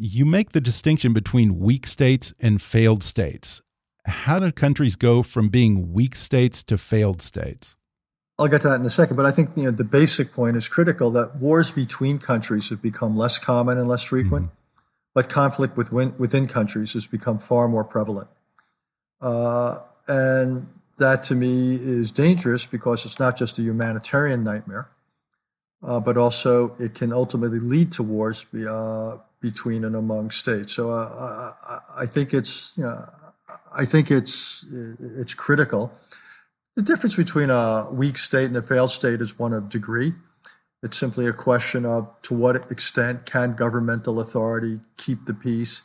you 0.00 0.24
make 0.24 0.52
the 0.52 0.62
distinction 0.62 1.12
between 1.12 1.58
weak 1.58 1.86
states 1.86 2.32
and 2.40 2.62
failed 2.62 3.02
states. 3.02 3.60
How 4.06 4.38
do 4.38 4.50
countries 4.50 4.96
go 4.96 5.22
from 5.22 5.50
being 5.50 5.92
weak 5.92 6.16
states 6.16 6.62
to 6.64 6.78
failed 6.78 7.20
states? 7.20 7.76
I'll 8.38 8.48
get 8.48 8.62
to 8.62 8.70
that 8.70 8.80
in 8.80 8.86
a 8.86 8.90
second, 8.90 9.16
but 9.16 9.26
I 9.26 9.30
think 9.30 9.50
you 9.56 9.64
know 9.64 9.70
the 9.70 9.84
basic 9.84 10.32
point 10.32 10.56
is 10.56 10.68
critical 10.68 11.10
that 11.10 11.36
wars 11.36 11.70
between 11.70 12.18
countries 12.18 12.70
have 12.70 12.80
become 12.80 13.14
less 13.14 13.38
common 13.38 13.76
and 13.76 13.86
less 13.86 14.02
frequent, 14.02 14.46
mm 14.46 14.52
-hmm. 14.52 15.12
but 15.12 15.28
conflict 15.28 15.76
within, 15.76 16.14
within 16.16 16.46
countries 16.46 16.94
has 16.94 17.06
become 17.06 17.38
far 17.38 17.68
more 17.68 17.84
prevalent. 17.84 18.28
Uh, 19.20 19.80
and 20.08 20.66
that 20.96 21.22
to 21.24 21.34
me 21.34 21.74
is 21.74 22.10
dangerous 22.10 22.66
because 22.66 23.06
it's 23.06 23.18
not 23.18 23.38
just 23.38 23.58
a 23.58 23.62
humanitarian 23.62 24.42
nightmare, 24.42 24.86
uh, 25.82 26.00
but 26.00 26.16
also 26.16 26.74
it 26.78 26.98
can 26.98 27.12
ultimately 27.12 27.60
lead 27.60 27.92
to 27.92 28.02
wars 28.02 28.46
uh, 28.54 29.18
between 29.40 29.84
and 29.84 29.96
among 29.96 30.30
states. 30.30 30.74
So 30.74 30.90
uh, 30.90 31.52
I, 31.68 32.02
I, 32.02 32.06
think 32.06 32.34
it's 32.34 32.76
you 32.76 32.84
know 32.84 33.08
I 33.74 33.84
think 33.84 34.10
it's 34.10 34.64
it's 34.70 35.34
critical. 35.34 35.92
The 36.76 36.82
difference 36.82 37.16
between 37.16 37.50
a 37.50 37.88
weak 37.90 38.18
state 38.18 38.46
and 38.46 38.56
a 38.56 38.62
failed 38.62 38.90
state 38.90 39.20
is 39.20 39.38
one 39.38 39.52
of 39.52 39.68
degree. 39.68 40.12
It's 40.82 40.96
simply 40.96 41.26
a 41.26 41.32
question 41.32 41.84
of 41.84 42.10
to 42.22 42.34
what 42.34 42.70
extent 42.70 43.26
can 43.26 43.54
governmental 43.54 44.20
authority 44.20 44.80
keep 44.96 45.26
the 45.26 45.34
peace? 45.34 45.82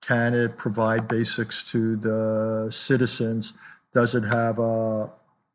Can 0.00 0.34
it 0.34 0.56
provide 0.56 1.06
basics 1.06 1.62
to 1.70 1.96
the 1.96 2.68
citizens? 2.72 3.52
Does 3.94 4.14
it 4.14 4.24
have 4.24 4.58
uh, 4.58 5.08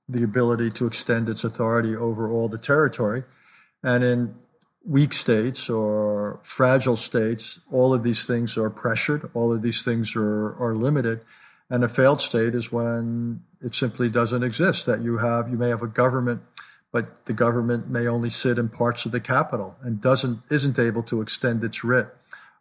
the 0.07 0.23
ability 0.23 0.69
to 0.71 0.87
extend 0.87 1.27
its 1.27 1.43
authority 1.43 1.95
over 1.95 2.31
all 2.31 2.47
the 2.47 2.57
territory? 2.57 3.23
And 3.83 4.03
in 4.03 4.35
weak 4.87 5.11
states 5.11 5.69
or 5.69 6.39
fragile 6.43 6.95
states, 6.95 7.59
all 7.71 7.93
of 7.93 8.03
these 8.03 8.25
things 8.25 8.57
are 8.57 8.69
pressured, 8.69 9.29
all 9.33 9.51
of 9.53 9.61
these 9.61 9.83
things 9.83 10.15
are, 10.15 10.55
are 10.55 10.73
limited. 10.73 11.19
And 11.69 11.83
a 11.83 11.89
failed 11.89 12.21
state 12.21 12.55
is 12.55 12.71
when 12.71 13.41
it 13.61 13.75
simply 13.75 14.09
doesn't 14.09 14.43
exist, 14.43 14.85
that 14.85 15.01
you 15.01 15.17
have, 15.17 15.49
you 15.49 15.57
may 15.57 15.67
have 15.69 15.81
a 15.81 15.87
government, 15.87 16.41
but 16.93 17.25
the 17.25 17.33
government 17.33 17.89
may 17.89 18.07
only 18.07 18.29
sit 18.29 18.57
in 18.57 18.69
parts 18.69 19.05
of 19.05 19.11
the 19.11 19.19
capital 19.19 19.75
and 19.81 19.99
doesn't, 19.99 20.39
isn't 20.49 20.79
able 20.79 21.03
to 21.03 21.21
extend 21.21 21.63
its 21.65 21.83
writ 21.83 22.07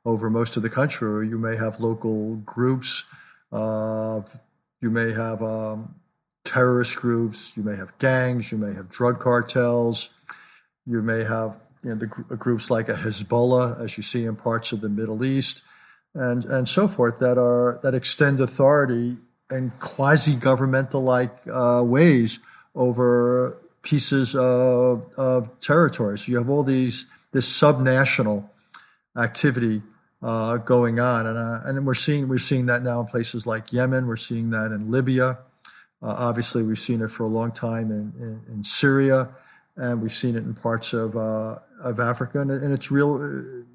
over 0.05 0.29
most 0.29 0.57
of 0.57 0.65
the 0.65 0.69
country. 0.69 1.09
Or 1.09 1.23
you 1.23 1.39
may 1.39 1.57
have 1.57 1.79
local 1.79 2.37
groups, 2.37 3.05
you 3.53 4.91
may 4.91 5.13
have 5.13 5.43
um, 5.43 5.95
terrorist 6.45 6.97
groups, 6.97 7.57
you 7.57 7.63
may 7.63 7.77
have 7.77 7.97
gangs, 7.99 8.51
you 8.51 8.59
may 8.59 8.75
have 8.75 8.91
drug 8.91 9.21
cartels, 9.21 10.11
you 10.85 11.03
may 11.03 11.23
have 11.23 11.61
you 11.87 11.95
know, 11.95 11.99
the 11.99 12.37
groups 12.37 12.69
like 12.69 12.89
a 12.89 12.95
Hezbollah, 12.95 13.81
as 13.81 13.97
you 13.97 14.03
see 14.03 14.25
in 14.25 14.35
parts 14.35 14.73
of 14.73 14.81
the 14.81 14.89
Middle 14.89 15.25
East, 15.25 15.63
and 16.15 16.45
and 16.45 16.69
so 16.69 16.89
forth 16.89 17.21
that 17.21 17.39
are 17.39 17.79
that 17.85 17.95
extend 17.95 18.41
authority 18.41 19.19
in 19.53 19.71
quasi-governmental 19.79 21.01
like 21.01 21.33
uh, 21.47 21.81
ways 21.87 22.41
over 22.75 23.57
pieces 23.83 24.35
of, 24.35 25.07
of 25.17 25.61
territory. 25.61 26.19
So 26.19 26.33
you 26.33 26.39
have 26.39 26.51
all 26.51 26.65
these 26.65 27.07
this 27.31 27.49
subnational 27.49 28.51
activity 29.17 29.81
uh, 30.23 30.57
going 30.57 30.99
on, 30.99 31.29
and 31.29 31.39
uh, 31.39 31.61
and 31.67 31.87
we're 31.87 31.95
seeing 31.95 32.27
we're 32.27 32.39
seeing 32.39 32.67
that 32.67 32.83
now 32.83 33.01
in 33.01 33.07
places 33.07 33.47
like 33.47 33.73
Yemen. 33.73 34.09
We're 34.09 34.17
seeing 34.17 34.51
that 34.51 34.73
in 34.73 34.91
Libya. 34.91 35.39
Uh, 36.03 36.17
obviously, 36.19 36.65
we've 36.65 36.81
seen 36.81 37.01
it 37.01 37.13
for 37.13 37.23
a 37.23 37.29
long 37.29 37.53
time 37.53 37.93
in, 37.93 38.13
in, 38.19 38.43
in 38.53 38.65
Syria, 38.65 39.29
and 39.77 40.03
we've 40.03 40.13
seen 40.13 40.35
it 40.35 40.43
in 40.43 40.53
parts 40.53 40.93
of 40.93 41.17
uh, 41.17 41.59
of 41.81 42.01
Africa, 42.01 42.41
and, 42.41 42.51
and 42.51 42.73
it's 42.73 42.91
real. 42.91 43.19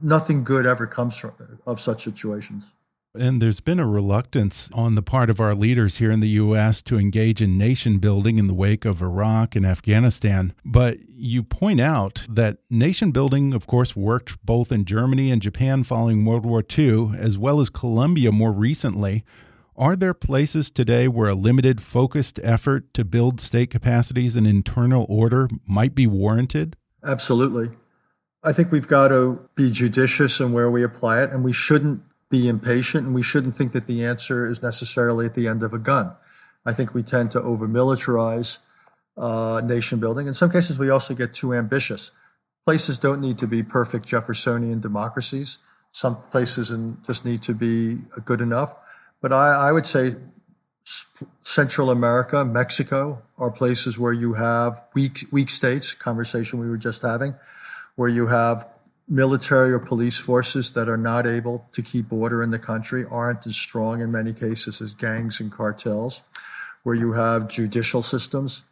Nothing 0.02 0.44
good 0.44 0.66
ever 0.66 0.88
comes 0.88 1.16
from 1.16 1.60
of 1.66 1.80
such 1.80 2.04
situations. 2.04 2.72
And 3.14 3.42
there's 3.42 3.60
been 3.60 3.80
a 3.80 3.88
reluctance 3.88 4.70
on 4.74 4.96
the 4.96 5.02
part 5.02 5.30
of 5.30 5.42
our 5.42 5.54
leaders 5.54 5.98
here 5.98 6.12
in 6.12 6.22
the 6.22 6.30
U.S. 6.30 6.82
to 6.84 6.98
engage 6.98 7.42
in 7.42 7.58
nation 7.58 7.98
building 7.98 8.40
in 8.40 8.48
the 8.48 8.54
wake 8.54 8.86
of 8.86 9.02
Iraq 9.02 9.54
and 9.54 9.66
Afghanistan. 9.66 10.54
But 10.64 11.00
you 11.10 11.44
point 11.44 11.82
out 11.82 12.26
that 12.30 12.60
nation 12.70 13.12
building, 13.12 13.54
of 13.54 13.68
course, 13.68 13.98
worked 13.98 14.44
both 14.46 14.72
in 14.72 14.86
Germany 14.86 15.30
and 15.30 15.42
Japan 15.42 15.84
following 15.84 16.24
World 16.24 16.46
War 16.46 16.64
II, 16.64 17.12
as 17.18 17.38
well 17.38 17.60
as 17.60 17.70
Colombia 17.70 18.32
more 18.32 18.54
recently. 18.54 19.26
Are 19.76 19.98
there 19.98 20.14
places 20.14 20.72
today 20.72 21.10
where 21.10 21.30
a 21.30 21.36
limited, 21.36 21.82
focused 21.82 22.40
effort 22.44 22.94
to 22.94 23.04
build 23.04 23.42
state 23.42 23.72
capacities 23.72 24.38
and 24.38 24.48
internal 24.48 25.06
order 25.10 25.50
might 25.68 25.96
be 25.96 26.08
warranted? 26.08 26.78
Absolutely. 27.04 27.72
I 28.44 28.54
think 28.54 28.72
we've 28.72 28.88
got 28.88 29.10
to 29.10 29.48
be 29.54 29.70
judicious 29.70 30.40
in 30.40 30.52
where 30.52 30.70
we 30.70 30.84
apply 30.84 31.22
it, 31.22 31.30
and 31.30 31.44
we 31.44 31.54
shouldn't 31.54 32.02
be 32.30 32.48
impatient, 32.48 33.06
and 33.06 33.14
we 33.14 33.22
shouldn't 33.22 33.56
think 33.56 33.72
that 33.74 33.86
the 33.86 34.04
answer 34.04 34.48
is 34.48 34.64
necessarily 34.64 35.28
at 35.28 35.36
the 35.36 35.48
end 35.48 35.62
of 35.62 35.74
a 35.74 35.78
gun. 35.78 36.16
I 36.66 36.74
think 36.74 36.94
we 36.94 37.04
tend 37.04 37.32
to 37.32 37.42
over 37.42 37.68
militarize 37.68 38.58
uh, 39.16 39.62
nation 39.64 40.00
building. 40.00 40.28
In 40.28 40.34
some 40.34 40.50
cases, 40.50 40.80
we 40.80 40.90
also 40.90 41.14
get 41.14 41.34
too 41.34 41.54
ambitious. 41.54 42.12
Places 42.66 42.98
don't 42.98 43.22
need 43.22 43.38
to 43.40 43.48
be 43.48 43.62
perfect 43.62 44.08
Jeffersonian 44.08 44.80
democracies. 44.80 45.60
Some 45.92 46.16
places 46.16 46.74
just 47.06 47.26
need 47.26 47.44
to 47.44 47.54
be 47.54 48.00
good 48.26 48.42
enough. 48.42 48.76
But 49.22 49.34
I, 49.34 49.70
I 49.70 49.72
would 49.72 49.86
say 49.86 50.16
Central 51.44 51.92
America, 51.92 52.44
Mexico 52.44 53.22
are 53.38 53.52
places 53.52 54.00
where 54.00 54.14
you 54.14 54.34
have 54.34 54.82
weak, 54.96 55.26
weak 55.32 55.50
states, 55.50 55.94
conversation 55.94 56.60
we 56.60 56.70
were 56.70 56.78
just 56.78 57.04
having 57.04 57.36
where 58.02 58.10
you 58.10 58.26
have 58.26 58.68
military 59.08 59.72
or 59.72 59.78
police 59.78 60.18
forces 60.18 60.74
that 60.74 60.90
are 60.90 60.98
not 60.98 61.28
able 61.28 61.68
to 61.72 61.84
keep 61.84 62.12
order 62.12 62.42
in 62.42 62.50
the 62.50 62.58
country, 62.58 63.06
aren't 63.12 63.46
as 63.46 63.56
strong 63.56 64.02
in 64.02 64.12
many 64.12 64.34
cases 64.34 64.82
as 64.82 64.96
gangs 64.96 65.40
and 65.40 65.52
cartels, 65.52 66.24
where 66.82 66.96
you 66.96 67.14
have 67.14 67.48
judicial 67.48 68.02
systems 68.02 68.64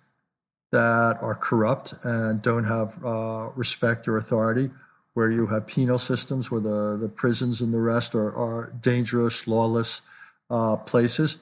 that 0.72 1.16
are 1.22 1.36
corrupt 1.36 1.94
and 2.04 2.42
don't 2.42 2.64
have 2.64 3.06
uh, 3.06 3.50
respect 3.56 4.08
or 4.08 4.18
authority, 4.18 4.72
where 5.14 5.30
you 5.30 5.46
have 5.46 5.68
penal 5.68 6.00
systems 6.00 6.50
where 6.50 6.62
the, 6.62 6.98
the 7.00 7.10
prisons 7.10 7.62
and 7.62 7.72
the 7.72 7.80
rest 7.80 8.16
are, 8.16 8.36
are 8.36 8.74
dangerous, 8.82 9.46
lawless 9.46 10.02
uh, 10.50 10.76
places. 10.76 11.38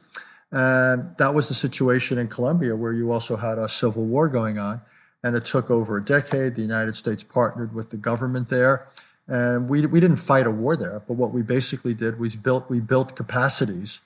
And 0.52 1.16
that 1.20 1.34
was 1.34 1.48
the 1.48 1.54
situation 1.54 2.18
in 2.18 2.28
Colombia, 2.28 2.76
where 2.76 2.92
you 2.92 3.14
also 3.14 3.38
had 3.38 3.58
a 3.58 3.70
civil 3.70 4.06
war 4.06 4.28
going 4.28 4.60
on. 4.60 4.82
And 5.24 5.36
it 5.36 5.46
took 5.46 5.70
over 5.72 5.98
a 5.98 6.04
decade. 6.04 6.56
The 6.56 6.62
United 6.62 6.96
States 6.96 7.24
partnered 7.24 7.74
with 7.74 7.90
the 7.90 7.98
government 7.98 8.50
there. 8.50 8.88
And 9.28 9.68
we, 9.68 9.86
we 9.86 10.00
didn't 10.00 10.18
fight 10.18 10.48
a 10.48 10.52
war 10.52 10.78
there, 10.78 11.02
but 11.06 11.16
what 11.16 11.32
we 11.32 11.42
basically 11.42 11.94
did 11.94 12.18
was 12.20 12.36
built, 12.36 12.70
we 12.70 12.80
built 12.80 13.16
capacities 13.16 14.00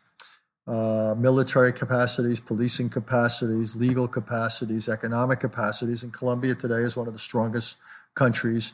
uh, 0.67 1.15
military 1.17 1.73
capacities, 1.73 2.39
policing 2.39 2.89
capacities, 2.89 3.75
legal 3.75 4.07
capacities, 4.07 4.87
economic 4.87 5.39
capacities. 5.39 6.03
And 6.03 6.13
Colombia 6.13 6.55
today 6.55 6.81
is 6.81 6.95
one 6.95 7.07
of 7.07 7.13
the 7.13 7.19
strongest 7.19 7.77
countries 8.13 8.73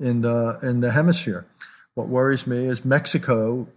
in 0.00 0.20
the 0.22 0.58
in 0.62 0.80
the 0.80 0.90
hemisphere. 0.90 1.46
What 1.94 2.08
worries 2.08 2.46
me 2.46 2.66
is 2.66 2.84
Mexico 2.84 3.68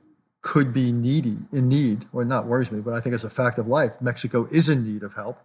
could 0.41 0.73
be 0.73 0.91
needy 0.91 1.37
in 1.51 1.67
need, 1.69 2.05
or 2.13 2.25
not 2.25 2.45
worries 2.45 2.71
me, 2.71 2.81
but 2.81 2.93
I 2.93 2.99
think 2.99 3.15
it's 3.15 3.23
a 3.23 3.29
fact 3.29 3.57
of 3.57 3.67
life. 3.67 4.01
Mexico 4.01 4.47
is 4.51 4.69
in 4.69 4.83
need 4.83 5.03
of 5.03 5.13
help. 5.13 5.39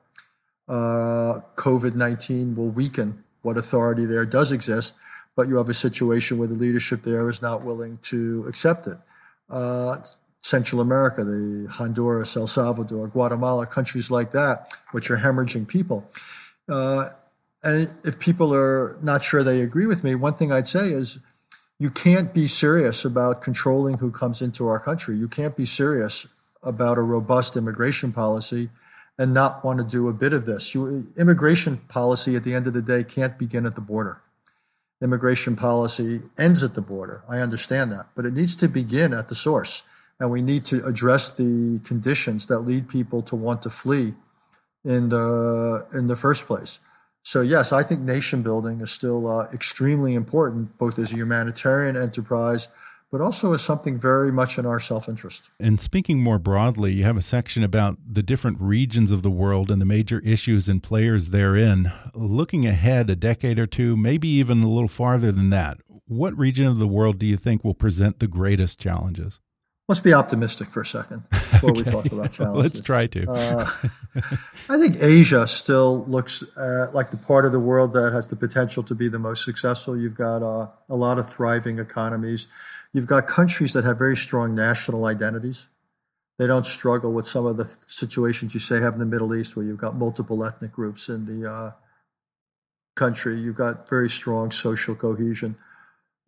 Uh, 0.71 1.41
COVID 1.57 1.95
nineteen 1.97 2.55
will 2.55 2.71
weaken 2.71 3.25
what 3.43 3.59
authority 3.59 4.05
there 4.07 4.25
does 4.25 4.53
exist, 4.53 4.95
but 5.35 5.49
you 5.49 5.57
have 5.57 5.68
a 5.68 5.75
situation 5.75 6.39
where 6.39 6.47
the 6.47 6.55
leadership 6.55 7.03
there 7.03 7.29
is 7.29 7.43
not 7.43 7.64
willing 7.64 7.99
to 8.03 8.45
accept 8.47 8.87
it. 8.87 8.99
Uh, 9.51 9.99
Central 10.43 10.81
America, 10.81 11.25
the 11.25 11.66
Honduras, 11.68 12.37
El 12.37 12.47
Salvador, 12.47 13.09
Guatemala, 13.09 13.66
countries 13.66 14.11
like 14.11 14.31
that, 14.31 14.73
which 14.93 15.11
are 15.11 15.18
hemorrhaging 15.18 15.66
people. 15.66 16.09
Uh, 16.68 17.07
and 17.64 17.91
if 18.05 18.21
people 18.21 18.55
are 18.55 18.97
not 19.03 19.23
sure 19.23 19.43
they 19.43 19.61
agree 19.61 19.87
with 19.87 20.05
me, 20.05 20.14
one 20.14 20.35
thing 20.35 20.53
I'd 20.53 20.68
say 20.68 20.91
is 20.91 21.18
you 21.79 21.91
can't 21.91 22.33
be 22.33 22.47
serious 22.47 23.05
about 23.05 23.43
controlling 23.43 23.99
who 23.99 24.11
comes 24.12 24.41
into 24.41 24.68
our 24.68 24.79
country. 24.79 25.16
You 25.16 25.29
can't 25.29 25.57
be 25.57 25.64
serious 25.64 26.29
about 26.62 26.97
a 26.97 27.03
robust 27.03 27.57
immigration 27.57 28.12
policy 28.12 28.71
and 29.21 29.35
not 29.35 29.62
want 29.62 29.79
to 29.79 29.85
do 29.85 30.09
a 30.09 30.14
bit 30.14 30.33
of 30.33 30.47
this. 30.47 30.75
You, 30.75 31.07
immigration 31.16 31.77
policy 31.89 32.37
at 32.37 32.43
the 32.43 32.55
end 32.55 32.66
of 32.66 32.73
the 32.73 32.81
day 32.81 33.05
can't 33.05 33.39
begin 33.39 33.66
at 33.66 33.75
the 33.75 33.81
border. 33.83 34.23
Immigration 35.03 35.57
policy 35.57 36.23
ends 36.39 36.62
at 36.62 36.75
the 36.75 36.81
border. 36.81 37.23
I 37.29 37.41
understand 37.41 37.93
that, 37.93 38.07
but 38.14 38.25
it 38.25 38.33
needs 38.33 38.57
to 38.57 38.68
begin 38.68 39.12
at 39.12 39.29
the 39.29 39.35
source 39.35 39.83
and 40.18 40.31
we 40.31 40.41
need 40.41 40.64
to 40.66 40.85
address 40.87 41.31
the 41.31 41.81
conditions 41.85 42.47
that 42.47 42.61
lead 42.61 42.89
people 42.89 43.21
to 43.23 43.37
want 43.37 43.62
to 43.62 43.71
flee 43.71 44.14
in 44.85 45.11
the 45.11 45.87
in 45.95 46.07
the 46.07 46.16
first 46.16 46.47
place. 46.47 46.81
So 47.23 47.43
yes, 47.43 47.73
I 47.73 47.83
think 47.83 48.01
nation 48.01 48.43
building 48.43 48.81
is 48.81 48.91
still 48.91 49.27
uh, 49.27 49.49
extremely 49.53 50.14
important, 50.14 50.79
both 50.79 50.99
as 50.99 51.12
a 51.12 51.16
humanitarian 51.16 51.97
enterprise, 51.97 52.68
but 53.11 53.21
also 53.21 53.53
as 53.53 53.63
something 53.63 53.99
very 53.99 54.31
much 54.31 54.59
in 54.59 54.67
our 54.67 54.79
self-interest. 54.79 55.51
And 55.59 55.81
speaking 55.81 56.23
more 56.23 56.39
broadly, 56.39 56.93
you 56.93 57.05
have 57.05 57.17
a 57.17 57.23
section 57.23 57.65
about 57.65 57.99
the 58.09 58.23
different 58.23 58.61
regions 58.61 59.11
of 59.11 59.23
the 59.23 59.31
world 59.31 59.71
and 59.71 59.81
the 59.81 59.87
major 59.87 60.21
issues 60.21 60.69
and 60.69 60.83
players 60.83 61.29
therein. 61.31 61.93
Looking 62.15 62.67
ahead 62.67 63.11
a 63.11 63.17
decade 63.17 63.59
or 63.59 63.67
two, 63.67 63.97
maybe 63.97 64.29
even 64.29 64.63
a 64.63 64.69
little 64.71 64.89
farther 64.89 65.33
than 65.33 65.51
that, 65.51 65.79
what 66.07 66.37
region 66.39 66.67
of 66.67 66.79
the 66.79 66.89
world 66.89 67.19
do 67.19 67.27
you 67.27 67.37
think 67.37 67.65
will 67.65 67.75
present 67.75 68.21
the 68.21 68.29
greatest 68.29 68.79
challenges? 68.79 69.41
let's 69.91 69.99
be 69.99 70.15
optimistic 70.15 70.69
for 70.69 70.83
a 70.83 70.87
second 70.87 71.29
before 71.31 71.71
okay. 71.71 71.83
we 71.83 71.91
talk 71.91 72.07
about 72.07 72.33
challenges. 72.33 72.63
let's 72.63 72.81
try 72.81 73.09
to. 73.09 73.29
uh, 73.29 73.69
I 74.69 74.79
think 74.79 74.97
Asia 75.01 75.49
still 75.49 76.05
looks 76.07 76.45
uh, 76.57 76.93
like 76.95 77.11
the 77.11 77.17
part 77.17 77.45
of 77.45 77.51
the 77.51 77.59
world 77.59 77.95
that 77.95 78.13
has 78.13 78.29
the 78.29 78.37
potential 78.37 78.85
to 78.85 78.95
be 78.95 79.09
the 79.09 79.19
most 79.19 79.45
successful. 79.45 79.99
You've 79.99 80.15
got 80.15 80.45
uh, 80.45 80.69
a 80.89 80.95
lot 80.95 81.19
of 81.19 81.29
thriving 81.29 81.81
economies. 81.81 82.47
You've 82.93 83.07
got 83.07 83.26
countries 83.26 83.72
that 83.74 83.84
have 83.84 83.99
very 83.99 84.16
strong 84.16 84.55
national 84.55 85.05
identities. 85.05 85.68
They 86.38 86.47
don't 86.47 86.66
struggle 86.66 87.12
with 87.12 87.26
some 87.26 87.47
of 87.47 87.57
the 87.57 87.66
situations 87.86 88.55
you 88.55 88.61
say 88.61 88.80
have 88.80 88.95
in 88.95 88.99
the 88.99 89.07
Middle 89.07 89.34
East, 89.34 89.57
where 89.57 89.64
you've 89.64 89.78
got 89.78 89.95
multiple 89.95 90.43
ethnic 90.45 90.72
groups 90.72 91.09
in 91.09 91.26
the 91.26 91.51
uh, 91.51 91.72
country. 92.97 93.38
You've 93.38 93.57
got 93.57 93.88
very 93.88 94.09
strong 94.09 94.51
social 94.51 94.95
cohesion. 94.95 95.57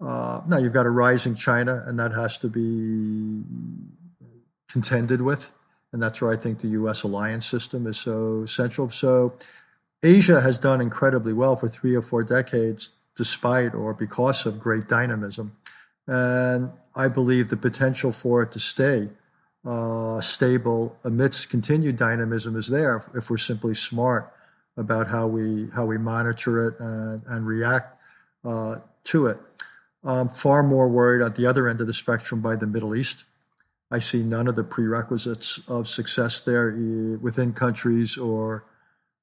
Uh, 0.00 0.42
now 0.46 0.58
you've 0.58 0.72
got 0.72 0.86
a 0.86 0.90
rising 0.90 1.34
China, 1.34 1.82
and 1.86 1.98
that 1.98 2.12
has 2.12 2.38
to 2.38 2.48
be 2.48 3.42
contended 4.68 5.22
with, 5.22 5.50
and 5.92 6.02
that's 6.02 6.20
where 6.20 6.32
I 6.32 6.36
think 6.36 6.60
the 6.60 6.68
U.S. 6.68 7.02
alliance 7.02 7.46
system 7.46 7.86
is 7.86 7.96
so 7.96 8.46
central. 8.46 8.90
So 8.90 9.34
Asia 10.02 10.40
has 10.40 10.58
done 10.58 10.80
incredibly 10.80 11.32
well 11.32 11.56
for 11.56 11.68
three 11.68 11.94
or 11.94 12.02
four 12.02 12.24
decades, 12.24 12.90
despite 13.16 13.74
or 13.74 13.94
because 13.94 14.46
of 14.46 14.58
great 14.58 14.88
dynamism, 14.88 15.56
and 16.07 16.70
I 16.94 17.09
believe 17.09 17.48
the 17.48 17.57
potential 17.57 18.12
for 18.12 18.42
it 18.42 18.53
to 18.53 18.61
stay 18.61 19.09
uh, 19.64 20.20
stable 20.20 20.96
amidst 21.05 21.50
continued 21.50 21.96
dynamism 21.96 22.57
is 22.57 22.68
there 22.68 22.96
if, 22.96 23.07
if, 23.14 23.30
we're 23.30 23.36
simply 23.36 23.74
smart 23.74 24.32
about 24.76 25.07
how 25.07 25.26
we 25.28 25.68
how 25.74 25.86
we 25.86 25.98
monitor 25.98 26.66
it 26.66 26.74
and, 26.80 27.22
and 27.28 27.46
react 27.46 27.96
uh, 28.44 28.76
to 29.05 29.26
it. 29.28 29.36
I'm 30.03 30.28
far 30.28 30.64
more 30.64 30.88
worried 30.88 31.22
at 31.22 31.36
the 31.36 31.46
other 31.46 31.68
end 31.68 31.80
of 31.80 31.86
the 31.86 31.94
spectrum 31.94 32.40
by 32.40 32.57
the 32.57 32.66
Middle 32.66 32.94
East. 32.94 33.24
I 33.88 34.00
see 34.00 34.22
none 34.22 34.48
of 34.48 34.57
the 34.57 34.64
prerequisites 34.64 35.61
of 35.68 35.86
success 35.86 36.40
there 36.40 36.72
within 37.20 37.53
countries 37.53 38.18
or 38.18 38.64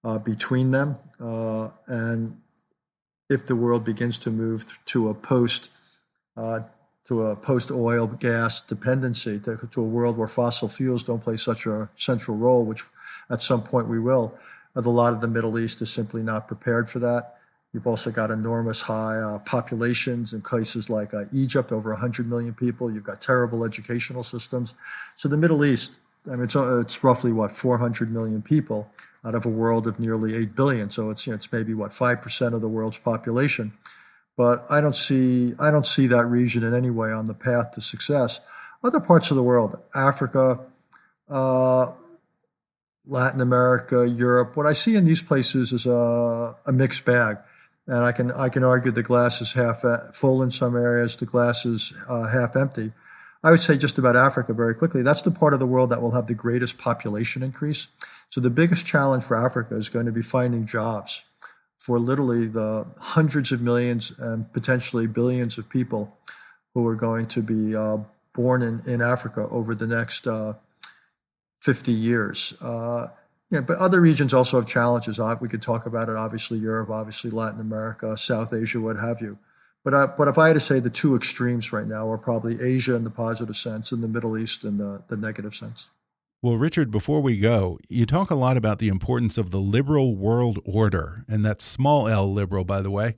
uh, 0.06 0.20
between 0.20 0.72
them. 0.72 0.96
Uh, 1.20 1.72
and 1.88 2.40
if 3.30 3.46
the 3.46 3.58
world 3.58 3.84
begins 3.84 4.20
to 4.20 4.32
move 4.32 4.80
to 4.86 5.10
a 5.10 5.14
post 5.14 5.70
uh, 6.40 6.62
to 7.06 7.26
a 7.26 7.36
post 7.36 7.72
oil 7.72 8.08
gas 8.08 8.62
dependency 8.62 9.40
to, 9.40 9.58
to, 9.72 9.82
a 9.82 9.86
world 9.86 10.18
where 10.18 10.28
fossil 10.28 10.70
fuels 10.70 11.04
don't 11.04 11.22
play 11.22 11.36
such 11.36 11.66
a 11.66 11.90
central 11.98 12.38
role, 12.38 12.64
which 12.64 12.84
at 13.30 13.42
some 13.42 13.62
point 13.62 13.88
we 13.88 14.00
will, 14.00 14.34
But 14.74 14.86
a 14.86 14.90
lot 14.90 15.14
of 15.14 15.22
the 15.22 15.28
Middle 15.28 15.60
East 15.60 15.82
is 15.82 15.92
simply 15.92 16.22
not 16.24 16.48
prepared 16.48 16.90
for 16.90 17.00
that. 17.00 17.36
You've 17.74 17.88
also 17.88 18.10
got 18.10 18.32
enormous 18.32 18.82
high 18.82 19.18
uh, 19.18 19.40
populations 19.40 20.34
in 20.34 20.42
places 20.42 20.90
like 20.90 21.14
uh, 21.14 21.26
Egypt, 21.34 21.72
over 21.72 21.92
100 21.92 22.28
million 22.28 22.54
people. 22.54 22.92
You've 22.92 23.04
got 23.04 23.22
terrible 23.22 23.64
educational 23.64 24.24
systems. 24.24 24.74
So 25.16 25.30
the 25.30 25.38
Middle 25.38 25.66
East, 25.66 26.00
I 26.26 26.32
mean, 26.32 26.44
it's, 26.44 26.56
uh, 26.56 26.80
it's 26.80 27.04
roughly 27.04 27.32
what 27.32 27.52
400 27.52 28.12
million 28.12 28.42
people 28.42 28.90
out 29.26 29.36
of 29.36 29.46
a 29.46 29.50
world 29.50 29.86
of 29.88 30.00
nearly 30.00 30.36
8 30.36 30.56
billion. 30.56 30.90
So 30.90 31.10
it's 31.10 31.28
you 31.28 31.34
know, 31.34 31.36
it's 31.36 31.52
maybe 31.52 31.74
what 31.74 31.92
5% 31.92 32.54
of 32.54 32.62
the 32.62 32.70
world's 32.70 32.98
population. 32.98 33.74
But 34.40 34.64
I 34.70 34.80
don't 34.80 34.96
see 34.96 35.54
I 35.60 35.70
don't 35.70 35.86
see 35.86 36.08
that 36.08 36.24
region 36.24 36.64
in 36.64 36.74
any 36.74 36.90
way 36.90 37.12
on 37.12 37.28
the 37.28 37.34
path 37.34 37.72
to 37.74 37.82
success. 37.82 38.40
Other 38.82 39.02
parts 39.02 39.32
of 39.32 39.36
the 39.36 39.44
world, 39.44 39.78
Africa, 39.94 40.62
uh, 41.30 41.92
Latin 43.06 43.42
America, 43.42 44.08
Europe, 44.08 44.56
what 44.56 44.66
I 44.66 44.72
see 44.72 44.96
in 44.96 45.04
these 45.04 45.22
places 45.22 45.74
is 45.74 45.86
a, 45.86 46.56
a 46.66 46.72
mixed 46.72 47.04
bag 47.04 47.40
and 47.86 47.98
I 47.98 48.14
can 48.14 48.32
I 48.32 48.48
can 48.48 48.64
argue 48.64 48.92
the 48.92 49.04
glass 49.04 49.42
is 49.42 49.52
half 49.52 49.84
full 50.14 50.42
in 50.42 50.52
some 50.52 50.78
areas, 50.78 51.18
the 51.18 51.26
glass 51.26 51.66
is 51.66 51.94
uh, 52.08 52.30
half 52.30 52.56
empty. 52.56 52.94
I 53.44 53.52
would 53.52 53.60
say 53.60 53.76
just 53.76 53.98
about 53.98 54.16
Africa 54.16 54.54
very 54.54 54.74
quickly. 54.74 55.02
That's 55.02 55.22
the 55.22 55.32
part 55.32 55.54
of 55.54 55.60
the 55.60 55.68
world 55.68 55.90
that 55.90 56.02
will 56.02 56.12
have 56.12 56.28
the 56.28 56.34
greatest 56.34 56.78
population 56.78 57.44
increase. 57.44 57.90
So 58.30 58.40
the 58.40 58.50
biggest 58.50 58.86
challenge 58.86 59.26
for 59.26 59.36
Africa 59.36 59.76
is 59.76 59.90
going 59.90 60.06
to 60.06 60.14
be 60.14 60.22
finding 60.22 60.66
jobs 60.66 61.24
for 61.80 61.98
literally 61.98 62.46
the 62.46 62.86
hundreds 63.00 63.52
of 63.54 63.62
millions 63.62 64.12
and 64.20 64.52
potentially 64.52 65.08
billions 65.08 65.58
of 65.58 65.70
people 65.70 66.16
who 66.74 66.86
are 66.86 66.96
going 66.96 67.26
to 67.26 67.42
be 67.42 67.76
uh, 67.76 67.98
born 68.34 68.62
in, 68.62 68.82
in 68.86 69.02
Africa 69.02 69.48
over 69.50 69.74
the 69.74 69.88
next 69.88 70.28
uh, 70.28 70.54
50 71.62 71.92
years. 71.92 72.54
Uh, 72.62 73.08
yeah, 73.50 73.62
but 73.62 73.78
other 73.78 74.02
regions 74.02 74.34
also 74.34 74.58
have 74.58 74.68
challenges. 74.68 75.20
We 75.40 75.50
could 75.50 75.62
talk 75.62 75.86
about 75.86 76.10
it. 76.10 76.16
Obviously, 76.16 76.60
Europe, 76.60 76.90
obviously 76.90 77.32
Latin 77.32 77.62
America, 77.62 78.16
South 78.18 78.54
Asia, 78.54 78.80
what 78.80 78.98
have 78.98 79.22
you. 79.22 79.40
But 79.84 79.94
uh, 79.94 80.08
but 80.18 80.28
if 80.28 80.38
I 80.38 80.48
had 80.48 80.54
to 80.54 80.60
say 80.60 80.80
the 80.80 80.90
two 80.90 81.16
extremes 81.16 81.72
right 81.72 81.88
now 81.88 82.12
are 82.12 82.18
probably 82.18 82.62
Asia 82.62 82.96
in 82.96 83.06
the 83.06 83.10
positive 83.10 83.56
sense 83.56 83.94
and 83.94 84.04
the 84.04 84.08
Middle 84.10 84.38
East 84.38 84.66
in 84.66 84.78
the, 84.78 85.02
the 85.08 85.16
negative 85.16 85.56
sense. 85.56 85.88
Well, 86.42 86.56
Richard, 86.56 86.90
before 86.90 87.22
we 87.22 87.38
go, 87.38 87.80
you 87.90 88.06
talk 88.06 88.32
a 88.32 88.36
lot 88.36 88.56
about 88.56 88.80
the 88.80 88.88
importance 88.88 89.38
of 89.38 89.52
the 89.52 89.60
liberal 89.60 90.16
world 90.16 90.60
order, 90.64 91.26
and 91.28 91.44
that's 91.44 91.66
small 91.66 92.08
l 92.08 92.32
liberal, 92.32 92.64
by 92.64 92.82
the 92.82 92.92
way. 92.92 93.16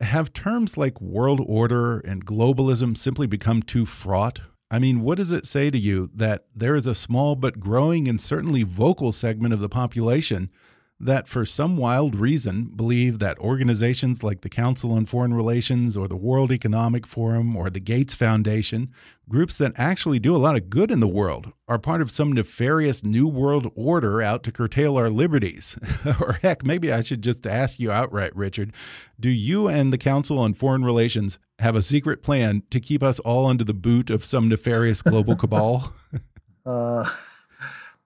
Have 0.00 0.32
terms 0.32 0.76
like 0.76 1.00
world 1.00 1.40
order 1.46 2.00
and 2.00 2.26
globalism 2.26 2.96
simply 2.96 3.28
become 3.28 3.62
too 3.62 3.86
fraught 3.86 4.40
I 4.70 4.80
mean, 4.80 5.02
what 5.02 5.16
does 5.18 5.30
it 5.30 5.46
say 5.46 5.70
to 5.70 5.78
you 5.78 6.10
that 6.14 6.46
there 6.54 6.74
is 6.74 6.86
a 6.86 6.94
small 6.94 7.36
but 7.36 7.60
growing 7.60 8.08
and 8.08 8.20
certainly 8.20 8.64
vocal 8.64 9.12
segment 9.12 9.54
of 9.54 9.60
the 9.60 9.68
population 9.68 10.50
that 10.98 11.28
for 11.28 11.44
some 11.44 11.76
wild 11.76 12.16
reason 12.16 12.64
believe 12.74 13.18
that 13.18 13.38
organizations 13.38 14.22
like 14.22 14.40
the 14.40 14.48
Council 14.48 14.92
on 14.92 15.04
Foreign 15.04 15.34
Relations 15.34 15.94
or 15.94 16.08
the 16.08 16.16
World 16.16 16.50
Economic 16.50 17.06
Forum 17.06 17.54
or 17.54 17.68
the 17.68 17.80
Gates 17.80 18.14
Foundation, 18.14 18.90
groups 19.28 19.58
that 19.58 19.72
actually 19.76 20.18
do 20.18 20.34
a 20.34 20.38
lot 20.38 20.56
of 20.56 20.70
good 20.70 20.90
in 20.90 21.00
the 21.00 21.08
world, 21.08 21.52
are 21.68 21.78
part 21.78 22.00
of 22.00 22.10
some 22.10 22.32
nefarious 22.32 23.04
New 23.04 23.28
World 23.28 23.70
Order 23.74 24.22
out 24.22 24.42
to 24.44 24.52
curtail 24.52 24.96
our 24.96 25.10
liberties. 25.10 25.78
or 26.20 26.38
heck, 26.40 26.64
maybe 26.64 26.90
I 26.90 27.02
should 27.02 27.20
just 27.20 27.46
ask 27.46 27.78
you 27.78 27.92
outright, 27.92 28.34
Richard 28.34 28.72
do 29.18 29.30
you 29.30 29.68
and 29.68 29.92
the 29.92 29.98
Council 29.98 30.38
on 30.38 30.54
Foreign 30.54 30.84
Relations 30.84 31.38
have 31.58 31.76
a 31.76 31.82
secret 31.82 32.22
plan 32.22 32.62
to 32.70 32.80
keep 32.80 33.02
us 33.02 33.18
all 33.20 33.46
under 33.46 33.64
the 33.64 33.74
boot 33.74 34.10
of 34.10 34.24
some 34.24 34.48
nefarious 34.48 35.02
global 35.02 35.36
cabal? 35.36 35.92
uh, 36.66 37.08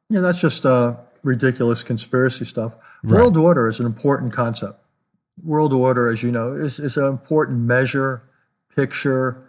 yeah, 0.08 0.20
that's 0.20 0.40
just. 0.40 0.66
Uh 0.66 0.96
ridiculous 1.22 1.82
conspiracy 1.82 2.44
stuff. 2.44 2.74
Right. 3.02 3.18
World 3.18 3.36
order 3.36 3.68
is 3.68 3.80
an 3.80 3.86
important 3.86 4.32
concept. 4.32 4.80
World 5.42 5.72
order, 5.72 6.08
as 6.08 6.22
you 6.22 6.30
know, 6.30 6.54
is, 6.54 6.78
is 6.78 6.96
an 6.96 7.06
important 7.06 7.60
measure, 7.60 8.22
picture, 8.74 9.46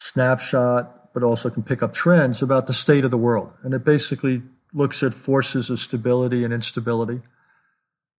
snapshot, 0.00 1.12
but 1.12 1.22
also 1.22 1.50
can 1.50 1.62
pick 1.62 1.82
up 1.82 1.92
trends 1.92 2.42
about 2.42 2.66
the 2.66 2.72
state 2.72 3.04
of 3.04 3.10
the 3.10 3.18
world. 3.18 3.52
And 3.62 3.74
it 3.74 3.84
basically 3.84 4.42
looks 4.72 5.02
at 5.02 5.14
forces 5.14 5.70
of 5.70 5.78
stability 5.78 6.44
and 6.44 6.52
instability. 6.52 7.20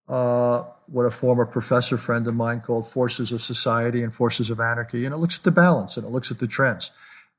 Uh, 0.08 0.64
what 0.86 1.06
a 1.06 1.10
former 1.10 1.46
professor 1.46 1.96
friend 1.96 2.26
of 2.26 2.34
mine 2.34 2.60
called 2.60 2.86
forces 2.86 3.30
of 3.30 3.40
society 3.40 4.02
and 4.02 4.12
forces 4.12 4.50
of 4.50 4.58
anarchy. 4.58 5.04
And 5.04 5.14
it 5.14 5.18
looks 5.18 5.38
at 5.38 5.44
the 5.44 5.52
balance 5.52 5.96
and 5.96 6.04
it 6.04 6.10
looks 6.10 6.30
at 6.30 6.40
the 6.40 6.48
trends. 6.48 6.90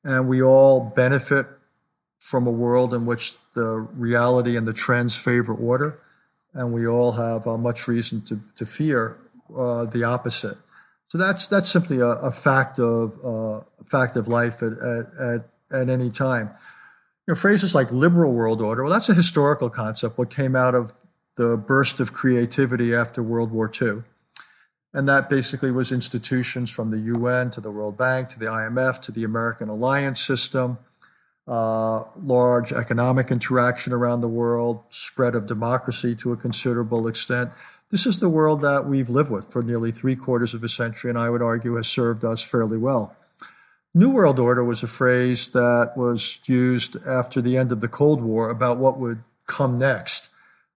And 0.04 0.28
we 0.28 0.42
all 0.42 0.80
benefit 0.96 1.46
from 2.22 2.46
a 2.46 2.52
world 2.52 2.94
in 2.94 3.08
which 3.08 3.34
the 3.56 3.66
reality 3.96 4.56
and 4.56 4.68
the 4.68 4.74
trends 4.74 5.18
favor 5.18 5.56
order, 5.56 6.00
and 6.54 6.72
we 6.72 6.86
all 6.86 7.14
have 7.14 7.48
uh, 7.48 7.58
much 7.58 7.88
reason 7.88 8.22
to, 8.22 8.40
to 8.56 8.64
fear 8.64 9.18
uh, 9.58 9.86
the 9.86 10.04
opposite. 10.04 10.58
So 11.08 11.18
that's 11.18 11.48
that's 11.48 11.70
simply 11.70 12.00
a, 12.00 12.08
a 12.08 12.32
fact 12.32 12.80
of 12.80 13.18
uh, 13.26 13.64
fact 13.90 14.16
of 14.16 14.28
life 14.28 14.62
at, 14.62 14.74
at, 14.74 15.46
at, 15.72 15.90
any 15.90 16.12
time. 16.12 16.52
You 17.28 17.34
know, 17.34 17.36
phrases 17.36 17.74
like 17.74 17.92
liberal 17.92 18.34
world 18.34 18.62
order, 18.62 18.84
well, 18.84 18.94
that's 18.94 19.10
a 19.10 19.16
historical 19.16 19.72
concept. 19.72 20.18
What 20.18 20.30
came 20.30 20.56
out 20.56 20.76
of 20.76 20.94
the 21.38 21.58
burst 21.58 22.00
of 22.00 22.14
creativity 22.14 22.94
after 22.94 23.24
World 23.24 23.52
War 23.52 23.72
II. 23.82 24.04
And 24.94 25.08
that 25.08 25.28
basically 25.28 25.72
was 25.72 25.92
institutions 25.92 26.70
from 26.70 26.92
the 26.92 27.00
UN 27.00 27.50
to 27.52 27.62
the 27.62 27.72
World 27.72 27.98
Bank 27.98 28.30
to 28.30 28.40
the 28.40 28.46
IMF 28.46 29.02
to 29.04 29.12
the 29.12 29.24
American 29.24 29.70
alliance 29.70 30.22
system, 30.22 30.78
uh, 31.52 32.06
large 32.24 32.72
economic 32.72 33.30
interaction 33.30 33.92
around 33.92 34.22
the 34.22 34.28
world, 34.30 34.82
spread 34.90 35.36
of 35.36 35.48
democracy 35.48 36.16
to 36.16 36.32
a 36.32 36.38
considerable 36.38 37.10
extent. 37.10 37.50
This 37.90 38.06
is 38.06 38.22
the 38.22 38.30
world 38.30 38.62
that 38.62 38.86
we've 38.86 39.10
lived 39.10 39.30
with 39.30 39.52
for 39.52 39.62
nearly 39.62 39.92
three 39.92 40.16
quarters 40.16 40.54
of 40.54 40.64
a 40.64 40.70
century, 40.70 41.10
and 41.10 41.20
I 41.20 41.30
would 41.30 41.42
argue 41.42 41.76
has 41.76 41.88
served 41.88 42.24
us 42.24 42.42
fairly 42.42 42.78
well. 42.78 43.18
New 43.94 44.10
World 44.10 44.40
Order 44.40 44.64
was 44.64 44.82
a 44.82 44.88
phrase 44.88 45.48
that 45.48 45.92
was 45.98 46.40
used 46.46 46.96
after 47.06 47.42
the 47.42 47.58
end 47.58 47.74
of 47.74 47.82
the 47.82 47.90
Cold 47.90 48.24
War 48.24 48.50
about 48.50 48.78
what 48.78 48.98
would 48.98 49.20
come 49.46 49.78
next. 49.78 50.30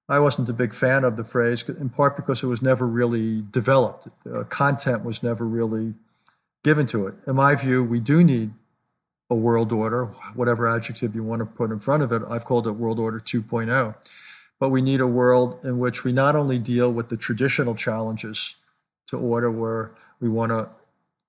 I 0.09 0.19
wasn't 0.19 0.49
a 0.49 0.53
big 0.53 0.73
fan 0.73 1.05
of 1.05 1.15
the 1.15 1.23
phrase, 1.23 1.67
in 1.69 1.87
part 1.87 2.17
because 2.17 2.43
it 2.43 2.47
was 2.47 2.61
never 2.61 2.85
really 2.85 3.45
developed. 3.49 4.09
Uh, 4.29 4.43
content 4.43 5.05
was 5.05 5.23
never 5.23 5.45
really 5.45 5.93
given 6.65 6.85
to 6.87 7.07
it. 7.07 7.15
In 7.25 7.37
my 7.37 7.55
view, 7.55 7.81
we 7.81 8.01
do 8.01 8.25
need 8.25 8.51
a 9.29 9.35
world 9.35 9.71
order, 9.71 10.05
whatever 10.35 10.67
adjective 10.67 11.15
you 11.15 11.23
want 11.23 11.39
to 11.39 11.45
put 11.45 11.71
in 11.71 11.79
front 11.79 12.03
of 12.03 12.11
it. 12.11 12.21
I've 12.29 12.45
called 12.45 12.67
it 12.67 12.73
World 12.73 12.99
Order 12.99 13.19
2.0. 13.19 13.95
But 14.59 14.69
we 14.69 14.81
need 14.81 15.01
a 15.01 15.07
world 15.07 15.59
in 15.63 15.79
which 15.79 16.03
we 16.03 16.11
not 16.13 16.35
only 16.35 16.59
deal 16.59 16.91
with 16.91 17.09
the 17.09 17.17
traditional 17.17 17.75
challenges 17.75 18.55
to 19.07 19.17
order, 19.17 19.51
where 19.51 19.91
we 20.19 20.29
want 20.29 20.51
to 20.51 20.69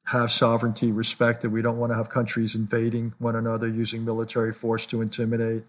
have 0.07 0.31
sovereignty 0.31 0.93
respected, 0.93 1.51
we 1.51 1.63
don't 1.63 1.79
want 1.79 1.91
to 1.91 1.97
have 1.97 2.09
countries 2.09 2.55
invading 2.55 3.15
one 3.19 3.35
another, 3.35 3.67
using 3.67 4.05
military 4.05 4.53
force 4.53 4.87
to 4.87 5.01
intimidate, 5.01 5.65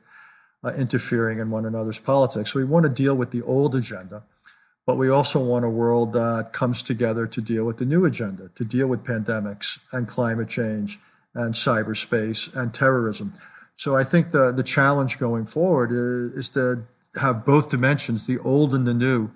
uh, 0.64 0.72
interfering 0.78 1.40
in 1.40 1.50
one 1.50 1.66
another's 1.66 2.00
politics. 2.00 2.54
So 2.54 2.60
we 2.60 2.66
want 2.66 2.86
to 2.86 2.92
deal 2.92 3.16
with 3.16 3.32
the 3.32 3.42
old 3.42 3.76
agenda. 3.76 4.24
But 4.86 4.96
we 4.96 5.10
also 5.10 5.40
want 5.44 5.66
a 5.66 5.70
world 5.70 6.14
that 6.14 6.54
comes 6.54 6.82
together 6.82 7.28
to 7.28 7.42
deal 7.42 7.66
with 7.66 7.78
the 7.78 7.86
new 7.86 8.06
agenda, 8.06 8.50
to 8.56 8.64
deal 8.64 8.88
with 8.88 9.04
pandemics 9.04 9.80
and 9.92 10.08
climate 10.08 10.48
change 10.48 11.00
and 11.34 11.54
cyberspace 11.54 12.56
and 12.56 12.74
terrorism. 12.74 13.34
So 13.76 13.96
I 13.96 14.04
think 14.04 14.32
the, 14.32 14.52
the 14.52 14.64
challenge 14.64 15.20
going 15.20 15.46
forward 15.46 15.92
is, 15.92 16.34
is 16.34 16.50
to 16.50 16.84
have 17.20 17.46
both 17.46 17.70
dimensions, 17.70 18.26
the 18.26 18.40
old 18.40 18.74
and 18.74 18.88
the 18.88 18.94
new, 18.94 19.32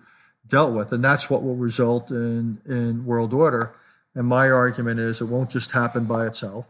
dealt 0.47 0.73
with. 0.73 0.91
And 0.91 1.03
that's 1.03 1.29
what 1.29 1.43
will 1.43 1.55
result 1.55 2.09
in, 2.09 2.59
in 2.67 3.05
world 3.05 3.33
order. 3.33 3.73
And 4.15 4.27
my 4.27 4.49
argument 4.49 4.99
is 4.99 5.21
it 5.21 5.25
won't 5.25 5.51
just 5.51 5.71
happen 5.71 6.05
by 6.05 6.25
itself. 6.25 6.67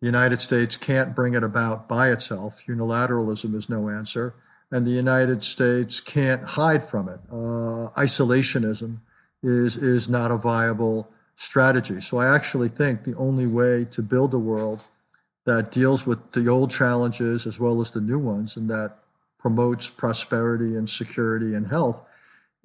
The 0.00 0.06
United 0.06 0.40
States 0.40 0.76
can't 0.76 1.14
bring 1.14 1.34
it 1.34 1.42
about 1.42 1.88
by 1.88 2.10
itself. 2.10 2.64
Unilateralism 2.66 3.54
is 3.54 3.68
no 3.68 3.88
answer. 3.88 4.34
And 4.70 4.86
the 4.86 4.90
United 4.90 5.44
States 5.44 6.00
can't 6.00 6.42
hide 6.42 6.82
from 6.82 7.08
it. 7.08 7.20
Uh, 7.30 7.90
isolationism 7.96 8.98
is, 9.42 9.76
is 9.76 10.08
not 10.08 10.30
a 10.30 10.36
viable 10.36 11.08
strategy. 11.36 12.00
So 12.00 12.18
I 12.18 12.34
actually 12.34 12.68
think 12.68 13.04
the 13.04 13.16
only 13.16 13.46
way 13.46 13.84
to 13.90 14.02
build 14.02 14.34
a 14.34 14.38
world 14.38 14.82
that 15.44 15.70
deals 15.70 16.06
with 16.06 16.32
the 16.32 16.48
old 16.48 16.70
challenges 16.70 17.46
as 17.46 17.60
well 17.60 17.80
as 17.80 17.90
the 17.90 18.00
new 18.00 18.18
ones 18.18 18.56
and 18.56 18.68
that 18.70 18.96
promotes 19.38 19.90
prosperity 19.90 20.76
and 20.76 20.88
security 20.88 21.54
and 21.54 21.66
health 21.66 22.08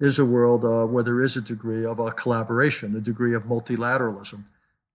is 0.00 0.18
a 0.18 0.24
world 0.24 0.64
uh, 0.64 0.86
where 0.86 1.04
there 1.04 1.20
is 1.20 1.36
a 1.36 1.42
degree 1.42 1.84
of 1.84 1.98
a 1.98 2.10
collaboration, 2.10 2.96
a 2.96 3.00
degree 3.00 3.34
of 3.34 3.42
multilateralism. 3.44 4.42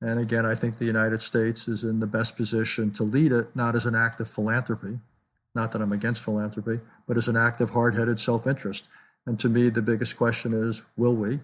And 0.01 0.19
again, 0.19 0.45
I 0.45 0.55
think 0.55 0.77
the 0.77 0.85
United 0.85 1.21
States 1.21 1.67
is 1.67 1.83
in 1.83 1.99
the 1.99 2.07
best 2.07 2.35
position 2.35 2.91
to 2.93 3.03
lead 3.03 3.31
it, 3.31 3.55
not 3.55 3.75
as 3.75 3.85
an 3.85 3.95
act 3.95 4.19
of 4.19 4.27
philanthropy, 4.27 4.99
not 5.53 5.71
that 5.71 5.81
I'm 5.81 5.91
against 5.91 6.23
philanthropy, 6.23 6.79
but 7.07 7.17
as 7.17 7.27
an 7.27 7.37
act 7.37 7.61
of 7.61 7.69
hard 7.69 7.95
headed 7.95 8.19
self 8.19 8.47
interest. 8.47 8.87
And 9.27 9.39
to 9.39 9.47
me, 9.47 9.69
the 9.69 9.81
biggest 9.81 10.17
question 10.17 10.53
is 10.53 10.83
will 10.97 11.15
we? 11.15 11.39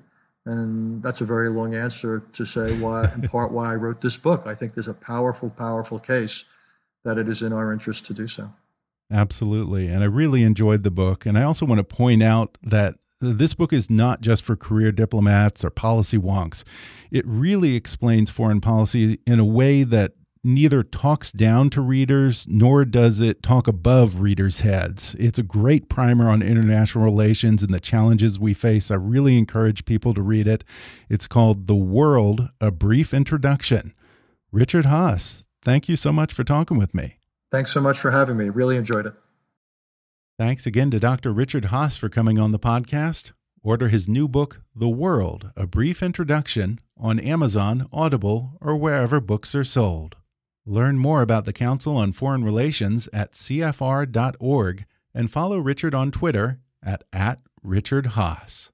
And 0.46 1.04
that's 1.04 1.22
a 1.22 1.26
very 1.26 1.50
long 1.50 1.76
answer 1.76 2.24
to 2.34 2.46
say 2.46 2.78
why, 2.80 3.12
in 3.14 3.22
part, 3.24 3.52
why 3.52 3.72
I 3.72 3.76
wrote 3.76 4.02
this 4.02 4.18
book. 4.18 4.48
I 4.48 4.56
think 4.56 4.74
there's 4.74 4.88
a 4.88 4.94
powerful, 4.94 5.50
powerful 5.50 6.00
case 6.00 6.46
that 7.04 7.18
it 7.18 7.30
is 7.30 7.42
in 7.42 7.54
our 7.54 7.72
interest 7.72 8.06
to 8.08 8.14
do 8.14 8.28
so. 8.28 8.50
Absolutely. 9.12 9.88
And 9.88 10.04
I 10.04 10.08
really 10.08 10.44
enjoyed 10.44 10.84
the 10.84 10.92
book. 10.92 11.26
And 11.26 11.38
I 11.38 11.44
also 11.44 11.66
want 11.66 11.80
to 11.80 11.84
point 11.84 12.24
out 12.24 12.58
that 12.64 12.96
this 13.20 13.54
book 13.54 13.72
is 13.72 13.90
not 13.90 14.22
just 14.22 14.42
for 14.42 14.56
career 14.56 14.92
diplomats 14.92 15.64
or 15.64 15.70
policy 15.70 16.18
wonks. 16.18 16.64
It 17.12 17.26
really 17.28 17.76
explains 17.76 18.32
foreign 18.32 18.62
policy 18.62 19.20
in 19.28 19.40
a 19.40 19.46
way 19.46 19.84
that 19.84 20.14
neither 20.44 20.84
talks 20.84 21.32
down 21.32 21.70
to 21.70 21.82
readers 21.82 22.46
nor 22.48 22.86
does 22.86 23.20
it 23.20 23.44
talk 23.44 23.68
above 23.68 24.20
readers' 24.20 24.62
heads. 24.62 25.16
It's 25.20 25.40
a 25.40 25.44
great 25.44 25.90
primer 25.90 26.30
on 26.30 26.42
international 26.42 27.04
relations 27.04 27.64
and 27.64 27.74
the 27.74 27.80
challenges 27.80 28.40
we 28.40 28.54
face. 28.54 28.90
I 28.90 28.96
really 28.96 29.38
encourage 29.38 29.86
people 29.86 30.14
to 30.14 30.22
read 30.22 30.48
it. 30.48 30.64
It's 31.10 31.28
called 31.28 31.68
The 31.68 31.76
World 31.76 32.50
A 32.60 32.72
Brief 32.72 33.14
Introduction. 33.14 33.94
Richard 34.52 34.86
Haass, 34.86 35.44
thank 35.64 35.88
you 35.88 35.96
so 35.96 36.12
much 36.12 36.34
for 36.34 36.44
talking 36.44 36.78
with 36.78 36.94
me. 36.96 37.18
Thanks 37.52 37.72
so 37.72 37.82
much 37.82 38.00
for 38.00 38.12
having 38.12 38.38
me. 38.38 38.50
Really 38.50 38.78
enjoyed 38.78 39.06
it. 39.06 39.14
Thanks 40.40 40.66
again 40.66 40.90
to 40.92 41.00
Dr. 41.00 41.32
Richard 41.32 41.66
Haass 41.66 41.98
for 41.98 42.10
coming 42.10 42.40
on 42.40 42.52
the 42.52 42.60
podcast. 42.60 43.32
Order 43.64 43.90
his 43.90 44.08
new 44.08 44.28
book, 44.28 44.62
The 44.76 44.90
World 44.90 45.52
A 45.56 45.68
Brief 45.68 46.02
Introduction, 46.02 46.80
on 46.98 47.20
Amazon, 47.20 47.88
Audible, 47.94 48.58
or 48.60 48.76
wherever 48.76 49.20
books 49.20 49.54
are 49.54 49.64
sold. 49.64 50.16
Learn 50.66 51.00
more 51.00 51.24
about 51.24 51.46
the 51.46 51.54
Council 51.54 51.98
on 51.98 52.12
Foreign 52.12 52.44
Relations 52.44 53.10
at 53.12 53.34
CFR.org 53.34 54.86
and 55.14 55.32
follow 55.32 55.58
Richard 55.58 55.96
on 55.96 56.12
Twitter 56.12 56.60
at, 56.84 57.04
at 57.12 57.40
Richard 57.64 58.08
Haass. 58.08 58.70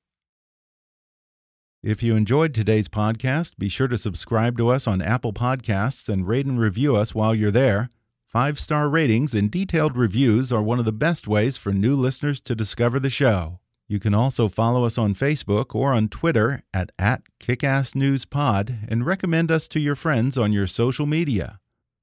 If 1.81 2.03
you 2.03 2.17
enjoyed 2.17 2.53
today's 2.53 2.89
podcast, 2.89 3.57
be 3.57 3.69
sure 3.69 3.87
to 3.87 3.97
subscribe 3.97 4.57
to 4.57 4.67
us 4.67 4.85
on 4.87 5.01
Apple 5.01 5.31
Podcasts 5.31 6.09
and 6.09 6.27
rate 6.27 6.45
and 6.45 6.59
review 6.59 6.97
us 6.97 7.15
while 7.15 7.33
you're 7.33 7.51
there. 7.51 7.89
Five 8.25 8.59
star 8.59 8.89
ratings 8.89 9.33
and 9.33 9.49
detailed 9.49 9.95
reviews 9.95 10.51
are 10.51 10.61
one 10.61 10.79
of 10.79 10.85
the 10.85 10.91
best 10.91 11.27
ways 11.27 11.55
for 11.55 11.71
new 11.71 11.95
listeners 11.95 12.41
to 12.41 12.55
discover 12.55 12.99
the 12.99 13.09
show. 13.09 13.59
You 13.87 14.01
can 14.01 14.13
also 14.13 14.49
follow 14.49 14.83
us 14.83 14.97
on 14.97 15.15
Facebook 15.15 15.73
or 15.73 15.93
on 15.93 16.09
Twitter 16.09 16.63
at, 16.73 16.91
at 16.99 17.21
KickassNewsPod 17.39 18.89
and 18.89 19.05
recommend 19.05 19.49
us 19.49 19.69
to 19.69 19.79
your 19.79 19.95
friends 19.95 20.37
on 20.37 20.51
your 20.51 20.67
social 20.67 21.05
media. 21.05 21.61